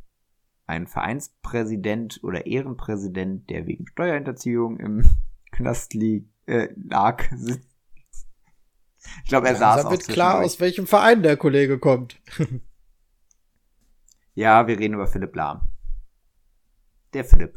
ein 0.66 0.86
Vereinspräsident 0.86 2.20
oder 2.22 2.46
Ehrenpräsident, 2.46 3.48
der 3.48 3.66
wegen 3.66 3.86
Steuerhinterziehung 3.86 4.78
im 4.78 5.08
Knast 5.50 5.94
äh, 5.94 6.68
lag, 6.76 7.24
ich 9.22 9.28
glaube, 9.28 9.48
er 9.48 9.56
saß 9.56 9.84
auch. 9.84 9.90
wird 9.90 10.06
klar, 10.08 10.42
aus 10.42 10.60
welchem 10.60 10.86
Verein 10.86 11.22
der 11.22 11.36
Kollege 11.36 11.78
kommt. 11.78 12.20
ja, 14.34 14.66
wir 14.66 14.78
reden 14.78 14.94
über 14.94 15.06
Philipp 15.06 15.34
Lahm. 15.34 15.68
Der 17.14 17.24
Philipp. 17.24 17.56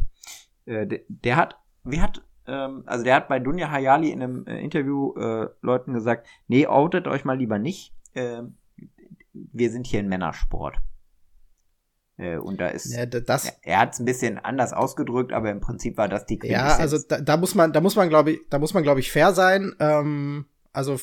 Äh, 0.66 0.88
der, 0.88 1.00
der, 1.08 1.36
hat, 1.36 1.58
wie 1.84 2.02
hat, 2.02 2.24
ähm, 2.48 2.84
also 2.86 3.04
der 3.04 3.16
hat 3.16 3.28
bei 3.28 3.39
Dunja 3.39 3.70
Hayali 3.70 4.12
in 4.12 4.22
einem 4.22 4.46
äh, 4.46 4.62
Interview 4.62 5.14
äh, 5.16 5.50
Leuten 5.62 5.94
gesagt, 5.94 6.28
nee, 6.48 6.68
outet 6.68 7.08
euch 7.08 7.26
mal 7.26 7.38
lieber 7.38 7.60
nicht. 7.60 7.94
Ähm, 8.16 8.56
wir 9.34 9.72
sind 9.72 9.88
hier 9.88 10.00
in 10.00 10.08
Männersport. 10.08 10.78
Äh, 12.18 12.38
und 12.38 12.62
da 12.62 12.68
ist, 12.68 12.94
ja, 12.94 13.06
das, 13.06 13.46
er, 13.46 13.56
er 13.64 13.80
hat 13.80 13.94
es 13.94 14.00
ein 14.00 14.06
bisschen 14.06 14.38
anders 14.38 14.74
ausgedrückt, 14.74 15.34
aber 15.34 15.50
im 15.50 15.60
Prinzip 15.60 15.98
war 15.98 16.08
das 16.08 16.26
die 16.26 16.38
Quintessenz. 16.38 16.74
Ja, 16.74 16.78
also 16.78 16.98
da, 17.08 17.20
da 17.20 17.38
muss 17.38 17.56
man, 17.56 17.74
da 17.74 17.82
muss 17.82 17.96
man, 17.96 18.10
glaube 18.10 18.32
ich, 18.32 18.42
da 18.50 18.60
muss 18.60 18.74
man, 18.74 18.84
glaube 18.84 19.00
ich, 19.00 19.12
fair 19.12 19.34
sein. 19.34 19.74
Ähm, 19.80 20.46
also 20.74 21.00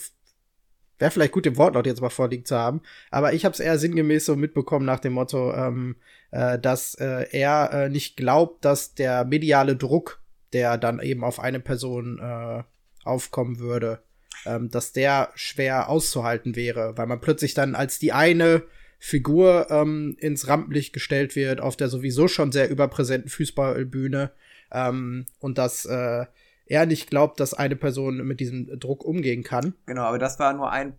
Wäre 0.98 1.10
vielleicht 1.10 1.32
gut, 1.32 1.46
den 1.46 1.56
Wortlaut 1.56 1.86
jetzt 1.86 2.00
mal 2.00 2.10
vorliegen 2.10 2.44
zu 2.44 2.56
haben. 2.56 2.80
Aber 3.10 3.32
ich 3.32 3.44
habe 3.44 3.52
es 3.52 3.60
eher 3.60 3.78
sinngemäß 3.78 4.26
so 4.26 4.36
mitbekommen 4.36 4.84
nach 4.84 5.00
dem 5.00 5.12
Motto, 5.12 5.54
ähm, 5.54 5.96
äh, 6.30 6.58
dass 6.58 6.94
äh, 6.94 7.26
er 7.30 7.70
äh, 7.72 7.88
nicht 7.88 8.16
glaubt, 8.16 8.64
dass 8.64 8.94
der 8.94 9.24
mediale 9.24 9.76
Druck, 9.76 10.20
der 10.52 10.76
dann 10.76 11.00
eben 11.00 11.24
auf 11.24 11.40
eine 11.40 11.60
Person 11.60 12.18
äh, 12.18 12.62
aufkommen 13.04 13.58
würde, 13.58 14.02
ähm, 14.44 14.70
dass 14.70 14.92
der 14.92 15.30
schwer 15.34 15.88
auszuhalten 15.88 16.56
wäre, 16.56 16.96
weil 16.96 17.06
man 17.06 17.20
plötzlich 17.20 17.54
dann 17.54 17.74
als 17.74 17.98
die 17.98 18.12
eine 18.12 18.64
Figur 18.98 19.68
ähm, 19.70 20.16
ins 20.18 20.48
Rampenlicht 20.48 20.92
gestellt 20.92 21.36
wird 21.36 21.60
auf 21.60 21.76
der 21.76 21.88
sowieso 21.88 22.26
schon 22.26 22.50
sehr 22.50 22.68
überpräsenten 22.68 23.30
Fußballbühne 23.30 24.32
ähm, 24.72 25.26
und 25.38 25.58
dass 25.58 25.84
äh, 25.84 26.26
er 26.68 26.86
nicht 26.86 27.10
glaubt, 27.10 27.40
dass 27.40 27.54
eine 27.54 27.76
Person 27.76 28.18
mit 28.26 28.40
diesem 28.40 28.78
Druck 28.78 29.04
umgehen 29.04 29.42
kann. 29.42 29.74
Genau, 29.86 30.02
aber 30.02 30.18
das 30.18 30.38
war 30.38 30.52
nur 30.52 30.70
ein 30.70 30.96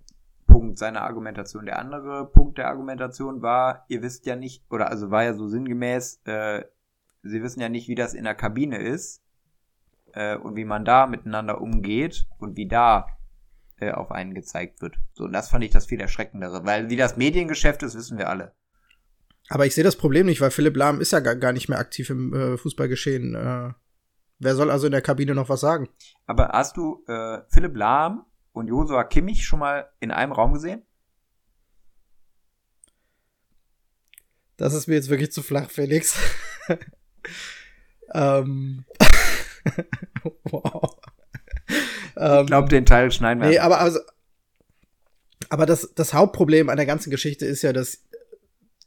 Punkt 0.48 0.80
seiner 0.80 1.02
Argumentation. 1.02 1.66
Der 1.66 1.80
andere 1.80 2.26
Punkt 2.26 2.58
der 2.58 2.68
Argumentation 2.68 3.42
war, 3.42 3.86
ihr 3.88 4.02
wisst 4.02 4.26
ja 4.26 4.36
nicht, 4.36 4.64
oder 4.70 4.90
also 4.90 5.12
war 5.12 5.24
ja 5.24 5.34
so 5.34 5.48
sinngemäß, 5.48 6.22
äh, 6.26 6.64
sie 7.24 7.44
wissen 7.44 7.62
ja 7.62 7.70
nicht, 7.70 7.88
wie 7.88 7.96
das 7.96 8.14
in 8.14 8.24
der 8.24 8.36
Kabine 8.36 8.78
ist 8.78 9.22
äh, 10.14 10.36
und 10.36 10.56
wie 10.56 10.66
man 10.66 10.86
da 10.86 11.06
miteinander 11.06 11.62
umgeht 11.62 12.26
und 12.40 12.58
wie 12.58 12.68
da 12.68 13.08
äh, 13.80 13.92
auf 13.92 14.12
einen 14.12 14.34
gezeigt 14.34 14.82
wird. 14.82 14.98
So, 15.14 15.26
und 15.26 15.34
das 15.34 15.50
fand 15.50 15.64
ich 15.64 15.72
das 15.72 15.86
viel 15.86 16.02
erschreckendere, 16.02 16.66
weil 16.66 16.90
wie 16.90 16.98
das 16.98 17.16
Mediengeschäft 17.16 17.84
ist, 17.84 17.96
wissen 17.96 18.18
wir 18.18 18.30
alle. 18.30 18.54
Aber 19.50 19.66
ich 19.66 19.74
sehe 19.74 19.84
das 19.84 19.96
Problem 19.96 20.26
nicht, 20.26 20.42
weil 20.42 20.52
Philipp 20.52 20.76
Lahm 20.76 21.02
ist 21.02 21.12
ja 21.12 21.20
gar, 21.20 21.36
gar 21.36 21.54
nicht 21.54 21.70
mehr 21.70 21.80
aktiv 21.80 22.10
im 22.10 22.34
äh, 22.34 22.58
Fußballgeschehen. 22.58 23.36
Äh, 23.36 23.74
wer 24.40 24.56
soll 24.56 24.72
also 24.72 24.88
in 24.88 24.92
der 24.92 25.02
Kabine 25.02 25.36
noch 25.36 25.50
was 25.50 25.60
sagen? 25.60 25.90
Aber 26.26 26.50
hast 26.50 26.78
du 26.78 27.04
äh, 27.08 27.42
Philipp 27.50 27.76
Lahm 27.76 28.26
und 28.54 28.68
Josua 28.68 29.04
Kimmich 29.04 29.46
schon 29.46 29.60
mal 29.60 29.90
in 30.00 30.12
einem 30.12 30.32
Raum 30.32 30.54
gesehen? 30.54 30.84
Das 34.58 34.74
ist 34.74 34.88
mir 34.88 34.96
jetzt 34.96 35.10
wirklich 35.10 35.32
zu 35.32 35.42
flach, 35.42 35.70
Felix. 35.70 36.18
ähm. 38.14 38.86
wow. 40.44 40.98
ich 42.16 42.48
glaube, 42.48 42.68
den 42.68 42.86
Teil 42.86 43.12
schneiden 43.12 43.42
wir. 43.42 43.50
Nee, 43.50 43.60
aber, 43.60 43.80
also, 43.80 44.00
aber 45.50 45.66
das, 45.66 45.94
das 45.96 46.14
Hauptproblem 46.14 46.70
an 46.70 46.76
der 46.76 46.86
ganzen 46.86 47.10
Geschichte 47.10 47.46
ist 47.46 47.62
ja, 47.62 47.72
dass 47.72 48.04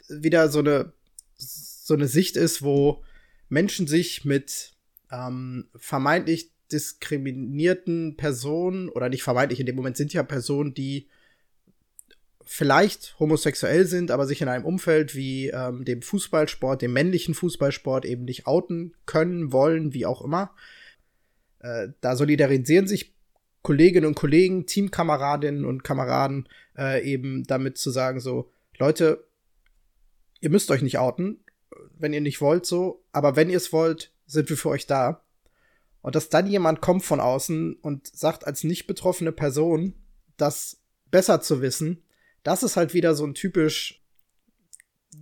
wieder 0.09 0.49
so 0.49 0.59
eine, 0.59 0.93
so 1.37 1.95
eine 1.95 2.07
Sicht 2.07 2.37
ist, 2.37 2.63
wo 2.63 3.03
Menschen 3.49 3.87
sich 3.87 4.27
mit 4.27 4.72
ähm, 5.13 5.69
vermeintlich 5.77 6.51
diskriminierten 6.73 8.17
Personen 8.17 8.89
oder 8.89 9.09
nicht 9.09 9.23
vermeintlich, 9.23 9.61
in 9.61 9.67
dem 9.67 9.77
Moment 9.77 9.97
sind 9.97 10.13
ja 10.13 10.23
Personen, 10.23 10.75
die 10.75 11.09
vielleicht 12.45 13.19
homosexuell 13.21 13.87
sind, 13.87 14.11
aber 14.11 14.27
sich 14.27 14.43
in 14.43 14.49
einem 14.49 14.65
Umfeld 14.65 15.15
wie 15.15 15.49
ähm, 15.49 15.85
dem 15.85 16.03
Fußballsport, 16.03 16.83
dem 16.83 16.93
männlichen 16.93 17.35
Fußballsport 17.35 18.05
eben 18.05 18.25
nicht 18.25 18.47
outen 18.47 18.95
können, 19.07 19.53
wollen, 19.53 19.95
wie 19.95 20.07
auch 20.07 20.23
immer. 20.23 20.55
Äh, 21.61 21.89
da 22.01 22.17
solidarisieren 22.17 22.87
sich 22.87 23.15
Kolleginnen 23.63 24.07
und 24.07 24.17
Kollegen, 24.17 24.67
Teamkameradinnen 24.67 25.65
und 25.65 25.85
Kameraden 25.85 26.49
äh, 26.77 27.03
eben 27.09 27.45
damit 27.45 27.79
zu 27.79 27.91
sagen 27.91 28.19
so, 28.19 28.51
Leute, 28.79 29.25
ihr 30.41 30.51
müsst 30.51 30.71
euch 30.71 30.83
nicht 30.83 30.99
outen, 30.99 31.39
wenn 31.97 32.13
ihr 32.13 32.21
nicht 32.21 32.41
wollt 32.41 32.67
so, 32.67 33.05
aber 33.13 33.37
wenn 33.37 33.51
ihr 33.51 33.59
es 33.59 33.73
wollt, 33.73 34.13
sind 34.33 34.49
wir 34.49 34.57
für 34.57 34.71
euch 34.71 34.87
da. 34.87 35.23
Und 36.01 36.17
dass 36.17 36.29
dann 36.29 36.49
jemand 36.49 36.81
kommt 36.81 37.05
von 37.05 37.21
außen 37.21 37.75
und 37.75 38.09
sagt 38.09 38.47
als 38.47 38.65
nicht 38.65 38.87
betroffene 38.87 39.31
Person, 39.31 39.95
das 40.37 40.79
besser 41.11 41.41
zu 41.41 41.63
wissen, 41.63 42.03
das 42.43 42.63
ist 42.65 42.77
halt 42.77 42.93
wieder 42.95 43.15
so 43.15 43.25
ein 43.25 43.35
typisch 43.35 44.03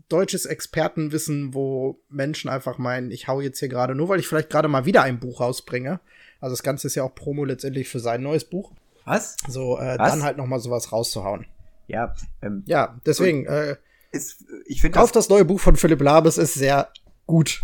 deutsches 0.09 0.47
Expertenwissen, 0.47 1.53
wo 1.53 2.01
Menschen 2.09 2.49
einfach 2.49 2.79
meinen, 2.79 3.11
ich 3.11 3.29
hau 3.29 3.41
jetzt 3.41 3.59
hier 3.59 3.69
gerade, 3.69 3.95
nur 3.95 4.09
weil 4.09 4.21
ich 4.21 4.27
vielleicht 4.27 4.49
gerade 4.49 4.69
mal 4.69 4.87
wieder 4.87 5.03
ein 5.03 5.21
Buch 5.21 5.41
rausbringe. 5.41 6.01
Also 6.41 6.55
das 6.55 6.63
Ganze 6.63 6.87
ist 6.87 6.95
ja 6.95 7.03
auch 7.03 7.15
Promo 7.15 7.45
letztendlich 7.45 7.89
für 7.89 8.01
sein 8.01 8.23
neues 8.23 8.45
Buch. 8.45 8.73
Was? 9.05 9.37
So, 9.49 9.79
äh, 9.79 9.99
Was? 9.99 10.13
dann 10.13 10.23
halt 10.23 10.37
noch 10.37 10.47
mal 10.47 10.61
sowas 10.61 10.93
rauszuhauen. 10.93 11.47
Ja, 11.89 12.15
ähm, 12.41 12.63
Ja, 12.67 13.01
deswegen, 13.05 13.47
äh, 13.47 13.77
ist, 14.13 14.45
ich 14.67 14.81
finde 14.81 14.99
kauft 14.99 15.17
das 15.17 15.29
neue 15.29 15.45
Buch 15.45 15.61
von 15.61 15.77
Philipp 15.77 16.01
Labes, 16.01 16.39
ist 16.39 16.55
sehr 16.55 16.93
gut. 17.27 17.63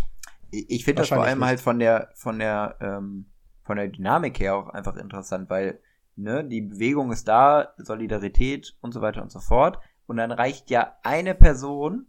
Ich 0.51 0.85
finde 0.85 1.01
das 1.01 1.09
vor 1.09 1.23
allem 1.23 1.39
nicht. 1.39 1.47
halt 1.47 1.59
von 1.59 1.79
der, 1.79 2.09
von 2.15 2.39
der, 2.39 2.77
ähm, 2.79 3.31
von 3.63 3.77
der 3.77 3.89
Dynamik 3.89 4.39
her 4.39 4.55
auch 4.55 4.69
einfach 4.69 4.95
interessant, 4.95 5.49
weil, 5.49 5.81
ne, 6.15 6.45
die 6.45 6.61
Bewegung 6.61 7.11
ist 7.11 7.27
da, 7.27 7.73
Solidarität 7.77 8.77
und 8.81 8.93
so 8.93 9.01
weiter 9.01 9.21
und 9.21 9.31
so 9.31 9.39
fort. 9.39 9.79
Und 10.05 10.17
dann 10.17 10.31
reicht 10.31 10.69
ja 10.69 10.97
eine 11.03 11.35
Person, 11.35 12.07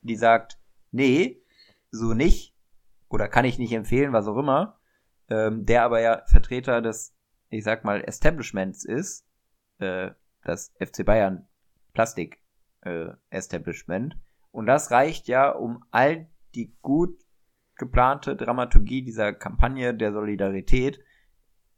die 0.00 0.16
sagt, 0.16 0.58
nee, 0.90 1.42
so 1.90 2.14
nicht, 2.14 2.56
oder 3.08 3.28
kann 3.28 3.44
ich 3.44 3.58
nicht 3.58 3.72
empfehlen, 3.72 4.12
was 4.12 4.26
auch 4.26 4.38
immer, 4.38 4.78
ähm, 5.28 5.64
der 5.66 5.84
aber 5.84 6.00
ja 6.00 6.22
Vertreter 6.26 6.80
des, 6.80 7.14
ich 7.50 7.64
sag 7.64 7.84
mal, 7.84 8.02
Establishments 8.02 8.84
ist, 8.84 9.26
äh, 9.78 10.10
das 10.42 10.72
FC 10.78 11.04
Bayern 11.04 11.46
Plastik 11.92 12.40
äh, 12.82 13.10
Establishment. 13.30 14.16
Und 14.50 14.66
das 14.66 14.90
reicht 14.90 15.28
ja, 15.28 15.50
um 15.50 15.84
all 15.90 16.28
die 16.54 16.76
gut 16.82 17.23
geplante 17.76 18.36
Dramaturgie 18.36 19.02
dieser 19.02 19.32
Kampagne 19.32 19.94
der 19.94 20.12
Solidarität 20.12 21.00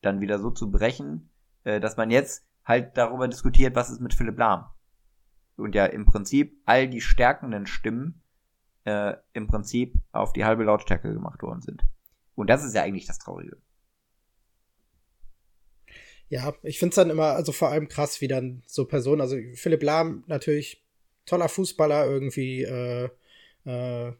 dann 0.02 0.20
wieder 0.20 0.38
so 0.38 0.50
zu 0.50 0.70
brechen, 0.70 1.30
äh, 1.64 1.80
dass 1.80 1.96
man 1.96 2.10
jetzt 2.10 2.46
halt 2.64 2.96
darüber 2.96 3.28
diskutiert, 3.28 3.74
was 3.74 3.90
ist 3.90 4.00
mit 4.00 4.14
Philipp 4.14 4.38
Lahm. 4.38 4.66
Und 5.56 5.74
ja 5.74 5.86
im 5.86 6.04
Prinzip 6.04 6.60
all 6.66 6.88
die 6.88 7.00
stärkenden 7.00 7.66
Stimmen 7.66 8.22
äh, 8.84 9.14
im 9.32 9.46
Prinzip 9.46 9.94
auf 10.12 10.32
die 10.32 10.44
halbe 10.44 10.64
Lautstärke 10.64 11.12
gemacht 11.12 11.42
worden 11.42 11.62
sind. 11.62 11.84
Und 12.34 12.50
das 12.50 12.64
ist 12.64 12.74
ja 12.74 12.82
eigentlich 12.82 13.06
das 13.06 13.18
Traurige. 13.18 13.56
Ja, 16.28 16.54
ich 16.62 16.78
find's 16.78 16.96
dann 16.96 17.10
immer, 17.10 17.32
also 17.32 17.52
vor 17.52 17.68
allem 17.68 17.88
krass, 17.88 18.20
wie 18.20 18.28
dann 18.28 18.62
so 18.66 18.84
Personen, 18.84 19.20
also 19.20 19.36
Philipp 19.54 19.82
Lahm 19.82 20.24
natürlich 20.26 20.84
toller 21.24 21.48
Fußballer, 21.48 22.06
irgendwie 22.06 22.62
äh, 22.62 23.08
äh, 23.64 24.12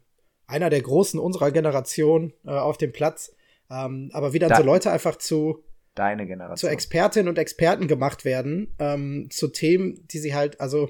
einer 0.47 0.69
der 0.69 0.81
Großen 0.81 1.19
unserer 1.19 1.51
Generation 1.51 2.33
äh, 2.45 2.49
auf 2.51 2.77
dem 2.77 2.91
Platz. 2.91 3.35
Ähm, 3.69 4.09
aber 4.13 4.33
wie 4.33 4.39
dann 4.39 4.49
Da- 4.49 4.57
so 4.57 4.63
Leute 4.63 4.91
einfach 4.91 5.17
zu, 5.17 5.63
Deine 5.93 6.23
zu 6.23 6.27
Generation. 6.27 6.71
Expertinnen 6.71 7.27
und 7.27 7.37
Experten 7.37 7.87
gemacht 7.87 8.23
werden, 8.23 8.73
ähm, 8.79 9.29
zu 9.29 9.47
Themen, 9.49 10.07
die 10.07 10.19
sie 10.19 10.33
halt, 10.33 10.59
also 10.61 10.89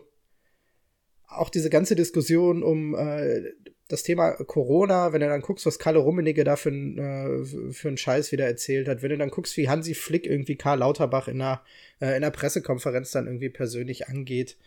auch 1.27 1.49
diese 1.49 1.69
ganze 1.69 1.95
Diskussion 1.95 2.63
um 2.63 2.95
äh, 2.95 3.41
das 3.89 4.03
Thema 4.03 4.31
Corona, 4.33 5.13
wenn 5.13 5.21
du 5.21 5.27
dann 5.27 5.41
guckst, 5.41 5.65
was 5.65 5.79
Kalle 5.79 5.99
Rummenigge 5.99 6.43
da 6.43 6.57
für, 6.57 6.71
äh, 6.71 7.45
für 7.73 7.87
einen 7.87 7.97
Scheiß 7.97 8.31
wieder 8.33 8.45
erzählt 8.45 8.87
hat, 8.89 9.01
wenn 9.01 9.09
du 9.11 9.17
dann 9.17 9.29
guckst, 9.29 9.55
wie 9.57 9.69
Hansi 9.69 9.93
Flick 9.93 10.25
irgendwie 10.25 10.57
Karl 10.57 10.79
Lauterbach 10.79 11.27
in 11.29 11.41
einer, 11.41 11.61
äh, 12.01 12.07
in 12.07 12.15
einer 12.15 12.31
Pressekonferenz 12.31 13.11
dann 13.11 13.27
irgendwie 13.27 13.49
persönlich 13.49 14.07
angeht. 14.09 14.57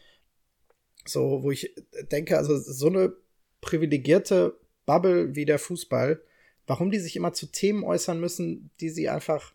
So, 1.05 1.43
wo 1.43 1.51
ich 1.51 1.75
denke, 2.13 2.39
also 2.39 2.57
so 2.57 2.89
eine 2.89 3.13
privilegierte 3.61 4.59
Bubble 4.91 5.37
wie 5.37 5.45
der 5.45 5.61
Fußball, 5.61 6.21
warum 6.67 6.91
die 6.91 6.99
sich 6.99 7.15
immer 7.15 7.33
zu 7.33 7.47
Themen 7.47 7.85
äußern 7.85 8.19
müssen, 8.19 8.71
die 8.81 8.91
sie 8.91 9.09
einfach 9.09 9.55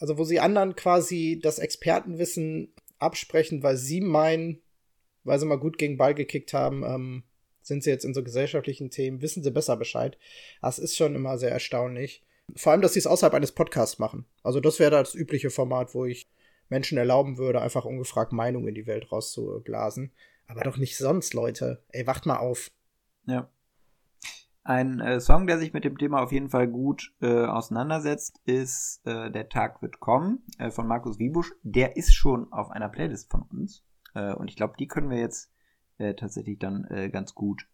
also 0.00 0.18
wo 0.18 0.24
sie 0.24 0.40
anderen 0.40 0.74
quasi 0.74 1.38
das 1.42 1.58
Expertenwissen 1.58 2.72
absprechen, 2.98 3.62
weil 3.62 3.76
sie 3.76 4.00
meinen, 4.00 4.60
weil 5.24 5.38
sie 5.38 5.46
mal 5.46 5.58
gut 5.58 5.78
gegen 5.78 5.98
Ball 5.98 6.14
gekickt 6.14 6.52
haben, 6.52 6.82
ähm, 6.84 7.22
sind 7.62 7.84
sie 7.84 7.90
jetzt 7.90 8.04
in 8.04 8.14
so 8.14 8.24
gesellschaftlichen 8.24 8.90
Themen, 8.90 9.20
wissen 9.20 9.42
sie 9.42 9.50
besser 9.50 9.76
Bescheid. 9.76 10.18
Das 10.62 10.78
ist 10.78 10.96
schon 10.96 11.14
immer 11.14 11.38
sehr 11.38 11.50
erstaunlich. 11.50 12.24
Vor 12.56 12.72
allem, 12.72 12.80
dass 12.80 12.94
sie 12.94 12.98
es 12.98 13.06
außerhalb 13.06 13.34
eines 13.34 13.52
Podcasts 13.52 13.98
machen. 13.98 14.24
Also 14.42 14.60
das 14.60 14.78
wäre 14.78 14.90
das 14.90 15.14
übliche 15.14 15.50
Format, 15.50 15.94
wo 15.94 16.06
ich 16.06 16.28
Menschen 16.68 16.98
erlauben 16.98 17.36
würde, 17.36 17.60
einfach 17.60 17.84
ungefragt 17.84 18.32
Meinungen 18.32 18.68
in 18.68 18.74
die 18.74 18.86
Welt 18.86 19.12
rauszublasen. 19.12 20.12
Aber 20.46 20.62
doch 20.62 20.78
nicht 20.78 20.96
sonst, 20.96 21.34
Leute. 21.34 21.84
Ey, 21.90 22.06
wacht 22.06 22.26
mal 22.26 22.38
auf. 22.38 22.70
Ja. 23.26 23.50
Ein 24.62 25.00
äh, 25.00 25.20
Song, 25.20 25.46
der 25.46 25.58
sich 25.58 25.72
mit 25.72 25.84
dem 25.84 25.96
Thema 25.96 26.22
auf 26.22 26.32
jeden 26.32 26.50
Fall 26.50 26.68
gut 26.68 27.14
äh, 27.20 27.44
auseinandersetzt, 27.44 28.40
ist 28.44 29.00
äh, 29.06 29.30
Der 29.30 29.48
Tag 29.48 29.80
wird 29.82 30.00
kommen 30.00 30.44
äh, 30.58 30.70
von 30.70 30.86
Markus 30.86 31.18
Wiebusch. 31.18 31.52
Der 31.62 31.96
ist 31.96 32.14
schon 32.14 32.52
auf 32.52 32.70
einer 32.70 32.88
Playlist 32.88 33.30
von 33.30 33.42
uns. 33.42 33.84
Äh, 34.14 34.34
und 34.34 34.48
ich 34.48 34.56
glaube, 34.56 34.74
die 34.78 34.86
können 34.86 35.10
wir 35.10 35.18
jetzt 35.18 35.50
äh, 35.98 36.14
tatsächlich 36.14 36.58
dann 36.58 37.10
ganz 37.12 37.34
gut 37.34 37.66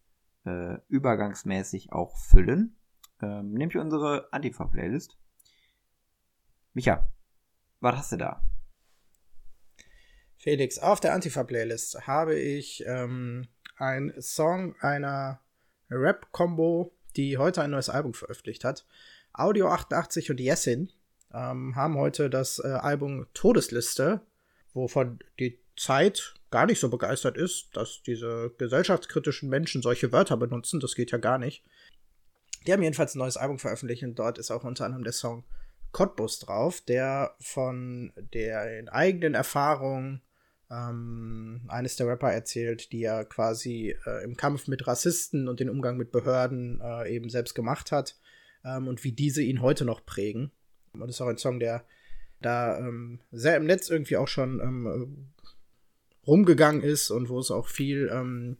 übergangsmäßig 0.87 1.91
auch 1.91 2.15
füllen. 2.15 2.77
Ähm, 3.21 3.53
nämlich 3.53 3.77
unsere 3.77 4.31
Antifa-Playlist. 4.31 5.17
Micha, 6.73 7.09
was 7.81 7.97
hast 7.97 8.11
du 8.13 8.17
da? 8.17 8.41
Felix, 10.37 10.77
auf 10.79 10.99
der 10.99 11.13
Antifa-Playlist 11.13 12.07
habe 12.07 12.39
ich 12.39 12.83
ähm, 12.85 13.47
einen 13.77 14.19
Song 14.21 14.75
einer 14.81 15.39
Rap-Combo, 15.89 16.93
die 17.15 17.37
heute 17.37 17.61
ein 17.61 17.71
neues 17.71 17.89
Album 17.89 18.13
veröffentlicht 18.13 18.63
hat. 18.63 18.85
Audio 19.33 19.69
88 19.69 20.31
und 20.31 20.39
Yesin 20.39 20.91
ähm, 21.33 21.75
haben 21.75 21.97
heute 21.97 22.29
das 22.29 22.59
äh, 22.59 22.67
Album 22.67 23.27
Todesliste, 23.33 24.21
wovon 24.73 25.19
die 25.39 25.59
Zeit 25.77 26.33
gar 26.49 26.65
nicht 26.65 26.79
so 26.79 26.89
begeistert 26.89 27.37
ist, 27.37 27.75
dass 27.75 28.01
diese 28.03 28.53
gesellschaftskritischen 28.57 29.49
Menschen 29.49 29.81
solche 29.81 30.11
Wörter 30.11 30.37
benutzen. 30.37 30.79
Das 30.79 30.95
geht 30.95 31.11
ja 31.11 31.17
gar 31.17 31.37
nicht. 31.37 31.63
Die 32.65 32.73
haben 32.73 32.83
jedenfalls 32.83 33.15
ein 33.15 33.19
neues 33.19 33.37
Album 33.37 33.59
veröffentlicht 33.59 34.03
und 34.03 34.15
dort 34.15 34.37
ist 34.37 34.51
auch 34.51 34.63
unter 34.63 34.85
anderem 34.85 35.03
der 35.03 35.13
Song 35.13 35.43
Cottbus 35.91 36.39
drauf, 36.39 36.81
der 36.81 37.35
von 37.39 38.11
der 38.33 38.91
eigenen 38.93 39.35
Erfahrungen 39.35 40.21
ähm, 40.69 41.61
eines 41.67 41.95
der 41.95 42.07
Rapper 42.07 42.31
erzählt, 42.31 42.91
die 42.91 43.03
er 43.03 43.25
quasi 43.25 43.95
äh, 44.05 44.23
im 44.23 44.35
Kampf 44.35 44.67
mit 44.67 44.85
Rassisten 44.87 45.47
und 45.47 45.59
den 45.59 45.69
Umgang 45.69 45.97
mit 45.97 46.11
Behörden 46.11 46.81
äh, 46.81 47.13
eben 47.13 47.29
selbst 47.29 47.53
gemacht 47.53 47.91
hat 47.91 48.17
ähm, 48.65 48.87
und 48.87 49.03
wie 49.03 49.11
diese 49.11 49.41
ihn 49.41 49.61
heute 49.61 49.85
noch 49.85 50.05
prägen. 50.05 50.51
Und 50.93 51.01
das 51.01 51.11
ist 51.11 51.21
auch 51.21 51.27
ein 51.27 51.37
Song, 51.37 51.59
der 51.59 51.85
da 52.41 52.77
ähm, 52.79 53.19
sehr 53.31 53.57
im 53.57 53.65
Netz 53.65 53.89
irgendwie 53.89 54.17
auch 54.17 54.27
schon 54.27 54.59
ähm, 54.59 55.29
rumgegangen 56.25 56.83
ist 56.83 57.09
und 57.09 57.29
wo 57.29 57.39
es 57.39 57.49
auch 57.49 57.67
viel 57.67 58.09
ähm, 58.11 58.57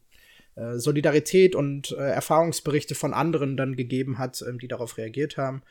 äh, 0.58 0.80
Solidarität 0.80 1.56
und 1.56 1.92
äh, 1.92 2.02
Erfahrungsberichte 2.02 2.96
von 2.96 3.14
anderen 3.14 3.58
dann 3.58 3.76
gegeben 3.76 4.18
hat, 4.18 4.42
ähm, 4.42 4.58
die 4.58 4.68
darauf 4.68 4.98
reagiert 4.98 5.38
haben. 5.38 5.62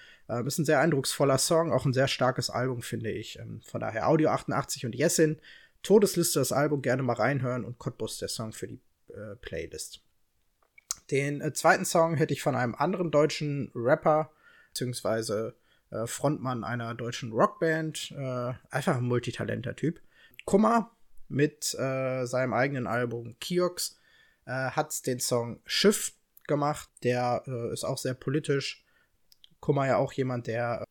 Ist 0.44 0.58
ein 0.58 0.64
sehr 0.64 0.80
eindrucksvoller 0.80 1.38
Song, 1.38 1.70
auch 1.70 1.86
ein 1.86 1.92
sehr 1.92 2.08
starkes 2.08 2.50
Album, 2.50 2.82
finde 2.82 3.12
ich. 3.12 3.38
Von 3.64 3.80
daher 3.80 4.08
Audio 4.08 4.30
88 4.30 4.84
und 4.84 4.92
Jessin, 4.96 5.38
Todesliste 5.82 6.38
das 6.38 6.52
Album 6.52 6.82
gerne 6.82 7.02
mal 7.02 7.14
reinhören 7.14 7.64
und 7.64 7.78
Cottbus 7.78 8.18
der 8.18 8.28
Song 8.28 8.52
für 8.52 8.68
die 8.68 8.80
äh, 9.08 9.36
Playlist. 9.36 10.02
Den 11.10 11.40
äh, 11.40 11.52
zweiten 11.52 11.84
Song 11.84 12.16
hätte 12.16 12.32
ich 12.32 12.42
von 12.42 12.56
einem 12.56 12.74
anderen 12.74 13.10
deutschen 13.10 13.70
Rapper, 13.74 14.32
beziehungsweise 14.68 15.56
äh, 15.90 16.06
Frontmann 16.06 16.64
einer 16.64 16.94
deutschen 16.94 17.32
Rockband, 17.32 18.12
äh, 18.16 18.52
einfach 18.70 18.96
ein 18.96 19.04
multitalenter 19.04 19.76
Typ. 19.76 20.00
Kummer 20.44 20.96
mit 21.28 21.74
äh, 21.74 22.24
seinem 22.24 22.52
eigenen 22.52 22.86
Album 22.86 23.36
Kiox 23.40 23.98
äh, 24.46 24.50
hat 24.50 25.06
den 25.06 25.20
Song 25.20 25.60
Schiff 25.64 26.12
gemacht. 26.46 26.88
Der 27.02 27.42
ist 27.72 27.84
auch 27.84 27.98
sehr 27.98 28.14
politisch. 28.14 28.84
Kummer 29.58 29.86
ja 29.86 29.96
auch 29.96 30.12
jemand, 30.12 30.46
der 30.46 30.84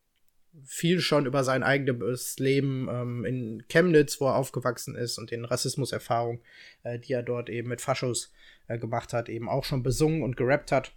viel 0.64 1.00
schon 1.00 1.26
über 1.26 1.44
sein 1.44 1.62
eigenes 1.62 2.38
Leben 2.38 2.88
ähm, 2.90 3.24
in 3.24 3.64
Chemnitz, 3.68 4.20
wo 4.20 4.26
er 4.26 4.36
aufgewachsen 4.36 4.94
ist 4.94 5.18
und 5.18 5.30
den 5.30 5.44
Rassismuserfahrungen, 5.44 6.40
äh, 6.82 6.98
die 6.98 7.12
er 7.12 7.22
dort 7.22 7.48
eben 7.48 7.68
mit 7.68 7.80
Faschos 7.80 8.32
äh, 8.68 8.78
gemacht 8.78 9.12
hat, 9.12 9.28
eben 9.28 9.48
auch 9.48 9.64
schon 9.64 9.82
besungen 9.82 10.22
und 10.22 10.36
gerappt 10.36 10.72
hat. 10.72 10.92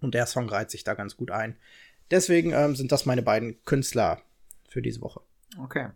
Und 0.00 0.14
der 0.14 0.26
Song 0.26 0.48
reiht 0.48 0.70
sich 0.70 0.84
da 0.84 0.94
ganz 0.94 1.16
gut 1.16 1.30
ein. 1.30 1.56
Deswegen 2.10 2.52
ähm, 2.52 2.76
sind 2.76 2.92
das 2.92 3.06
meine 3.06 3.22
beiden 3.22 3.62
Künstler 3.64 4.20
für 4.68 4.82
diese 4.82 5.00
Woche. 5.00 5.20
Okay. 5.58 5.88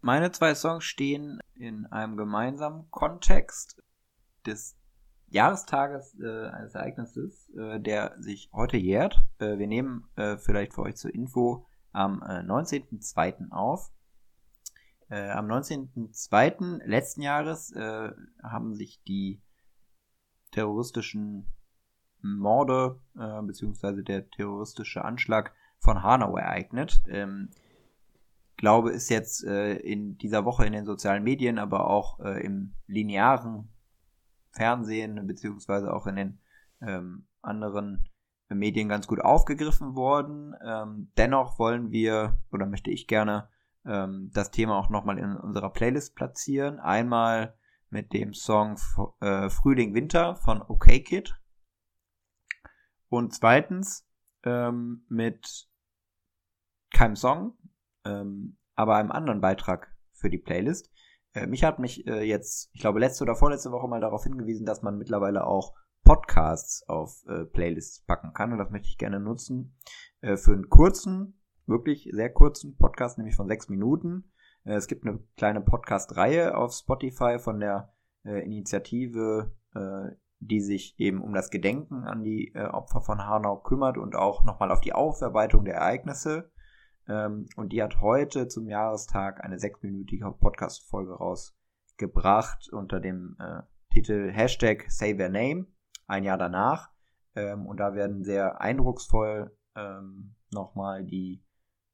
Meine 0.00 0.30
zwei 0.32 0.54
Songs 0.54 0.84
stehen 0.84 1.40
in 1.54 1.86
einem 1.86 2.16
gemeinsamen 2.16 2.90
Kontext 2.90 3.82
des 4.46 4.76
Jahrestages 5.28 6.14
äh, 6.20 6.46
eines 6.48 6.74
Ereignisses, 6.74 7.50
äh, 7.56 7.80
der 7.80 8.14
sich 8.20 8.50
heute 8.52 8.76
jährt. 8.76 9.16
Äh, 9.38 9.58
wir 9.58 9.66
nehmen 9.66 10.08
äh, 10.16 10.36
vielleicht 10.36 10.74
für 10.74 10.82
euch 10.82 10.96
zur 10.96 11.12
Info 11.12 11.66
am 11.94 12.22
äh, 12.22 12.40
19.02. 12.40 13.50
auf. 13.50 13.90
Äh, 15.08 15.30
am 15.30 15.46
19.02. 15.46 16.84
letzten 16.84 17.22
Jahres 17.22 17.72
äh, 17.72 18.10
haben 18.42 18.74
sich 18.74 19.02
die 19.04 19.42
terroristischen 20.50 21.46
Morde 22.20 23.00
äh, 23.18 23.42
beziehungsweise 23.42 24.02
der 24.02 24.28
terroristische 24.30 25.04
Anschlag 25.04 25.54
von 25.78 26.02
Hanau 26.02 26.36
ereignet. 26.36 27.02
Ähm, 27.08 27.50
glaube, 28.56 28.92
ist 28.92 29.10
jetzt 29.10 29.44
äh, 29.44 29.74
in 29.74 30.16
dieser 30.16 30.44
Woche 30.44 30.64
in 30.64 30.72
den 30.72 30.86
sozialen 30.86 31.22
Medien, 31.22 31.58
aber 31.58 31.90
auch 31.90 32.20
äh, 32.20 32.44
im 32.44 32.74
linearen 32.86 33.68
Fernsehen 34.52 35.26
beziehungsweise 35.26 35.92
auch 35.92 36.06
in 36.06 36.16
den 36.16 36.38
ähm, 36.80 37.26
anderen 37.42 38.08
Medien 38.48 38.88
ganz 38.88 39.06
gut 39.06 39.20
aufgegriffen 39.20 39.94
worden. 39.94 40.54
Ähm, 40.64 41.12
dennoch 41.16 41.58
wollen 41.58 41.90
wir 41.90 42.38
oder 42.52 42.66
möchte 42.66 42.90
ich 42.90 43.06
gerne 43.06 43.48
ähm, 43.86 44.30
das 44.34 44.50
Thema 44.50 44.78
auch 44.78 44.90
nochmal 44.90 45.18
in 45.18 45.36
unserer 45.36 45.70
Playlist 45.70 46.14
platzieren. 46.14 46.78
Einmal 46.78 47.54
mit 47.90 48.12
dem 48.12 48.34
Song 48.34 48.76
äh, 49.20 49.48
Frühling 49.48 49.94
Winter 49.94 50.36
von 50.36 50.62
OK 50.62 50.86
Kid 51.04 51.34
und 53.08 53.32
zweitens 53.32 54.06
ähm, 54.42 55.04
mit 55.08 55.68
keinem 56.92 57.16
Song, 57.16 57.56
ähm, 58.04 58.58
aber 58.74 58.96
einem 58.96 59.12
anderen 59.12 59.40
Beitrag 59.40 59.94
für 60.12 60.30
die 60.30 60.38
Playlist. 60.38 60.90
Äh, 61.32 61.46
mich 61.46 61.64
hat 61.64 61.78
mich 61.78 62.06
äh, 62.06 62.22
jetzt, 62.22 62.70
ich 62.72 62.80
glaube, 62.80 63.00
letzte 63.00 63.24
oder 63.24 63.36
vorletzte 63.36 63.70
Woche 63.70 63.88
mal 63.88 64.00
darauf 64.00 64.24
hingewiesen, 64.24 64.66
dass 64.66 64.82
man 64.82 64.98
mittlerweile 64.98 65.46
auch 65.46 65.74
Podcasts 66.04 66.86
auf 66.88 67.24
äh, 67.26 67.44
Playlists 67.44 68.04
packen 68.04 68.32
kann. 68.34 68.52
Und 68.52 68.58
das 68.58 68.70
möchte 68.70 68.88
ich 68.88 68.98
gerne 68.98 69.20
nutzen 69.20 69.76
äh, 70.20 70.36
für 70.36 70.52
einen 70.52 70.68
kurzen, 70.68 71.40
wirklich 71.66 72.08
sehr 72.12 72.30
kurzen 72.30 72.76
Podcast, 72.76 73.18
nämlich 73.18 73.36
von 73.36 73.48
sechs 73.48 73.68
Minuten. 73.68 74.30
Äh, 74.64 74.74
es 74.74 74.86
gibt 74.86 75.06
eine 75.06 75.18
kleine 75.36 75.62
Podcast-Reihe 75.62 76.56
auf 76.56 76.74
Spotify 76.74 77.38
von 77.38 77.58
der 77.58 77.94
äh, 78.24 78.44
Initiative, 78.44 79.54
äh, 79.74 80.14
die 80.40 80.60
sich 80.60 80.94
eben 80.98 81.22
um 81.22 81.32
das 81.32 81.50
Gedenken 81.50 82.04
an 82.04 82.22
die 82.22 82.52
äh, 82.54 82.66
Opfer 82.66 83.00
von 83.00 83.24
Hanau 83.26 83.56
kümmert 83.56 83.96
und 83.96 84.14
auch 84.14 84.44
nochmal 84.44 84.70
auf 84.70 84.82
die 84.82 84.92
Aufarbeitung 84.92 85.64
der 85.64 85.76
Ereignisse. 85.76 86.50
Ähm, 87.08 87.46
und 87.56 87.72
die 87.72 87.82
hat 87.82 88.00
heute 88.02 88.48
zum 88.48 88.68
Jahrestag 88.68 89.42
eine 89.42 89.58
sechsminütige 89.58 90.30
Podcast-Folge 90.32 91.14
rausgebracht 91.14 92.68
unter 92.72 93.00
dem 93.00 93.36
Titel 93.90 94.30
Hashtag 94.32 94.86
Say 94.88 95.16
Their 95.16 95.28
Name, 95.28 95.66
ein 96.06 96.24
Jahr 96.24 96.38
danach. 96.38 96.90
Ähm, 97.34 97.66
und 97.66 97.78
da 97.78 97.94
werden 97.94 98.24
sehr 98.24 98.60
eindrucksvoll 98.60 99.56
ähm, 99.74 100.34
nochmal 100.52 101.04
die 101.04 101.42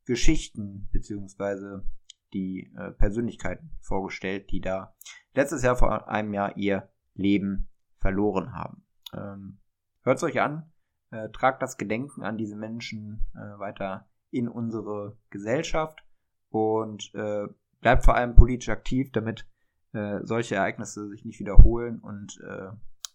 Geschichten 0.05 0.89
beziehungsweise 0.93 1.85
die 2.33 2.73
äh, 2.77 2.91
Persönlichkeiten 2.93 3.71
vorgestellt, 3.81 4.51
die 4.51 4.61
da 4.61 4.95
letztes 5.35 5.63
Jahr 5.63 5.77
vor 5.77 6.09
einem 6.09 6.35
Jahr 6.35 6.57
ihr 6.57 6.89
Leben 7.15 7.69
verloren 7.99 8.53
haben. 8.55 8.85
Ähm, 9.13 9.59
Hört 10.03 10.17
es 10.17 10.23
euch 10.23 10.41
an, 10.41 10.73
äh, 11.11 11.29
tragt 11.29 11.63
das 11.63 11.77
Gedenken 11.77 12.23
an 12.23 12.39
diese 12.39 12.57
Menschen 12.57 13.27
äh, 13.35 13.59
weiter 13.59 14.09
in 14.31 14.49
unsere 14.49 15.19
Gesellschaft 15.29 16.03
und 16.49 17.15
äh, 17.15 17.47
bleibt 17.81 18.05
vor 18.05 18.15
allem 18.15 18.35
politisch 18.35 18.71
aktiv, 18.71 19.11
damit 19.13 19.47
äh, 19.93 20.21
solche 20.23 20.55
Ereignisse 20.55 21.09
sich 21.09 21.25
nicht 21.25 21.41
wiederholen 21.41 21.99
und 21.99 22.41
äh, 22.41 22.71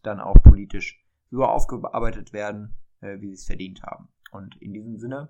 dann 0.06 0.20
auch 0.20 0.42
politisch 0.42 1.04
so 1.32 1.44
aufgearbeitet 1.44 2.34
werden, 2.34 2.76
äh, 3.02 3.20
wie 3.20 3.28
sie 3.28 3.34
es 3.34 3.46
verdient 3.46 3.84
haben. 3.84 4.10
Und 4.32 4.62
in 4.62 4.74
diesem 4.74 4.98
Sinne 4.98 5.30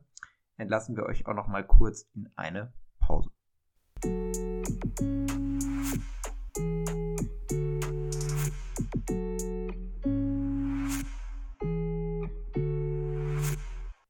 entlassen 0.58 0.96
wir 0.96 1.06
euch 1.06 1.28
auch 1.28 1.34
noch 1.34 1.48
mal 1.48 1.66
kurz 1.66 2.10
in 2.14 2.30
eine 2.36 2.74
Pause. 3.00 3.30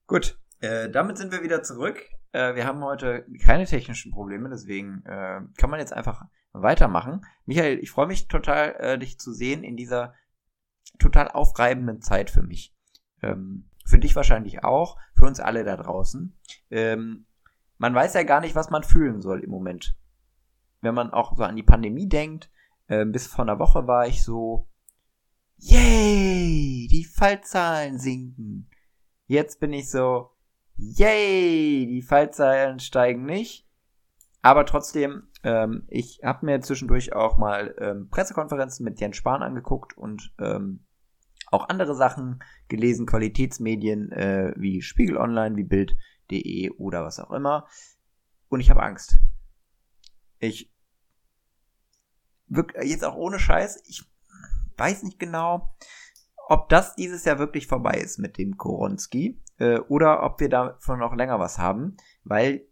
Gut, 0.08 0.40
äh, 0.62 0.90
damit 0.90 1.18
sind 1.18 1.32
wir 1.32 1.44
wieder 1.44 1.64
zurück. 1.64 2.02
Äh, 2.32 2.56
wir 2.56 2.66
haben 2.66 2.84
heute 2.84 3.26
keine 3.44 3.66
technischen 3.66 4.12
Probleme, 4.12 4.50
deswegen 4.50 5.04
äh, 5.06 5.42
kann 5.58 5.70
man 5.70 5.80
jetzt 5.80 5.94
einfach 5.94 6.26
weitermachen. 6.54 7.26
Michael, 7.46 7.80
ich 7.80 7.92
freue 7.92 8.08
mich 8.08 8.28
total, 8.28 8.76
äh, 8.80 8.98
dich 8.98 9.20
zu 9.20 9.34
sehen 9.34 9.64
in 9.64 9.76
dieser 9.76 10.14
total 11.00 11.30
aufreibenden 11.30 12.02
Zeit 12.02 12.30
für 12.30 12.44
mich. 12.44 12.74
Ähm, 13.22 13.70
für 13.86 14.00
dich 14.00 14.16
wahrscheinlich 14.16 14.64
auch, 14.64 14.98
für 15.16 15.26
uns 15.26 15.40
alle 15.40 15.64
da 15.64 15.78
draußen. 15.78 16.38
Ähm, 16.72 17.26
man 17.78 17.94
weiß 17.94 18.14
ja 18.14 18.24
gar 18.24 18.42
nicht, 18.42 18.56
was 18.56 18.70
man 18.70 18.84
fühlen 18.84 19.22
soll 19.22 19.42
im 19.42 19.50
Moment. 19.50 19.96
Wenn 20.82 20.96
man 20.96 21.12
auch 21.12 21.36
so 21.36 21.44
an 21.44 21.56
die 21.56 21.64
Pandemie 21.64 22.08
denkt, 22.08 22.50
äh, 22.88 23.06
bis 23.06 23.28
vor 23.28 23.46
einer 23.46 23.60
Woche 23.60 23.88
war 23.88 24.08
ich 24.08 24.24
so, 24.24 24.68
yay, 25.58 26.88
die 26.90 27.06
Fallzahlen 27.06 28.00
sinken. 28.00 28.70
Jetzt 29.28 29.60
bin 29.60 29.74
ich 29.74 29.90
so, 29.90 30.32
yay, 30.76 31.88
die 31.88 32.02
Fallzahlen 32.02 32.80
steigen 32.80 33.26
nicht. 33.26 33.68
Aber 34.42 34.66
trotzdem, 34.66 35.28
ähm, 35.46 35.84
ich 35.90 36.22
habe 36.24 36.48
mir 36.48 36.60
zwischendurch 36.62 37.14
auch 37.14 37.38
mal 37.38 37.76
ähm, 37.78 38.10
Pressekonferenzen 38.10 38.84
mit 38.84 39.00
Jens 39.00 39.16
Spahn 39.16 39.44
angeguckt 39.44 39.96
und 39.96 40.34
ähm, 40.40 40.84
auch 41.52 41.70
andere 41.70 41.94
Sachen 41.94 42.44
gelesen, 42.68 43.06
Qualitätsmedien 43.06 44.12
äh, 44.12 44.54
wie 44.58 44.82
Spiegel 44.82 45.18
Online, 45.18 45.56
wie 45.56 45.64
Bild.de 45.64 46.72
oder 46.72 47.04
was 47.04 47.20
auch 47.20 47.30
immer. 47.30 47.68
Und 48.50 48.60
ich 48.60 48.72
habe 48.72 48.82
Angst. 48.82 49.20
Ich 50.40 50.74
wirklich 52.48 52.90
jetzt 52.90 53.06
auch 53.06 53.16
ohne 53.16 53.38
Scheiß, 53.38 53.84
ich 53.86 54.04
weiß 54.78 55.04
nicht 55.04 55.20
genau, 55.20 55.76
ob 56.48 56.70
das 56.70 56.96
dieses 56.96 57.24
Jahr 57.24 57.38
wirklich 57.38 57.68
vorbei 57.68 58.00
ist 58.00 58.18
mit 58.18 58.40
dem 58.40 58.58
Koronski 58.58 59.40
äh, 59.58 59.78
oder 59.78 60.24
ob 60.24 60.40
wir 60.40 60.50
davon 60.50 60.98
noch 61.00 61.16
länger 61.16 61.40
was 61.40 61.60
haben, 61.60 61.98
weil 62.24 62.68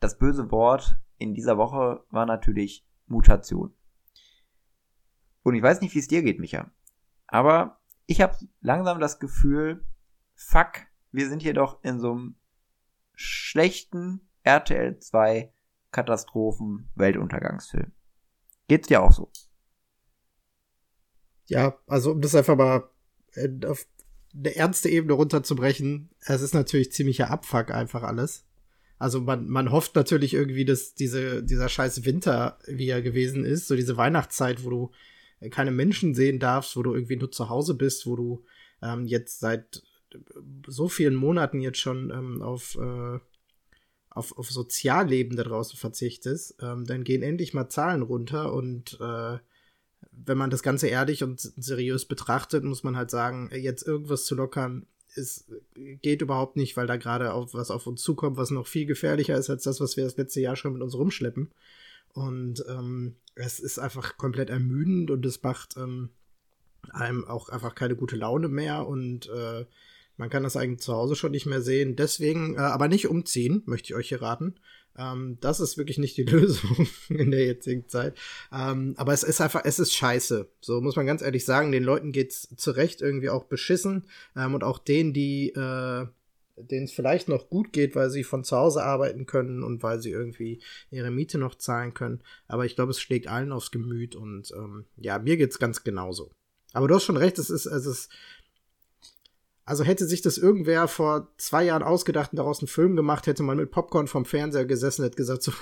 das 0.00 0.18
böse 0.18 0.50
Wort 0.50 1.00
in 1.18 1.34
dieser 1.34 1.58
Woche 1.58 2.04
war 2.10 2.26
natürlich 2.26 2.86
Mutation. 3.06 3.74
Und 5.42 5.54
ich 5.54 5.62
weiß 5.62 5.80
nicht, 5.80 5.94
wie 5.94 5.98
es 5.98 6.08
dir 6.08 6.22
geht, 6.22 6.40
Micha. 6.40 6.70
Aber 7.26 7.80
ich 8.06 8.20
habe 8.20 8.36
langsam 8.60 9.00
das 9.00 9.18
Gefühl, 9.18 9.84
fuck, 10.34 10.86
wir 11.12 11.28
sind 11.28 11.42
hier 11.42 11.54
doch 11.54 11.82
in 11.82 12.00
so 12.00 12.12
einem 12.12 12.36
schlechten 13.14 14.28
RTL 14.42 14.98
2 14.98 15.52
Katastrophen 15.90 16.90
Weltuntergangsfilm. 16.94 17.92
Geht's 18.68 18.88
dir 18.88 19.02
auch 19.02 19.12
so? 19.12 19.30
Ja, 21.46 21.78
also 21.86 22.12
um 22.12 22.20
das 22.20 22.34
einfach 22.34 22.56
mal 22.56 22.90
äh, 23.32 23.48
auf 23.66 23.86
eine 24.34 24.54
ernste 24.54 24.88
Ebene 24.90 25.14
runterzubrechen, 25.14 26.10
es 26.20 26.42
ist 26.42 26.54
natürlich 26.54 26.92
ziemlicher 26.92 27.30
Abfuck 27.30 27.70
einfach 27.70 28.02
alles. 28.02 28.46
Also 28.98 29.20
man, 29.20 29.48
man 29.48 29.70
hofft 29.70 29.94
natürlich 29.94 30.34
irgendwie, 30.34 30.64
dass 30.64 30.94
diese, 30.94 31.42
dieser 31.42 31.68
scheiß 31.68 32.04
Winter, 32.04 32.58
wie 32.66 32.88
er 32.88 33.02
gewesen 33.02 33.44
ist, 33.44 33.68
so 33.68 33.76
diese 33.76 33.96
Weihnachtszeit, 33.96 34.64
wo 34.64 34.70
du 34.70 34.90
keine 35.50 35.70
Menschen 35.70 36.14
sehen 36.14 36.40
darfst, 36.40 36.76
wo 36.76 36.82
du 36.82 36.94
irgendwie 36.94 37.16
nur 37.16 37.30
zu 37.30 37.48
Hause 37.48 37.74
bist, 37.74 38.06
wo 38.06 38.16
du 38.16 38.44
ähm, 38.82 39.06
jetzt 39.06 39.40
seit 39.40 39.82
so 40.66 40.88
vielen 40.88 41.14
Monaten 41.14 41.60
jetzt 41.60 41.78
schon 41.78 42.10
ähm, 42.10 42.42
auf, 42.42 42.76
äh, 42.76 43.18
auf, 44.10 44.36
auf 44.36 44.50
Sozialleben 44.50 45.36
da 45.36 45.44
draußen 45.44 45.78
verzichtest, 45.78 46.56
ähm, 46.60 46.84
dann 46.84 47.04
gehen 47.04 47.22
endlich 47.22 47.54
mal 47.54 47.68
Zahlen 47.68 48.02
runter 48.02 48.52
und 48.52 48.98
äh, 49.00 49.38
wenn 50.10 50.38
man 50.38 50.50
das 50.50 50.62
Ganze 50.62 50.88
ehrlich 50.88 51.22
und 51.22 51.40
seriös 51.40 52.06
betrachtet, 52.06 52.64
muss 52.64 52.82
man 52.82 52.96
halt 52.96 53.10
sagen, 53.10 53.50
jetzt 53.52 53.86
irgendwas 53.86 54.24
zu 54.24 54.34
lockern, 54.34 54.86
ist, 55.14 55.50
geht 55.74 56.22
überhaupt 56.22 56.56
nicht, 56.56 56.76
weil 56.76 56.86
da 56.86 56.96
gerade 56.96 57.32
auf 57.32 57.54
was 57.54 57.70
auf 57.70 57.86
uns 57.86 58.02
zukommt, 58.02 58.36
was 58.36 58.50
noch 58.50 58.66
viel 58.66 58.86
gefährlicher 58.86 59.36
ist 59.36 59.50
als 59.50 59.64
das, 59.64 59.80
was 59.80 59.96
wir 59.96 60.04
das 60.04 60.16
letzte 60.16 60.40
Jahr 60.40 60.56
schon 60.56 60.72
mit 60.72 60.82
uns 60.82 60.94
rumschleppen. 60.94 61.50
Und 62.12 62.64
ähm, 62.68 63.16
es 63.34 63.60
ist 63.60 63.78
einfach 63.78 64.16
komplett 64.16 64.50
ermüdend 64.50 65.10
und 65.10 65.24
es 65.24 65.42
macht 65.42 65.76
ähm, 65.76 66.10
einem 66.90 67.24
auch 67.24 67.48
einfach 67.48 67.74
keine 67.74 67.96
gute 67.96 68.16
Laune 68.16 68.48
mehr 68.48 68.86
und 68.86 69.28
äh, 69.28 69.66
man 70.16 70.30
kann 70.30 70.42
das 70.42 70.56
eigentlich 70.56 70.80
zu 70.80 70.94
Hause 70.94 71.14
schon 71.14 71.30
nicht 71.30 71.46
mehr 71.46 71.62
sehen. 71.62 71.96
Deswegen, 71.96 72.56
äh, 72.56 72.58
aber 72.58 72.88
nicht 72.88 73.08
umziehen, 73.08 73.62
möchte 73.66 73.92
ich 73.92 73.94
euch 73.94 74.08
hier 74.08 74.22
raten. 74.22 74.56
Ähm, 74.98 75.38
das 75.40 75.60
ist 75.60 75.78
wirklich 75.78 75.98
nicht 75.98 76.16
die 76.16 76.22
Lösung 76.24 76.88
in 77.08 77.30
der 77.30 77.46
jetzigen 77.46 77.88
Zeit. 77.88 78.18
Ähm, 78.52 78.94
aber 78.98 79.12
es 79.12 79.22
ist 79.22 79.40
einfach, 79.40 79.62
es 79.64 79.78
ist 79.78 79.94
scheiße. 79.94 80.50
So 80.60 80.80
muss 80.80 80.96
man 80.96 81.06
ganz 81.06 81.22
ehrlich 81.22 81.44
sagen. 81.44 81.72
Den 81.72 81.84
Leuten 81.84 82.12
geht's 82.12 82.48
zu 82.56 82.72
Recht 82.72 83.00
irgendwie 83.00 83.30
auch 83.30 83.44
beschissen. 83.44 84.06
Ähm, 84.36 84.54
und 84.54 84.64
auch 84.64 84.78
denen, 84.78 85.12
die, 85.14 85.50
äh, 85.50 86.06
denen 86.56 86.84
es 86.84 86.92
vielleicht 86.92 87.28
noch 87.28 87.48
gut 87.48 87.72
geht, 87.72 87.94
weil 87.94 88.10
sie 88.10 88.24
von 88.24 88.42
zu 88.42 88.56
Hause 88.56 88.82
arbeiten 88.82 89.24
können 89.24 89.62
und 89.62 89.82
weil 89.84 90.00
sie 90.00 90.10
irgendwie 90.10 90.60
ihre 90.90 91.12
Miete 91.12 91.38
noch 91.38 91.54
zahlen 91.54 91.94
können. 91.94 92.20
Aber 92.48 92.66
ich 92.66 92.74
glaube, 92.74 92.90
es 92.90 93.00
schlägt 93.00 93.28
allen 93.28 93.52
aufs 93.52 93.70
Gemüt 93.70 94.16
und 94.16 94.50
ähm, 94.56 94.86
ja, 94.96 95.20
mir 95.20 95.36
geht's 95.36 95.60
ganz 95.60 95.84
genauso. 95.84 96.32
Aber 96.72 96.88
du 96.88 96.94
hast 96.94 97.04
schon 97.04 97.16
recht, 97.16 97.38
es 97.38 97.48
ist, 97.48 97.66
es 97.66 97.86
ist 97.86 98.10
also 99.68 99.84
hätte 99.84 100.06
sich 100.06 100.22
das 100.22 100.38
irgendwer 100.38 100.88
vor 100.88 101.28
zwei 101.36 101.64
Jahren 101.64 101.82
ausgedacht 101.82 102.32
und 102.32 102.38
daraus 102.38 102.60
einen 102.60 102.68
Film 102.68 102.96
gemacht, 102.96 103.26
hätte 103.26 103.42
man 103.42 103.58
mit 103.58 103.70
Popcorn 103.70 104.06
vom 104.06 104.24
Fernseher 104.24 104.64
gesessen, 104.64 105.02
hätte 105.02 105.16
gesagt 105.16 105.42
so, 105.42 105.52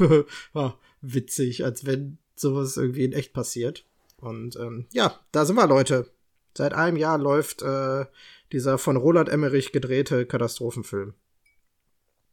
oh, 0.54 0.70
witzig, 1.00 1.64
als 1.64 1.86
wenn 1.86 2.18
sowas 2.36 2.76
irgendwie 2.76 3.04
in 3.04 3.12
echt 3.12 3.32
passiert. 3.32 3.84
Und 4.16 4.54
ähm, 4.56 4.86
ja, 4.92 5.18
da 5.32 5.44
sind 5.44 5.56
wir, 5.56 5.66
Leute. 5.66 6.08
Seit 6.56 6.72
einem 6.72 6.96
Jahr 6.96 7.18
läuft 7.18 7.62
äh, 7.62 8.06
dieser 8.52 8.78
von 8.78 8.96
Roland 8.96 9.28
Emmerich 9.28 9.72
gedrehte 9.72 10.24
Katastrophenfilm. 10.24 11.14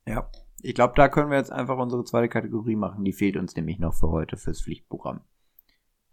Ja, 0.05 0.29
ich 0.61 0.75
glaube, 0.75 0.93
da 0.95 1.09
können 1.09 1.31
wir 1.31 1.37
jetzt 1.37 1.51
einfach 1.51 1.77
unsere 1.77 2.03
zweite 2.05 2.29
Kategorie 2.29 2.75
machen. 2.75 3.03
Die 3.03 3.13
fehlt 3.13 3.35
uns 3.35 3.55
nämlich 3.55 3.79
noch 3.79 3.95
für 3.95 4.11
heute 4.11 4.37
fürs 4.37 4.61
Pflichtprogramm. 4.61 5.21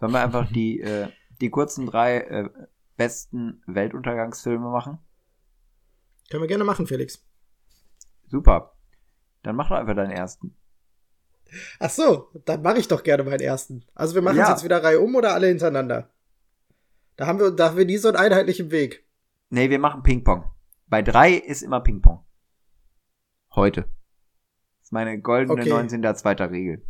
Sollen 0.00 0.12
wir 0.12 0.22
einfach 0.22 0.50
die, 0.52 0.80
äh, 0.80 1.08
die 1.40 1.50
kurzen 1.50 1.84
drei 1.84 2.16
äh, 2.16 2.48
besten 2.96 3.62
Weltuntergangsfilme 3.66 4.70
machen? 4.70 4.98
Können 6.30 6.42
wir 6.42 6.48
gerne 6.48 6.64
machen, 6.64 6.86
Felix. 6.86 7.22
Super. 8.28 8.76
Dann 9.42 9.56
mach 9.56 9.68
doch 9.68 9.76
einfach 9.76 9.96
deinen 9.96 10.12
ersten. 10.12 10.56
Ach 11.80 11.90
so, 11.90 12.30
dann 12.44 12.62
mache 12.62 12.78
ich 12.78 12.88
doch 12.88 13.02
gerne 13.02 13.24
meinen 13.24 13.40
ersten. 13.40 13.84
Also 13.94 14.14
wir 14.14 14.22
machen 14.22 14.36
ja. 14.36 14.48
jetzt 14.48 14.64
wieder 14.64 14.82
Reihe 14.82 15.00
um 15.00 15.14
oder 15.16 15.34
alle 15.34 15.48
hintereinander? 15.48 16.10
Da 17.16 17.26
haben 17.26 17.40
wir, 17.40 17.50
da 17.50 17.70
haben 17.70 17.76
wir 17.76 17.84
nie 17.84 17.98
so 17.98 18.08
einen 18.08 18.16
einheitlichen 18.16 18.70
Weg. 18.70 19.04
Nee, 19.50 19.68
wir 19.68 19.80
machen 19.80 20.02
Ping-Pong. 20.02 20.44
Bei 20.86 21.02
drei 21.02 21.32
ist 21.32 21.62
immer 21.62 21.80
Ping-Pong. 21.80 22.24
Heute. 23.54 23.82
Das 23.82 24.86
ist 24.86 24.92
meine 24.92 25.20
goldene 25.20 25.60
okay. 25.60 25.70
19. 25.70 26.14
zweiter 26.14 26.50
Regel. 26.52 26.86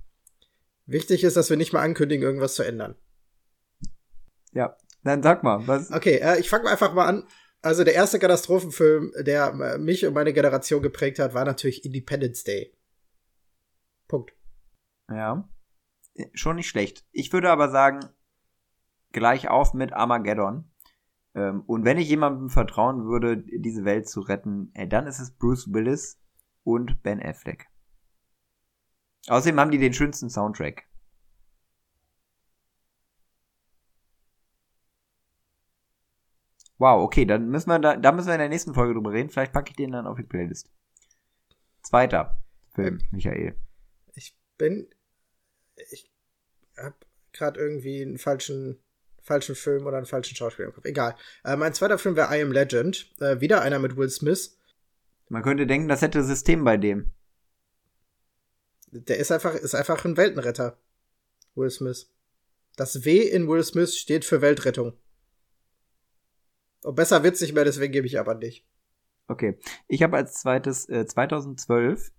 Wichtig 0.84 1.24
ist, 1.24 1.36
dass 1.36 1.49
wir 1.49 1.57
nicht 1.57 1.72
mal 1.72 1.82
ankündigen, 1.82 2.22
irgendwas 2.24 2.55
zu 2.55 2.62
ändern. 2.62 2.97
Ja, 4.53 4.76
dann 5.03 5.22
sag 5.22 5.43
mal, 5.43 5.66
was. 5.66 5.91
Okay, 5.91 6.16
äh, 6.16 6.38
ich 6.38 6.51
fange 6.51 6.68
einfach 6.68 6.93
mal 6.93 7.07
an. 7.07 7.26
Also 7.62 7.84
der 7.84 7.94
erste 7.94 8.18
Katastrophenfilm, 8.18 9.12
der 9.20 9.48
äh, 9.48 9.78
mich 9.78 10.06
und 10.06 10.14
meine 10.14 10.32
Generation 10.32 10.82
geprägt 10.82 11.18
hat, 11.18 11.34
war 11.34 11.44
natürlich 11.44 11.84
Independence 11.84 12.44
Day. 12.44 12.74
Punkt. 14.08 14.32
Ja. 15.11 15.48
Schon 16.34 16.56
nicht 16.56 16.68
schlecht. 16.68 17.04
Ich 17.12 17.32
würde 17.32 17.50
aber 17.50 17.70
sagen, 17.70 18.00
gleich 19.12 19.48
auf 19.48 19.74
mit 19.74 19.92
Armageddon. 19.92 20.70
Ähm, 21.34 21.62
und 21.66 21.84
wenn 21.84 21.98
ich 21.98 22.08
jemandem 22.08 22.48
vertrauen 22.48 23.06
würde, 23.06 23.38
diese 23.38 23.84
Welt 23.84 24.08
zu 24.08 24.20
retten, 24.20 24.72
dann 24.88 25.06
ist 25.06 25.20
es 25.20 25.30
Bruce 25.30 25.72
Willis 25.72 26.18
und 26.64 27.02
Ben 27.02 27.22
Affleck. 27.22 27.66
Außerdem 29.28 29.61
haben 29.61 29.70
die 29.70 29.78
den 29.78 29.92
schönsten 29.92 30.30
Soundtrack. 30.30 30.89
Wow, 36.80 37.02
okay, 37.02 37.26
dann 37.26 37.50
müssen 37.50 37.68
wir 37.68 37.78
da, 37.78 37.94
da 37.94 38.10
müssen 38.10 38.28
wir 38.28 38.34
in 38.34 38.40
der 38.40 38.48
nächsten 38.48 38.72
Folge 38.72 38.94
drüber 38.94 39.12
reden. 39.12 39.28
Vielleicht 39.28 39.52
packe 39.52 39.68
ich 39.68 39.76
den 39.76 39.92
dann 39.92 40.06
auf 40.06 40.16
die 40.16 40.22
Playlist. 40.22 40.70
Zweiter 41.82 42.42
Film, 42.74 43.02
Michael. 43.10 43.54
Ich 44.14 44.34
bin, 44.56 44.88
ich 45.90 46.10
hab 46.78 47.04
gerade 47.34 47.60
irgendwie 47.60 48.00
einen 48.00 48.16
falschen, 48.16 48.78
falschen 49.20 49.56
Film 49.56 49.84
oder 49.84 49.98
einen 49.98 50.06
falschen 50.06 50.34
Schauspieler 50.34 50.68
im 50.68 50.74
Kopf. 50.74 50.86
Egal. 50.86 51.16
Äh, 51.44 51.56
mein 51.56 51.74
zweiter 51.74 51.98
Film 51.98 52.16
wäre 52.16 52.34
I 52.34 52.40
Am 52.40 52.50
Legend. 52.50 53.12
Äh, 53.20 53.42
wieder 53.42 53.60
einer 53.60 53.78
mit 53.78 53.98
Will 53.98 54.08
Smith. 54.08 54.56
Man 55.28 55.42
könnte 55.42 55.66
denken, 55.66 55.86
das 55.86 56.00
hätte 56.00 56.24
System 56.24 56.64
bei 56.64 56.78
dem. 56.78 57.10
Der 58.86 59.18
ist 59.18 59.30
einfach, 59.30 59.54
ist 59.54 59.74
einfach 59.74 60.02
ein 60.06 60.16
Weltenretter. 60.16 60.78
Will 61.54 61.70
Smith. 61.70 62.10
Das 62.76 63.04
W 63.04 63.18
in 63.18 63.48
Will 63.48 63.62
Smith 63.64 63.98
steht 63.98 64.24
für 64.24 64.40
Weltrettung. 64.40 64.94
Und 66.82 66.94
besser 66.94 67.22
wird's 67.22 67.40
nicht 67.40 67.54
mehr, 67.54 67.64
deswegen 67.64 67.92
gebe 67.92 68.06
ich 68.06 68.18
aber 68.18 68.34
nicht. 68.34 68.66
Okay. 69.28 69.58
Ich 69.86 70.02
habe 70.02 70.16
als 70.16 70.34
zweites 70.34 70.88
äh, 70.88 71.06
2012 71.06 72.12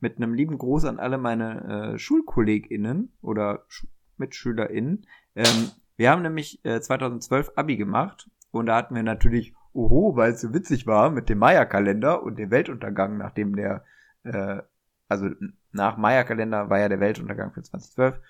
mit 0.00 0.16
einem 0.16 0.34
lieben 0.34 0.58
Gruß 0.58 0.84
an 0.84 0.98
alle 0.98 1.18
meine 1.18 1.94
äh, 1.94 1.98
SchulkollegInnen 1.98 3.12
oder 3.20 3.64
Sch 3.68 3.86
MitschülerInnen. 4.16 5.06
Ähm, 5.36 5.70
wir 5.96 6.10
haben 6.10 6.22
nämlich 6.22 6.64
äh, 6.64 6.80
2012 6.80 7.52
Abi 7.54 7.76
gemacht 7.76 8.30
und 8.50 8.66
da 8.66 8.76
hatten 8.76 8.94
wir 8.94 9.02
natürlich, 9.02 9.54
oho, 9.72 10.16
weil 10.16 10.32
es 10.32 10.40
so 10.40 10.52
witzig 10.52 10.86
war 10.86 11.10
mit 11.10 11.28
dem 11.28 11.38
Maya-Kalender 11.38 12.22
und 12.22 12.38
dem 12.38 12.50
Weltuntergang, 12.50 13.18
nachdem 13.18 13.54
der, 13.54 13.84
äh, 14.24 14.62
also 15.08 15.28
nach 15.72 15.96
Maya-Kalender 15.96 16.70
war 16.70 16.80
ja 16.80 16.88
der 16.88 17.00
Weltuntergang 17.00 17.52
für 17.52 17.62
2012. 17.62 18.20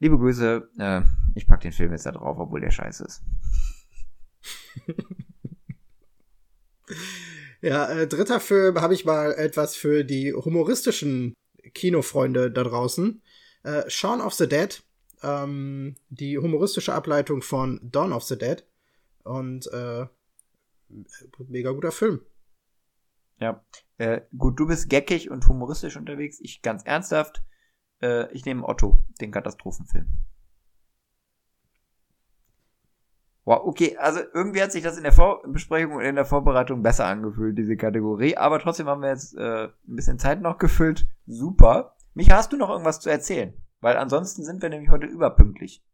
Liebe 0.00 0.18
Grüße, 0.18 0.68
äh, 0.78 1.02
ich 1.34 1.46
pack 1.46 1.60
den 1.60 1.72
Film 1.72 1.92
jetzt 1.92 2.06
da 2.06 2.12
drauf, 2.12 2.36
obwohl 2.38 2.60
der 2.60 2.70
scheiße 2.70 3.04
ist. 3.04 3.24
ja, 7.62 7.90
äh, 7.90 8.06
dritter 8.06 8.40
Film 8.40 8.80
habe 8.80 8.94
ich 8.94 9.04
mal 9.04 9.32
etwas 9.32 9.76
für 9.76 10.04
die 10.04 10.32
humoristischen 10.32 11.34
Kinofreunde 11.74 12.50
da 12.50 12.64
draußen. 12.64 13.22
Äh, 13.62 13.88
Shaun 13.88 14.20
of 14.20 14.34
the 14.34 14.48
Dead, 14.48 14.82
ähm, 15.22 15.96
die 16.08 16.38
humoristische 16.38 16.94
Ableitung 16.94 17.42
von 17.42 17.80
Dawn 17.82 18.12
of 18.12 18.24
the 18.24 18.38
Dead. 18.38 18.64
Und 19.24 19.66
äh, 19.72 20.06
mega 21.48 21.72
guter 21.72 21.92
Film. 21.92 22.20
Ja, 23.40 23.64
äh, 23.98 24.20
gut, 24.36 24.60
du 24.60 24.66
bist 24.66 24.88
geckig 24.88 25.30
und 25.30 25.48
humoristisch 25.48 25.96
unterwegs. 25.96 26.38
Ich 26.40 26.62
ganz 26.62 26.82
ernsthaft. 26.84 27.42
Äh, 28.00 28.32
ich 28.32 28.44
nehme 28.44 28.66
Otto, 28.66 29.02
den 29.20 29.32
Katastrophenfilm. 29.32 30.06
Wow, 33.46 33.60
okay, 33.64 33.96
also 33.98 34.20
irgendwie 34.32 34.62
hat 34.62 34.72
sich 34.72 34.82
das 34.82 34.96
in 34.96 35.02
der 35.02 35.12
Vorbesprechung 35.12 35.96
und 35.96 36.02
in 36.02 36.14
der 36.14 36.24
Vorbereitung 36.24 36.82
besser 36.82 37.04
angefühlt, 37.06 37.58
diese 37.58 37.76
Kategorie. 37.76 38.36
Aber 38.38 38.58
trotzdem 38.58 38.86
haben 38.86 39.02
wir 39.02 39.10
jetzt 39.10 39.36
äh, 39.36 39.64
ein 39.64 39.72
bisschen 39.96 40.18
Zeit 40.18 40.40
noch 40.40 40.56
gefüllt. 40.58 41.06
Super. 41.26 41.94
Micha, 42.14 42.36
hast 42.36 42.52
du 42.52 42.56
noch 42.56 42.70
irgendwas 42.70 43.00
zu 43.00 43.10
erzählen? 43.10 43.52
Weil 43.80 43.98
ansonsten 43.98 44.44
sind 44.44 44.62
wir 44.62 44.70
nämlich 44.70 44.88
heute 44.88 45.06
überpünktlich. 45.06 45.84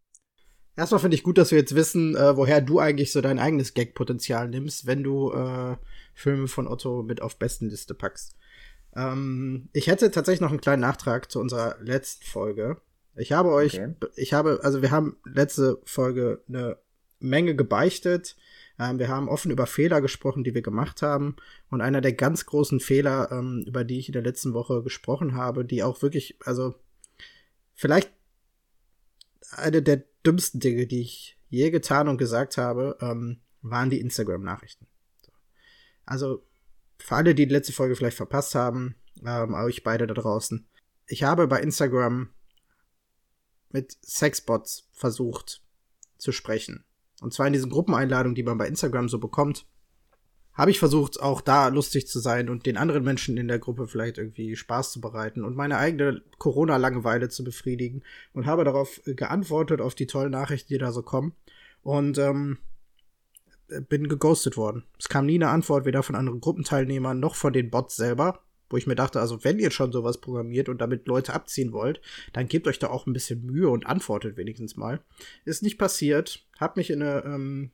Erstmal 0.76 1.00
finde 1.00 1.16
ich 1.16 1.24
gut, 1.24 1.38
dass 1.38 1.50
wir 1.50 1.58
jetzt 1.58 1.74
wissen, 1.74 2.14
äh, 2.14 2.36
woher 2.36 2.60
du 2.60 2.78
eigentlich 2.78 3.10
so 3.10 3.20
dein 3.20 3.40
eigenes 3.40 3.74
Gag-Potenzial 3.74 4.48
nimmst, 4.48 4.86
wenn 4.86 5.02
du 5.02 5.32
äh, 5.32 5.76
Filme 6.14 6.46
von 6.46 6.68
Otto 6.68 7.02
mit 7.02 7.20
auf 7.20 7.36
Bestenliste 7.38 7.94
packst. 7.94 8.36
Ähm, 8.94 9.68
ich 9.72 9.88
hätte 9.88 10.12
tatsächlich 10.12 10.40
noch 10.40 10.50
einen 10.50 10.60
kleinen 10.60 10.82
Nachtrag 10.82 11.30
zu 11.32 11.40
unserer 11.40 11.76
letzten 11.80 12.24
Folge. 12.26 12.76
Ich 13.16 13.32
habe 13.32 13.50
euch, 13.50 13.74
Okay. 13.74 13.94
ich 14.14 14.32
habe, 14.32 14.60
also 14.62 14.82
wir 14.82 14.92
haben 14.92 15.16
letzte 15.24 15.80
Folge 15.84 16.42
eine 16.48 16.76
Menge 17.20 17.54
gebeichtet. 17.54 18.36
Ähm, 18.78 18.98
wir 18.98 19.08
haben 19.08 19.28
offen 19.28 19.50
über 19.50 19.66
Fehler 19.66 20.00
gesprochen, 20.00 20.42
die 20.42 20.54
wir 20.54 20.62
gemacht 20.62 21.02
haben. 21.02 21.36
Und 21.70 21.80
einer 21.80 22.00
der 22.00 22.14
ganz 22.14 22.46
großen 22.46 22.80
Fehler, 22.80 23.30
ähm, 23.30 23.64
über 23.66 23.84
die 23.84 23.98
ich 23.98 24.08
in 24.08 24.14
der 24.14 24.22
letzten 24.22 24.54
Woche 24.54 24.82
gesprochen 24.82 25.34
habe, 25.34 25.64
die 25.64 25.82
auch 25.82 26.02
wirklich, 26.02 26.38
also 26.44 26.74
vielleicht 27.74 28.10
eine 29.52 29.82
der 29.82 30.04
dümmsten 30.24 30.60
Dinge, 30.60 30.86
die 30.86 31.00
ich 31.02 31.38
je 31.48 31.70
getan 31.70 32.08
und 32.08 32.18
gesagt 32.18 32.56
habe, 32.56 32.96
ähm, 33.00 33.40
waren 33.62 33.90
die 33.90 34.00
Instagram-Nachrichten. 34.00 34.86
So. 35.22 35.32
Also 36.06 36.46
für 36.98 37.16
alle, 37.16 37.34
die 37.34 37.46
die 37.46 37.52
letzte 37.52 37.72
Folge 37.72 37.96
vielleicht 37.96 38.16
verpasst 38.16 38.54
haben, 38.54 38.94
ähm, 39.24 39.54
euch 39.54 39.82
beide 39.82 40.06
da 40.06 40.14
draußen. 40.14 40.66
Ich 41.06 41.22
habe 41.24 41.48
bei 41.48 41.60
Instagram 41.60 42.30
mit 43.70 43.96
Sexbots 44.04 44.88
versucht 44.92 45.62
zu 46.18 46.32
sprechen. 46.32 46.84
Und 47.20 47.32
zwar 47.32 47.46
in 47.46 47.52
diesen 47.52 47.70
Gruppeneinladungen, 47.70 48.34
die 48.34 48.42
man 48.42 48.58
bei 48.58 48.66
Instagram 48.66 49.08
so 49.08 49.18
bekommt, 49.18 49.66
habe 50.54 50.70
ich 50.70 50.78
versucht, 50.78 51.20
auch 51.20 51.40
da 51.40 51.68
lustig 51.68 52.08
zu 52.08 52.18
sein 52.18 52.48
und 52.48 52.66
den 52.66 52.76
anderen 52.76 53.04
Menschen 53.04 53.36
in 53.36 53.48
der 53.48 53.58
Gruppe 53.58 53.86
vielleicht 53.86 54.18
irgendwie 54.18 54.56
Spaß 54.56 54.92
zu 54.92 55.00
bereiten 55.00 55.44
und 55.44 55.56
meine 55.56 55.78
eigene 55.78 56.22
Corona-Langeweile 56.38 57.28
zu 57.28 57.44
befriedigen 57.44 58.02
und 58.32 58.46
habe 58.46 58.64
darauf 58.64 59.00
geantwortet, 59.06 59.80
auf 59.80 59.94
die 59.94 60.06
tollen 60.06 60.32
Nachrichten, 60.32 60.72
die 60.72 60.78
da 60.78 60.92
so 60.92 61.02
kommen. 61.02 61.34
Und 61.82 62.18
ähm, 62.18 62.58
bin 63.88 64.08
geghostet 64.08 64.56
worden. 64.56 64.84
Es 64.98 65.08
kam 65.08 65.26
nie 65.26 65.36
eine 65.36 65.48
Antwort, 65.48 65.84
weder 65.84 66.02
von 66.02 66.14
anderen 66.14 66.40
Gruppenteilnehmern 66.40 67.20
noch 67.20 67.36
von 67.36 67.52
den 67.52 67.70
Bots 67.70 67.96
selber, 67.96 68.40
wo 68.70 68.76
ich 68.76 68.86
mir 68.86 68.94
dachte, 68.94 69.20
also 69.20 69.44
wenn 69.44 69.58
ihr 69.58 69.70
schon 69.70 69.92
sowas 69.92 70.20
programmiert 70.20 70.68
und 70.68 70.80
damit 70.80 71.06
Leute 71.06 71.34
abziehen 71.34 71.72
wollt, 71.72 72.00
dann 72.32 72.48
gebt 72.48 72.66
euch 72.66 72.78
da 72.78 72.88
auch 72.88 73.06
ein 73.06 73.12
bisschen 73.12 73.44
Mühe 73.44 73.68
und 73.68 73.86
antwortet 73.86 74.36
wenigstens 74.36 74.76
mal. 74.76 75.00
Ist 75.44 75.62
nicht 75.62 75.76
passiert, 75.76 76.46
hab 76.58 76.76
mich 76.76 76.90
in 76.90 77.02
eine, 77.02 77.24
ähm, 77.24 77.72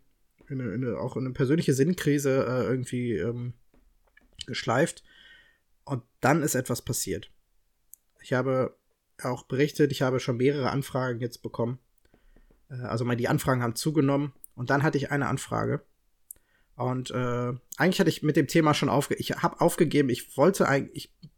in 0.48 0.60
eine, 0.60 0.72
in 0.72 0.84
eine 0.84 0.98
auch 0.98 1.16
in 1.16 1.24
eine 1.24 1.34
persönliche 1.34 1.74
Sinnkrise 1.74 2.46
äh, 2.46 2.64
irgendwie 2.64 3.12
ähm, 3.12 3.52
geschleift 4.46 5.04
und 5.84 6.02
dann 6.20 6.42
ist 6.42 6.54
etwas 6.54 6.82
passiert. 6.82 7.30
Ich 8.22 8.32
habe 8.32 8.76
auch 9.22 9.44
berichtet, 9.44 9.92
ich 9.92 10.02
habe 10.02 10.18
schon 10.18 10.38
mehrere 10.38 10.70
Anfragen 10.70 11.20
jetzt 11.20 11.42
bekommen. 11.42 11.78
Äh, 12.70 12.82
also 12.82 13.04
mal 13.04 13.16
die 13.16 13.28
Anfragen 13.28 13.62
haben 13.62 13.76
zugenommen 13.76 14.32
und 14.54 14.70
dann 14.70 14.82
hatte 14.82 14.98
ich 14.98 15.10
eine 15.10 15.28
Anfrage. 15.28 15.82
Und 16.76 17.10
äh, 17.10 17.52
eigentlich 17.76 18.00
hatte 18.00 18.10
ich 18.10 18.22
mit 18.22 18.36
dem 18.36 18.46
Thema 18.46 18.74
schon 18.74 18.88
aufge... 18.88 19.14
Ich 19.16 19.30
habe 19.30 19.60
aufgegeben, 19.60 20.08
ich 20.08 20.36
wollte 20.36 20.68
eigentlich... 20.68 21.10
Ich 21.20 21.30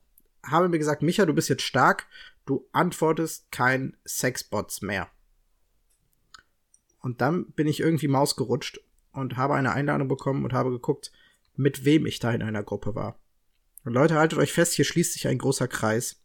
habe 0.50 0.68
mir 0.68 0.78
gesagt, 0.78 1.02
Micha, 1.02 1.26
du 1.26 1.34
bist 1.34 1.48
jetzt 1.48 1.62
stark, 1.62 2.06
du 2.46 2.68
antwortest 2.72 3.50
kein 3.50 3.96
Sexbots 4.06 4.82
mehr. 4.82 5.08
Und 7.00 7.20
dann 7.20 7.52
bin 7.52 7.66
ich 7.66 7.80
irgendwie 7.80 8.08
Maus 8.08 8.36
gerutscht 8.36 8.80
und 9.12 9.36
habe 9.36 9.54
eine 9.54 9.72
Einladung 9.72 10.08
bekommen 10.08 10.44
und 10.44 10.52
habe 10.52 10.70
geguckt, 10.70 11.12
mit 11.54 11.84
wem 11.84 12.06
ich 12.06 12.18
da 12.18 12.32
in 12.32 12.42
einer 12.42 12.62
Gruppe 12.62 12.94
war. 12.94 13.18
Und 13.84 13.92
Leute, 13.92 14.16
haltet 14.16 14.38
euch 14.38 14.52
fest, 14.52 14.74
hier 14.74 14.84
schließt 14.84 15.12
sich 15.12 15.28
ein 15.28 15.38
großer 15.38 15.68
Kreis. 15.68 16.22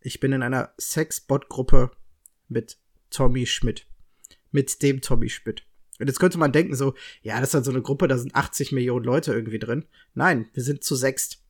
Ich 0.00 0.20
bin 0.20 0.32
in 0.32 0.42
einer 0.42 0.72
Sexbot-Gruppe 0.78 1.90
mit 2.48 2.78
Tommy 3.10 3.46
Schmidt. 3.46 3.86
Mit 4.50 4.82
dem 4.82 5.00
Tommy 5.00 5.28
Schmidt. 5.28 5.67
Und 5.98 6.06
jetzt 6.06 6.20
könnte 6.20 6.38
man 6.38 6.52
denken 6.52 6.74
so, 6.74 6.94
ja, 7.22 7.40
das 7.40 7.50
ist 7.50 7.54
halt 7.54 7.64
so 7.64 7.70
eine 7.70 7.82
Gruppe, 7.82 8.08
da 8.08 8.18
sind 8.18 8.34
80 8.34 8.72
Millionen 8.72 9.04
Leute 9.04 9.32
irgendwie 9.32 9.58
drin. 9.58 9.84
Nein, 10.14 10.48
wir 10.52 10.62
sind 10.62 10.84
zu 10.84 10.94
sechst. 10.94 11.42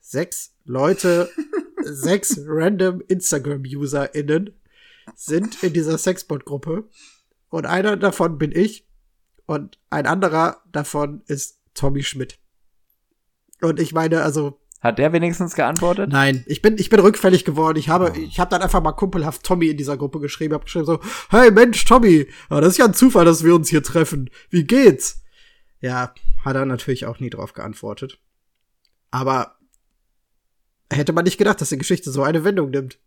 Sechs 0.00 0.54
Leute, 0.64 1.30
sechs 1.82 2.38
random 2.46 3.02
Instagram-UserInnen 3.08 4.54
sind 5.14 5.62
in 5.62 5.72
dieser 5.72 5.98
Sexbot-Gruppe. 5.98 6.88
Und 7.50 7.66
einer 7.66 7.96
davon 7.96 8.38
bin 8.38 8.52
ich. 8.52 8.86
Und 9.46 9.78
ein 9.90 10.06
anderer 10.06 10.62
davon 10.70 11.22
ist 11.26 11.60
Tommy 11.74 12.02
Schmidt. 12.02 12.38
Und 13.60 13.80
ich 13.80 13.92
meine, 13.92 14.22
also, 14.22 14.60
Hat 14.80 14.98
der 14.98 15.12
wenigstens 15.12 15.54
geantwortet? 15.54 16.10
Nein, 16.12 16.44
ich 16.46 16.62
bin, 16.62 16.78
ich 16.78 16.88
bin 16.88 17.00
rückfällig 17.00 17.44
geworden. 17.44 17.78
Ich 17.78 17.88
habe, 17.88 18.16
ich 18.16 18.38
habe 18.38 18.50
dann 18.50 18.62
einfach 18.62 18.80
mal 18.80 18.92
kumpelhaft 18.92 19.42
Tommy 19.42 19.68
in 19.68 19.76
dieser 19.76 19.96
Gruppe 19.96 20.20
geschrieben, 20.20 20.54
habe 20.54 20.64
geschrieben 20.64 20.84
so, 20.84 21.00
hey 21.30 21.50
Mensch, 21.50 21.84
Tommy, 21.84 22.28
ja, 22.50 22.60
das 22.60 22.70
ist 22.70 22.78
ja 22.78 22.84
ein 22.84 22.94
Zufall, 22.94 23.24
dass 23.24 23.42
wir 23.42 23.54
uns 23.54 23.68
hier 23.68 23.82
treffen. 23.82 24.30
Wie 24.50 24.64
geht's? 24.64 25.24
Ja, 25.80 26.14
hat 26.44 26.56
er 26.56 26.64
natürlich 26.64 27.06
auch 27.06 27.18
nie 27.18 27.30
drauf 27.30 27.54
geantwortet. 27.54 28.20
Aber 29.10 29.56
hätte 30.92 31.12
man 31.12 31.24
nicht 31.24 31.38
gedacht, 31.38 31.60
dass 31.60 31.70
die 31.70 31.78
Geschichte 31.78 32.12
so 32.12 32.22
eine 32.22 32.44
Wendung 32.44 32.70
nimmt. 32.70 33.00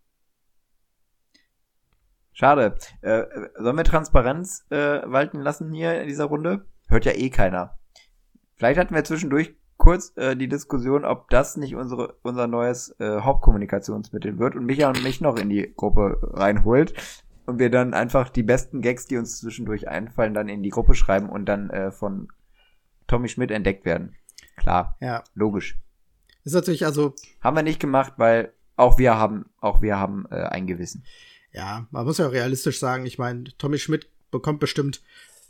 Schade. 2.32 2.76
Äh, 3.00 3.24
sollen 3.58 3.76
wir 3.76 3.84
Transparenz 3.84 4.66
äh, 4.70 5.00
walten 5.04 5.40
lassen 5.40 5.72
hier 5.72 6.00
in 6.00 6.08
dieser 6.08 6.24
Runde? 6.24 6.66
Hört 6.88 7.04
ja 7.06 7.12
eh 7.12 7.30
keiner. 7.30 7.78
Vielleicht 8.56 8.78
hatten 8.78 8.94
wir 8.94 9.04
zwischendurch 9.04 9.54
kurz 9.82 10.12
äh, 10.16 10.36
die 10.36 10.46
Diskussion, 10.46 11.04
ob 11.04 11.28
das 11.28 11.56
nicht 11.56 11.74
unsere, 11.74 12.14
unser 12.22 12.46
neues 12.46 12.94
äh, 13.00 13.20
Hauptkommunikationsmittel 13.20 14.38
wird 14.38 14.54
und 14.54 14.64
Micha 14.64 14.88
und 14.88 15.02
mich 15.02 15.20
noch 15.20 15.36
in 15.36 15.48
die 15.48 15.72
Gruppe 15.76 16.20
reinholt 16.22 16.94
und 17.46 17.58
wir 17.58 17.68
dann 17.68 17.92
einfach 17.92 18.28
die 18.30 18.44
besten 18.44 18.80
Gags, 18.80 19.06
die 19.06 19.16
uns 19.16 19.40
zwischendurch 19.40 19.88
einfallen, 19.88 20.34
dann 20.34 20.48
in 20.48 20.62
die 20.62 20.68
Gruppe 20.68 20.94
schreiben 20.94 21.28
und 21.28 21.46
dann 21.46 21.68
äh, 21.70 21.90
von 21.90 22.28
Tommy 23.08 23.28
Schmidt 23.28 23.50
entdeckt 23.50 23.84
werden. 23.84 24.14
Klar, 24.56 24.96
Ja, 25.00 25.24
logisch. 25.34 25.76
ist 26.44 26.54
natürlich 26.54 26.86
also, 26.86 27.16
Haben 27.40 27.56
wir 27.56 27.64
nicht 27.64 27.80
gemacht, 27.80 28.12
weil 28.18 28.52
auch 28.76 28.98
wir 29.00 29.16
haben, 29.16 29.46
auch 29.60 29.82
wir 29.82 29.98
haben 29.98 30.26
äh, 30.30 30.44
ein 30.44 30.68
Gewissen. 30.68 31.02
ja, 31.50 31.88
man 31.90 32.04
muss 32.06 32.18
ja 32.18 32.28
realistisch 32.28 32.78
sagen, 32.78 33.04
ich 33.04 33.18
meine, 33.18 33.44
Tommy 33.58 33.78
Schmidt 33.80 34.08
bekommt 34.30 34.60
bestimmt, 34.60 35.02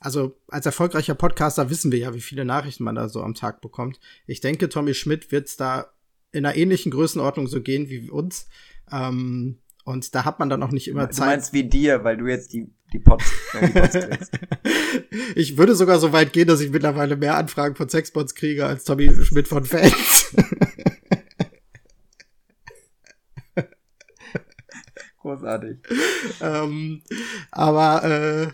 also 0.03 0.37
als 0.49 0.67
erfolgreicher 0.67 1.15
Podcaster 1.15 1.71
wissen 1.71 1.93
wir 1.93 1.99
ja, 1.99 2.15
wie 2.15 2.21
viele 2.21 2.45
Nachrichten 2.45 2.85
man 2.85 2.95
da 2.97 3.09
so 3.09 3.23
am 3.23 3.35
Tag 3.35 3.61
bekommt. 3.61 4.01
Ich 4.27 4.41
denke, 4.41 4.69
Tommy 4.69 4.95
Schmidt 4.95 5.33
wird's 5.33 5.57
da 5.57 5.93
in 6.33 6.45
einer 6.45 6.57
ähnlichen 6.57 6.91
Größenordnung 6.91 7.47
so 7.47 7.61
gehen 7.63 7.89
wie 7.89 8.11
uns. 8.11 8.49
Ähm, 8.91 9.59
und 9.85 10.15
da 10.15 10.25
hat 10.25 10.39
man 10.39 10.49
dann 10.49 10.63
auch 10.63 10.71
nicht 10.71 10.89
immer 10.89 11.07
Du 11.07 11.13
Zeit. 11.15 11.27
meinst 11.27 11.53
wie 11.53 11.65
dir, 11.65 12.05
weil 12.05 12.17
du 12.17 12.27
jetzt 12.27 12.53
die, 12.53 12.73
die 12.93 12.99
Pots, 13.01 13.25
äh, 13.55 13.67
die 13.67 13.73
Pots 13.73 13.93
kriegst. 13.99 14.33
ich 15.35 15.57
würde 15.57 15.75
sogar 15.75 15.99
so 15.99 16.13
weit 16.13 16.33
gehen, 16.33 16.47
dass 16.47 16.61
ich 16.61 16.71
mittlerweile 16.71 17.17
mehr 17.17 17.37
Anfragen 17.37 17.75
von 17.75 17.89
Sexbots 17.89 18.35
kriege 18.35 18.67
als 18.67 18.85
Tommy 18.85 19.11
Schmidt 19.25 19.49
von 19.49 19.65
Fans. 19.65 20.35
Großartig. 25.21 25.79
ähm, 26.41 27.03
aber 27.53 28.05
äh, 28.05 28.49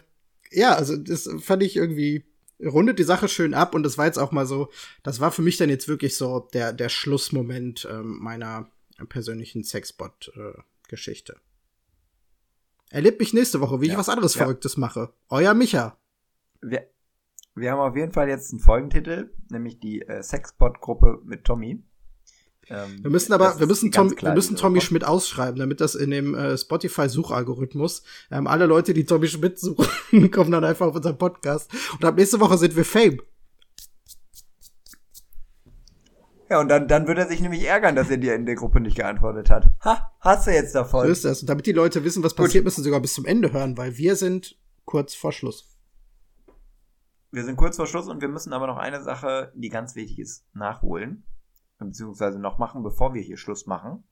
ja, 0.50 0.74
also 0.74 0.96
das 0.96 1.28
fand 1.40 1.62
ich 1.62 1.76
irgendwie 1.76 2.24
rundet 2.64 2.98
die 2.98 3.04
Sache 3.04 3.28
schön 3.28 3.54
ab 3.54 3.74
und 3.74 3.82
das 3.84 3.98
war 3.98 4.06
jetzt 4.06 4.18
auch 4.18 4.32
mal 4.32 4.46
so, 4.46 4.68
das 5.02 5.20
war 5.20 5.30
für 5.30 5.42
mich 5.42 5.56
dann 5.58 5.70
jetzt 5.70 5.88
wirklich 5.88 6.16
so 6.16 6.48
der 6.52 6.72
der 6.72 6.88
Schlussmoment 6.88 7.86
ähm, 7.90 8.18
meiner 8.20 8.70
persönlichen 9.08 9.62
Sexbot-Geschichte. 9.62 11.36
Erlebt 12.90 13.20
mich 13.20 13.34
nächste 13.34 13.60
Woche, 13.60 13.80
wie 13.80 13.86
ich 13.86 13.92
Ja, 13.92 13.98
was 13.98 14.08
anderes 14.08 14.34
ja. 14.34 14.42
Verrücktes 14.42 14.76
mache. 14.76 15.12
Euer 15.28 15.54
Micha. 15.54 15.98
Wir, 16.60 16.88
wir 17.54 17.72
haben 17.72 17.80
auf 17.80 17.96
jeden 17.96 18.12
Fall 18.12 18.28
jetzt 18.28 18.50
einen 18.52 18.60
Folgentitel, 18.60 19.30
nämlich 19.50 19.78
die 19.78 20.02
äh, 20.02 20.22
Sexbot-Gruppe 20.22 21.20
mit 21.24 21.44
Tommy. 21.44 21.82
Ähm, 22.70 23.02
Wir 23.02 23.10
müssen 23.10 23.32
aber, 23.32 23.58
wir 23.58 23.66
müssen, 23.66 23.90
Tom, 23.92 24.10
wir 24.20 24.34
müssen 24.34 24.56
Tommy. 24.56 24.80
Schmidt 24.80 25.04
ausschreiben, 25.04 25.58
damit 25.58 25.80
das 25.80 25.94
in 25.94 26.10
dem 26.10 26.34
äh, 26.34 26.56
Spotify-Suchalgorithmus, 26.58 28.02
ähm, 28.30 28.46
alle 28.46 28.66
Leute, 28.66 28.92
die 28.94 29.04
Tommy 29.04 29.26
Schmidt 29.28 29.58
suchen, 29.58 30.30
kommen 30.30 30.50
dann 30.50 30.64
einfach 30.64 30.86
auf 30.86 30.94
unseren 30.94 31.16
Podcast. 31.18 31.70
Und 31.94 32.04
ab 32.04 32.16
nächste 32.16 32.40
Woche 32.40 32.58
sind 32.58 32.76
wir 32.76 32.84
Fame. 32.84 33.20
Ja, 36.50 36.60
und 36.60 36.68
dann, 36.68 36.88
dann 36.88 37.06
wird 37.06 37.18
er 37.18 37.28
sich 37.28 37.40
nämlich 37.40 37.64
ärgern, 37.66 37.94
dass 37.94 38.08
er 38.08 38.16
dir 38.16 38.34
in 38.34 38.46
der 38.46 38.54
Gruppe 38.54 38.80
nicht 38.80 38.96
geantwortet 38.96 39.50
hat. 39.50 39.66
Ha, 39.84 40.12
hast 40.20 40.46
du 40.46 40.50
jetzt 40.50 40.72
So 40.72 40.78
davon. 40.78 41.06
ist 41.08 41.24
das. 41.24 41.42
Und 41.42 41.50
damit 41.50 41.66
die 41.66 41.72
Leute 41.72 42.04
wissen, 42.04 42.22
was 42.22 42.34
passiert, 42.34 42.64
müssen 42.64 42.82
sie 42.82 42.88
sogar 42.88 43.00
bis 43.00 43.12
zum 43.14 43.26
Ende 43.26 43.52
hören, 43.52 43.76
weil 43.76 43.98
wir 43.98 44.16
sind 44.16 44.56
kurz 44.86 45.14
vor 45.14 45.32
Schluss. 45.32 45.66
Wir 47.30 47.44
sind 47.44 47.56
kurz 47.56 47.76
vor 47.76 47.86
Schluss 47.86 48.08
und 48.08 48.22
wir 48.22 48.28
müssen 48.28 48.54
aber 48.54 48.66
noch 48.66 48.78
eine 48.78 49.02
Sache, 49.02 49.52
die 49.54 49.68
ganz 49.68 49.94
wichtig 49.94 50.18
ist, 50.18 50.44
nachholen. 50.54 51.24
Beziehungsweise 51.78 52.38
noch 52.40 52.58
machen, 52.58 52.82
bevor 52.82 53.14
wir 53.14 53.22
hier 53.22 53.36
Schluss 53.36 53.66
machen. 53.66 54.04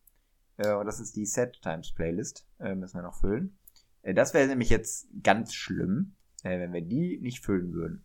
Äh, 0.56 0.74
und 0.74 0.86
das 0.86 1.00
ist 1.00 1.16
die 1.16 1.26
Set 1.26 1.60
Times 1.62 1.92
Playlist. 1.92 2.48
Äh, 2.58 2.74
müssen 2.74 2.98
wir 2.98 3.02
noch 3.02 3.18
füllen. 3.18 3.58
Äh, 4.02 4.14
das 4.14 4.34
wäre 4.34 4.46
nämlich 4.46 4.70
jetzt 4.70 5.08
ganz 5.22 5.52
schlimm, 5.52 6.16
äh, 6.42 6.58
wenn 6.58 6.72
wir 6.72 6.82
die 6.82 7.18
nicht 7.20 7.44
füllen 7.44 7.72
würden. 7.72 8.04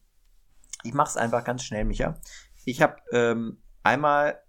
Ich 0.84 0.94
mach's 0.94 1.16
einfach 1.16 1.44
ganz 1.44 1.64
schnell, 1.64 1.86
Micha. 1.86 2.20
Ich 2.66 2.82
habe 2.82 2.96
ähm, 3.12 3.62
einmal 3.84 4.42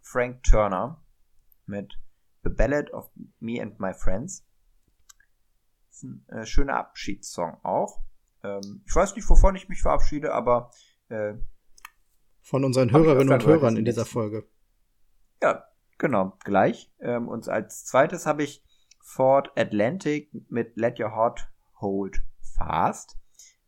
Frank 0.00 0.42
Turner 0.42 1.04
mit 1.66 1.98
The 2.42 2.50
Ballad 2.50 2.90
of 2.92 3.10
Me 3.38 3.60
and 3.60 3.78
My 3.80 3.92
Friends. 3.92 4.46
Das 5.88 5.96
ist 5.96 6.02
ein 6.04 6.28
äh, 6.28 6.46
schöner 6.46 6.76
Abschiedssong 6.76 7.58
auch. 7.62 8.02
Ähm, 8.42 8.82
ich 8.86 8.94
weiß 8.94 9.14
nicht, 9.14 9.28
wovon 9.28 9.56
ich 9.56 9.68
mich 9.68 9.82
verabschiede, 9.82 10.32
aber 10.32 10.70
äh, 11.08 11.34
Von 12.42 12.64
unseren 12.64 12.90
Hörerinnen 12.90 13.32
und 13.32 13.46
Hörern 13.46 13.76
in 13.76 13.84
dieser. 13.84 14.04
Folge. 14.04 14.46
Ja, 15.42 15.64
genau, 15.98 16.36
gleich. 16.44 16.92
Ähm, 17.00 17.28
und 17.28 17.48
als 17.48 17.84
zweites 17.84 18.26
habe 18.26 18.42
ich 18.42 18.64
Ford 19.00 19.50
Atlantic 19.56 20.30
mit 20.48 20.76
Let 20.76 20.98
Your 20.98 21.14
Heart 21.14 21.48
Hold 21.80 22.22
Fast. 22.56 23.18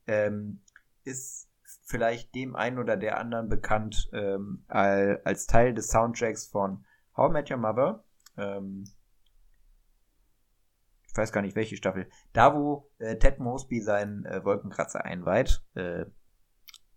Ähm, 0.06 0.60
ist 1.04 1.48
vielleicht 1.84 2.34
dem 2.34 2.56
einen 2.56 2.78
oder 2.78 2.96
der 2.96 3.18
anderen 3.18 3.48
bekannt 3.48 4.08
ähm, 4.12 4.64
als 4.68 5.46
Teil 5.46 5.74
des 5.74 5.88
Soundtracks 5.88 6.46
von 6.46 6.84
How 7.16 7.30
I 7.30 7.32
Met 7.32 7.50
Your 7.50 7.58
Mother. 7.58 8.04
Ähm, 8.36 8.84
ich 11.06 11.16
weiß 11.16 11.32
gar 11.32 11.42
nicht 11.42 11.56
welche 11.56 11.76
Staffel. 11.76 12.08
Da, 12.32 12.54
wo 12.54 12.90
äh, 12.98 13.16
Ted 13.16 13.38
Mosby 13.38 13.80
seinen 13.80 14.24
äh, 14.26 14.44
Wolkenkratzer 14.44 15.04
einweiht. 15.04 15.62
Äh, 15.74 16.06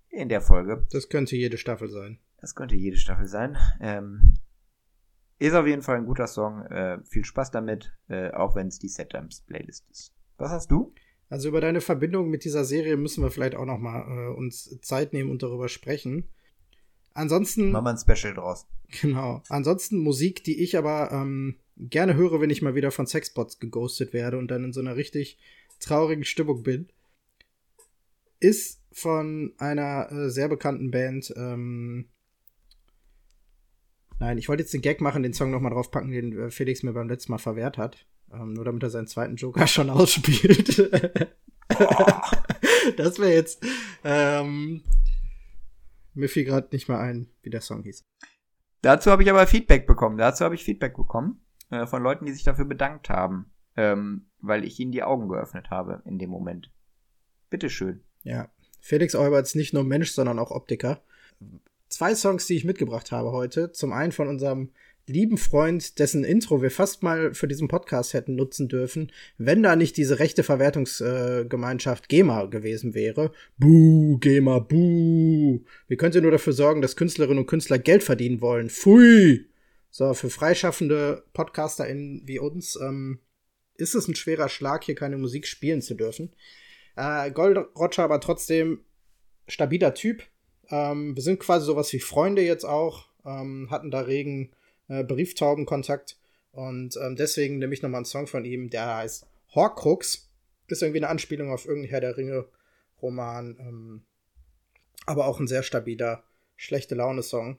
in 0.10 0.28
der 0.28 0.42
Folge. 0.42 0.86
Das 0.92 1.08
könnte 1.10 1.36
jede 1.36 1.58
Staffel 1.58 1.88
sein. 1.90 2.20
Das 2.42 2.56
könnte 2.56 2.76
jede 2.76 2.98
Staffel 2.98 3.28
sein. 3.28 3.58
Ähm, 3.80 4.34
ist 5.48 5.54
auf 5.54 5.66
jeden 5.66 5.82
Fall 5.82 5.98
ein 5.98 6.06
guter 6.06 6.28
Song. 6.28 6.62
Äh, 6.66 7.00
viel 7.06 7.26
Spaß 7.26 7.52
damit, 7.52 7.94
äh, 8.10 8.32
auch 8.32 8.56
wenn 8.56 8.68
es 8.68 8.80
die 8.80 8.90
Set-Times 8.90 9.42
Playlist 9.42 9.86
ist. 9.90 10.14
Was 10.38 10.52
hast 10.52 10.72
du? 10.72 10.94
Also 11.30 11.50
über 11.50 11.62
deine 11.62 11.82
Verbindung 11.82 12.30
mit 12.30 12.44
dieser 12.44 12.66
Serie 12.66 12.98
müssen 12.98 13.24
wir 13.24 13.32
vielleicht 13.32 13.56
auch 13.56 13.66
noch 13.66 13.78
mal 13.78 14.02
äh, 14.02 14.36
uns 14.36 14.80
Zeit 14.82 15.14
nehmen 15.14 15.30
und 15.30 15.44
darüber 15.44 15.70
sprechen. 15.70 16.28
Ansonsten. 17.14 17.72
Machen 17.72 17.86
wir 17.86 17.92
ein 17.92 17.98
Special 17.98 18.34
draus. 18.34 18.68
Genau. 19.02 19.44
Ansonsten 19.50 20.00
Musik, 20.00 20.44
die 20.44 20.64
ich 20.64 20.76
aber 20.76 21.12
ähm, 21.12 21.58
gerne 21.78 22.16
höre, 22.16 22.42
wenn 22.42 22.50
ich 22.50 22.64
mal 22.64 22.76
wieder 22.76 22.90
von 22.90 23.06
Sexbots 23.06 23.60
geghostet 23.60 24.14
werde 24.14 24.38
und 24.38 24.50
dann 24.50 24.64
in 24.64 24.74
so 24.74 24.80
einer 24.80 24.96
richtig 24.96 25.38
traurigen 25.80 26.26
Stimmung 26.26 26.64
bin, 26.64 26.88
ist 28.40 28.82
von 28.92 29.54
einer 29.58 30.12
äh, 30.12 30.30
sehr 30.30 30.50
bekannten 30.50 30.90
Band. 30.92 31.32
Ähm, 31.38 32.10
Nein, 34.20 34.38
ich 34.38 34.50
wollte 34.50 34.64
jetzt 34.64 34.74
den 34.74 34.82
Gag 34.82 35.02
machen, 35.02 35.24
den 35.24 35.34
Song 35.34 35.50
nochmal 35.50 35.72
draufpacken, 35.72 36.12
den 36.12 36.38
äh, 36.38 36.52
Felix 36.52 36.84
mir 36.84 36.94
beim 36.94 37.08
letzten 37.08 37.32
Mal 37.32 37.38
verwehrt 37.38 37.78
hat. 37.78 38.06
Ähm, 38.32 38.54
nur 38.54 38.66
damit 38.66 38.84
er 38.84 38.90
seinen 38.90 39.08
zweiten 39.08 39.38
Joker 39.38 39.66
schon 39.68 39.90
ausspielt. 39.90 40.78
das 42.98 43.20
wäre 43.20 43.34
jetzt. 43.34 43.66
Ähm, 44.04 44.84
mir 46.14 46.30
fiel 46.30 46.44
gerade 46.44 46.68
nicht 46.72 46.90
mal 46.90 47.00
ein, 47.00 47.28
wie 47.42 47.50
der 47.50 47.62
Song 47.62 47.84
hieß. 47.84 48.06
Dazu 48.82 49.12
habe 49.12 49.24
ich 49.24 49.30
aber 49.30 49.48
Feedback 49.48 49.88
bekommen. 49.88 50.18
Dazu 50.18 50.44
habe 50.44 50.56
ich 50.56 50.64
Feedback 50.64 50.96
bekommen 50.96 51.42
äh, 51.70 51.86
von 51.86 52.04
Leuten, 52.04 52.26
die 52.26 52.34
sich 52.34 52.44
dafür 52.44 52.66
bedankt 52.66 53.10
haben, 53.10 53.52
ähm, 53.78 54.28
weil 54.42 54.66
ich 54.66 54.80
ihnen 54.80 54.92
die 54.92 55.04
Augen 55.04 55.30
geöffnet 55.30 55.70
habe 55.70 56.02
in 56.06 56.20
dem 56.20 56.30
Moment. 56.30 56.72
Bitteschön. 57.50 58.04
Ja, 58.24 58.50
Felix 58.80 59.16
Eubert 59.16 59.46
ist 59.46 59.56
nicht 59.56 59.74
nur 59.74 59.84
Mensch, 59.84 60.12
sondern 60.12 60.40
auch 60.40 60.52
Optiker. 60.52 61.02
Zwei 61.90 62.16
Songs, 62.16 62.48
die 62.48 62.56
ich 62.56 62.66
mitgebracht 62.66 63.12
habe 63.12 63.32
heute. 63.32 63.72
Zum 63.72 63.92
einen 63.94 64.12
von 64.12 64.28
unserem 64.28 64.70
lieben 65.10 65.38
Freund, 65.38 65.98
dessen 66.00 66.24
Intro 66.24 66.62
wir 66.62 66.72
fast 66.72 67.02
mal 67.02 67.34
für 67.34 67.48
diesen 67.48 67.68
Podcast 67.68 68.14
hätten 68.14 68.36
nutzen 68.36 68.68
dürfen, 68.68 69.12
wenn 69.38 69.64
da 69.64 69.76
nicht 69.76 69.98
diese 69.98 70.20
rechte 70.20 70.44
Verwertungsgemeinschaft 70.44 72.06
äh, 72.06 72.08
GEMA 72.08 72.46
gewesen 72.46 72.94
wäre. 72.94 73.32
Buh, 73.58 74.20
GEMA, 74.20 74.60
buh. 74.60 75.62
Wie 75.88 75.98
könnt 75.98 76.16
ihr 76.16 76.22
nur 76.22 76.32
dafür 76.32 76.54
sorgen, 76.54 76.82
dass 76.82 76.96
Künstlerinnen 76.96 77.40
und 77.40 77.48
Künstler 77.48 77.80
Geld 77.80 78.04
verdienen 78.04 78.40
wollen? 78.40 78.70
Pfui! 78.70 79.48
So, 79.90 80.14
für 80.14 80.30
freischaffende 80.30 81.24
PodcasterInnen 81.34 82.22
wie 82.26 82.38
uns 82.38 82.76
ähm, 82.80 83.20
ist 83.76 83.96
es 83.96 84.08
ein 84.08 84.16
schwerer 84.16 84.50
Schlag, 84.50 84.84
hier 84.84 84.96
keine 84.96 85.18
Musik 85.18 85.48
spielen 85.48 85.82
zu 85.82 85.96
dürfen. 85.96 86.34
Äh, 86.96 87.32
Gold 87.32 87.58
Roger 87.76 88.04
aber 88.04 88.22
trotzdem 88.22 88.82
stabiler 89.48 89.96
Typ. 89.96 90.24
Ähm, 90.72 91.16
wir 91.16 91.24
sind 91.24 91.40
quasi 91.40 91.66
sowas 91.66 91.92
wie 91.94 92.00
Freunde 92.00 92.42
jetzt 92.42 92.66
auch, 92.66 93.08
ähm, 93.26 93.68
hatten 93.70 93.92
da 93.92 94.02
regen 94.02 94.52
äh, 94.88 95.04
Brieftaubenkontakt. 95.04 96.18
Und 96.52 96.98
ähm, 96.98 97.16
deswegen 97.16 97.60
nehme 97.60 97.74
ich 97.74 97.82
nochmal 97.82 98.00
einen 98.00 98.06
Song 98.06 98.28
von 98.28 98.46
ihm, 98.46 98.70
der 98.70 98.98
heißt 98.98 99.28
Horcrux. 99.54 100.30
Ist 100.68 100.82
irgendwie 100.82 101.00
eine 101.00 101.10
Anspielung 101.10 101.52
auf 101.52 101.66
irgendeinen 101.66 101.90
Herr 101.90 102.02
der 102.02 102.18
Ringe-Roman. 102.18 103.58
Ähm, 103.60 104.02
aber 105.06 105.26
auch 105.26 105.40
ein 105.40 105.48
sehr 105.48 105.64
stabiler, 105.64 106.24
schlechte 106.56 106.96
Laune-Song. 106.96 107.58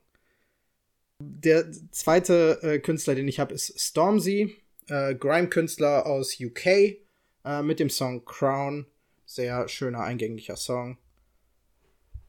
Der 1.21 1.71
zweite 1.91 2.61
äh, 2.63 2.79
Künstler, 2.79 3.15
den 3.15 3.29
ich 3.29 3.41
habe, 3.41 3.55
ist 3.55 3.79
Stormzy, 3.79 4.57
äh, 4.89 5.15
Grime-Künstler 5.15 6.07
aus 6.07 6.39
UK, 6.41 6.67
äh, 6.67 7.63
mit 7.63 7.81
dem 7.81 7.91
Song 7.91 8.25
Crown. 8.25 8.87
Sehr 9.27 9.69
schöner, 9.69 10.01
eingänglicher 10.01 10.57
Song. 10.57 10.99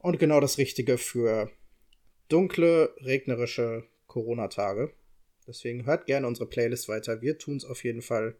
Und 0.02 0.18
genau 0.18 0.40
das 0.40 0.58
Richtige 0.58 0.98
für 0.98 1.48
dunkle, 2.28 2.94
regnerische 2.98 3.84
Corona-Tage. 4.08 4.92
Deswegen 5.46 5.86
hört 5.86 6.06
gerne 6.06 6.26
unsere 6.26 6.48
Playlist 6.48 6.88
weiter. 6.88 7.22
Wir 7.22 7.38
tun 7.38 7.56
es 7.56 7.64
auf 7.64 7.84
jeden 7.84 8.02
Fall. 8.02 8.36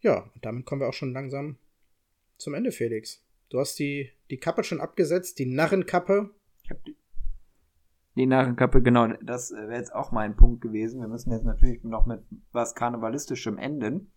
Ja, 0.00 0.30
und 0.34 0.44
damit 0.44 0.66
kommen 0.66 0.82
wir 0.82 0.88
auch 0.88 0.94
schon 0.94 1.14
langsam 1.14 1.56
zum 2.36 2.52
Ende, 2.54 2.70
Felix. 2.70 3.24
Du 3.48 3.60
hast 3.60 3.78
die, 3.78 4.10
die 4.30 4.36
Kappe 4.36 4.62
schon 4.62 4.80
abgesetzt, 4.80 5.38
die 5.38 5.46
Narrenkappe. 5.46 6.30
Ich 6.64 6.70
habe 6.70 6.80
die, 6.86 6.96
die 8.16 8.26
Narrenkappe, 8.26 8.82
genau. 8.82 9.08
Das 9.22 9.52
äh, 9.52 9.68
wäre 9.68 9.78
jetzt 9.78 9.94
auch 9.94 10.12
mein 10.12 10.36
Punkt 10.36 10.60
gewesen. 10.60 11.00
Wir 11.00 11.08
müssen 11.08 11.32
jetzt 11.32 11.44
natürlich 11.44 11.82
noch 11.82 12.04
mit 12.04 12.20
was 12.52 12.74
Karnevalistischem 12.74 13.56
enden. 13.56 14.12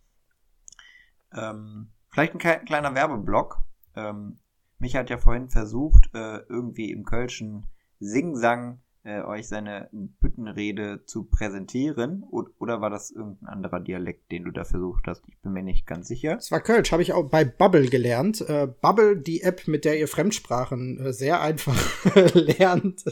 Ähm, 1.32 1.88
vielleicht 2.10 2.34
ein 2.34 2.64
kleiner 2.64 2.94
Werbeblock. 2.94 3.62
Ähm, 3.94 4.38
mich 4.78 4.96
hat 4.96 5.10
ja 5.10 5.18
vorhin 5.18 5.48
versucht, 5.48 6.10
äh, 6.14 6.38
irgendwie 6.48 6.90
im 6.90 7.04
Kölschen 7.04 7.66
Singsang 7.98 8.80
äh, 9.06 9.22
euch 9.22 9.48
seine 9.48 9.88
Büttenrede 9.92 11.04
zu 11.06 11.24
präsentieren. 11.24 12.24
O 12.30 12.44
oder 12.58 12.80
war 12.80 12.90
das 12.90 13.10
irgendein 13.10 13.48
anderer 13.48 13.80
Dialekt, 13.80 14.30
den 14.32 14.44
du 14.44 14.50
da 14.50 14.64
versucht 14.64 15.04
hast? 15.06 15.22
Ich 15.28 15.38
bin 15.42 15.52
mir 15.52 15.62
nicht 15.62 15.86
ganz 15.86 16.08
sicher. 16.08 16.36
Es 16.36 16.50
war 16.50 16.60
Kölsch, 16.60 16.90
habe 16.92 17.02
ich 17.02 17.12
auch 17.12 17.30
bei 17.30 17.44
Bubble 17.44 17.88
gelernt. 17.88 18.40
Äh, 18.40 18.66
Bubble, 18.66 19.16
die 19.16 19.42
App, 19.42 19.68
mit 19.68 19.84
der 19.84 19.98
ihr 19.98 20.08
Fremdsprachen 20.08 20.98
äh, 20.98 21.12
sehr 21.12 21.40
einfach 21.40 21.76
lernt. 22.34 23.04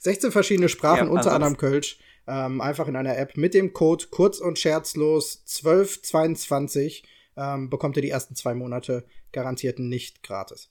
16 0.00 0.32
verschiedene 0.32 0.68
Sprachen, 0.68 1.08
ja, 1.08 1.12
unter 1.12 1.32
anderem 1.32 1.56
Kölsch. 1.56 1.98
Ähm, 2.26 2.62
einfach 2.62 2.88
in 2.88 2.96
einer 2.96 3.18
App 3.18 3.36
mit 3.36 3.52
dem 3.52 3.74
Code 3.74 4.06
kurz 4.10 4.38
und 4.38 4.58
scherzlos 4.58 5.44
1222 5.62 7.06
ähm, 7.36 7.70
bekommt 7.70 7.96
ihr 7.96 8.02
die 8.02 8.10
ersten 8.10 8.34
zwei 8.34 8.54
Monate 8.54 9.06
garantiert 9.32 9.78
nicht 9.78 10.22
gratis. 10.22 10.70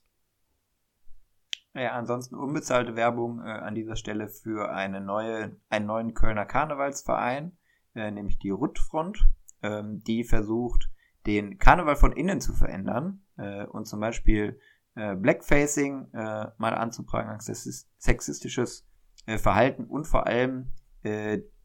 Ja, 1.73 1.93
ansonsten 1.93 2.35
unbezahlte 2.35 2.95
Werbung 2.95 3.39
äh, 3.39 3.49
an 3.49 3.73
dieser 3.73 3.95
Stelle 3.95 4.27
für 4.27 4.71
eine 4.71 5.01
neue, 5.01 5.55
einen 5.69 5.87
neuen 5.87 6.13
Kölner 6.13 6.45
Karnevalsverein, 6.45 7.57
äh, 7.95 8.11
nämlich 8.11 8.37
die 8.37 8.51
Ruttfront, 8.51 9.27
ähm, 9.63 10.03
die 10.03 10.23
versucht, 10.23 10.89
den 11.25 11.57
Karneval 11.57 11.95
von 11.95 12.11
innen 12.11 12.41
zu 12.41 12.53
verändern 12.53 13.23
äh, 13.37 13.65
und 13.65 13.87
zum 13.87 13.99
Beispiel 13.99 14.59
äh, 14.95 15.15
Blackfacing 15.15 16.11
äh, 16.13 16.51
mal 16.57 16.75
anzuprangern, 16.75 17.39
sexistisches 17.39 18.87
äh, 19.25 19.37
Verhalten 19.37 19.85
und 19.85 20.05
vor 20.05 20.27
allem 20.27 20.71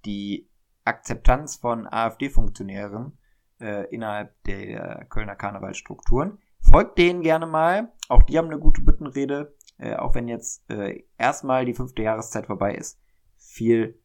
die 0.05 0.51
Akzeptanz 0.85 1.55
von 1.55 1.87
AfD-Funktionären 1.87 3.18
äh, 3.61 3.87
innerhalb 3.95 4.35
der 4.45 5.07
Kölner 5.09 5.37
Karnevalstrukturen. 5.37 6.39
Folgt 6.61 6.99
denen 6.99 7.23
gerne 7.23 7.47
mal. 7.47 7.93
Auch 8.09 8.23
die 8.23 8.39
haben 8.39 8.47
eine 8.47 8.59
gute 8.59 8.83
Büttenrede 8.83 9.55
äh, 9.79 9.95
auch 9.95 10.15
wenn 10.15 10.29
jetzt 10.29 10.69
äh, 10.71 11.05
erstmal 11.17 11.65
die 11.65 11.75
fünfte 11.75 12.03
Jahreszeit 12.03 12.47
vorbei 12.47 12.75
ist, 12.75 13.01
viel 13.37 13.99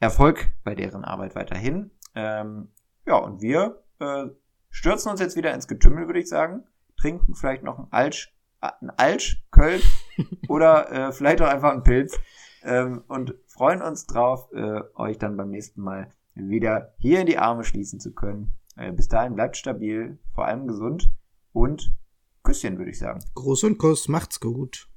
Erfolg 0.00 0.50
bei 0.64 0.74
deren 0.74 1.04
Arbeit 1.04 1.34
weiterhin. 1.34 1.90
Ähm, 2.14 2.72
ja, 3.06 3.16
und 3.16 3.40
wir 3.42 3.84
äh, 4.00 4.26
stürzen 4.70 5.10
uns 5.10 5.20
jetzt 5.20 5.36
wieder 5.36 5.54
ins 5.54 5.68
Getümmel, 5.68 6.06
würde 6.06 6.20
ich 6.20 6.28
sagen. 6.28 6.64
Trinken 6.96 7.34
vielleicht 7.34 7.62
noch 7.62 7.78
ein 7.78 7.86
Alsch, 7.90 8.34
äh, 8.62 8.70
ein 8.80 8.90
Alsch, 8.90 9.44
Köln 9.50 9.82
oder 10.48 10.90
äh, 10.90 11.12
vielleicht 11.12 11.42
auch 11.42 11.48
einfach 11.48 11.72
einen 11.72 11.84
Pilz. 11.84 12.18
Ähm, 12.64 13.04
und 13.08 13.34
freuen 13.46 13.82
uns 13.82 14.06
drauf, 14.06 14.48
äh, 14.52 14.80
euch 14.94 15.18
dann 15.18 15.36
beim 15.36 15.50
nächsten 15.50 15.82
Mal 15.82 16.10
wieder 16.34 16.94
hier 16.98 17.20
in 17.20 17.26
die 17.26 17.38
Arme 17.38 17.64
schließen 17.64 18.00
zu 18.00 18.12
können. 18.12 18.52
Äh, 18.76 18.92
bis 18.92 19.08
dahin 19.08 19.34
bleibt 19.34 19.56
stabil, 19.56 20.18
vor 20.34 20.46
allem 20.46 20.66
gesund 20.66 21.10
und 21.52 21.94
Küsschen, 22.42 22.78
würde 22.78 22.90
ich 22.90 22.98
sagen. 22.98 23.20
Gruß 23.34 23.64
und 23.64 23.78
Kuss, 23.78 24.08
macht's 24.08 24.40
gut. 24.40 24.88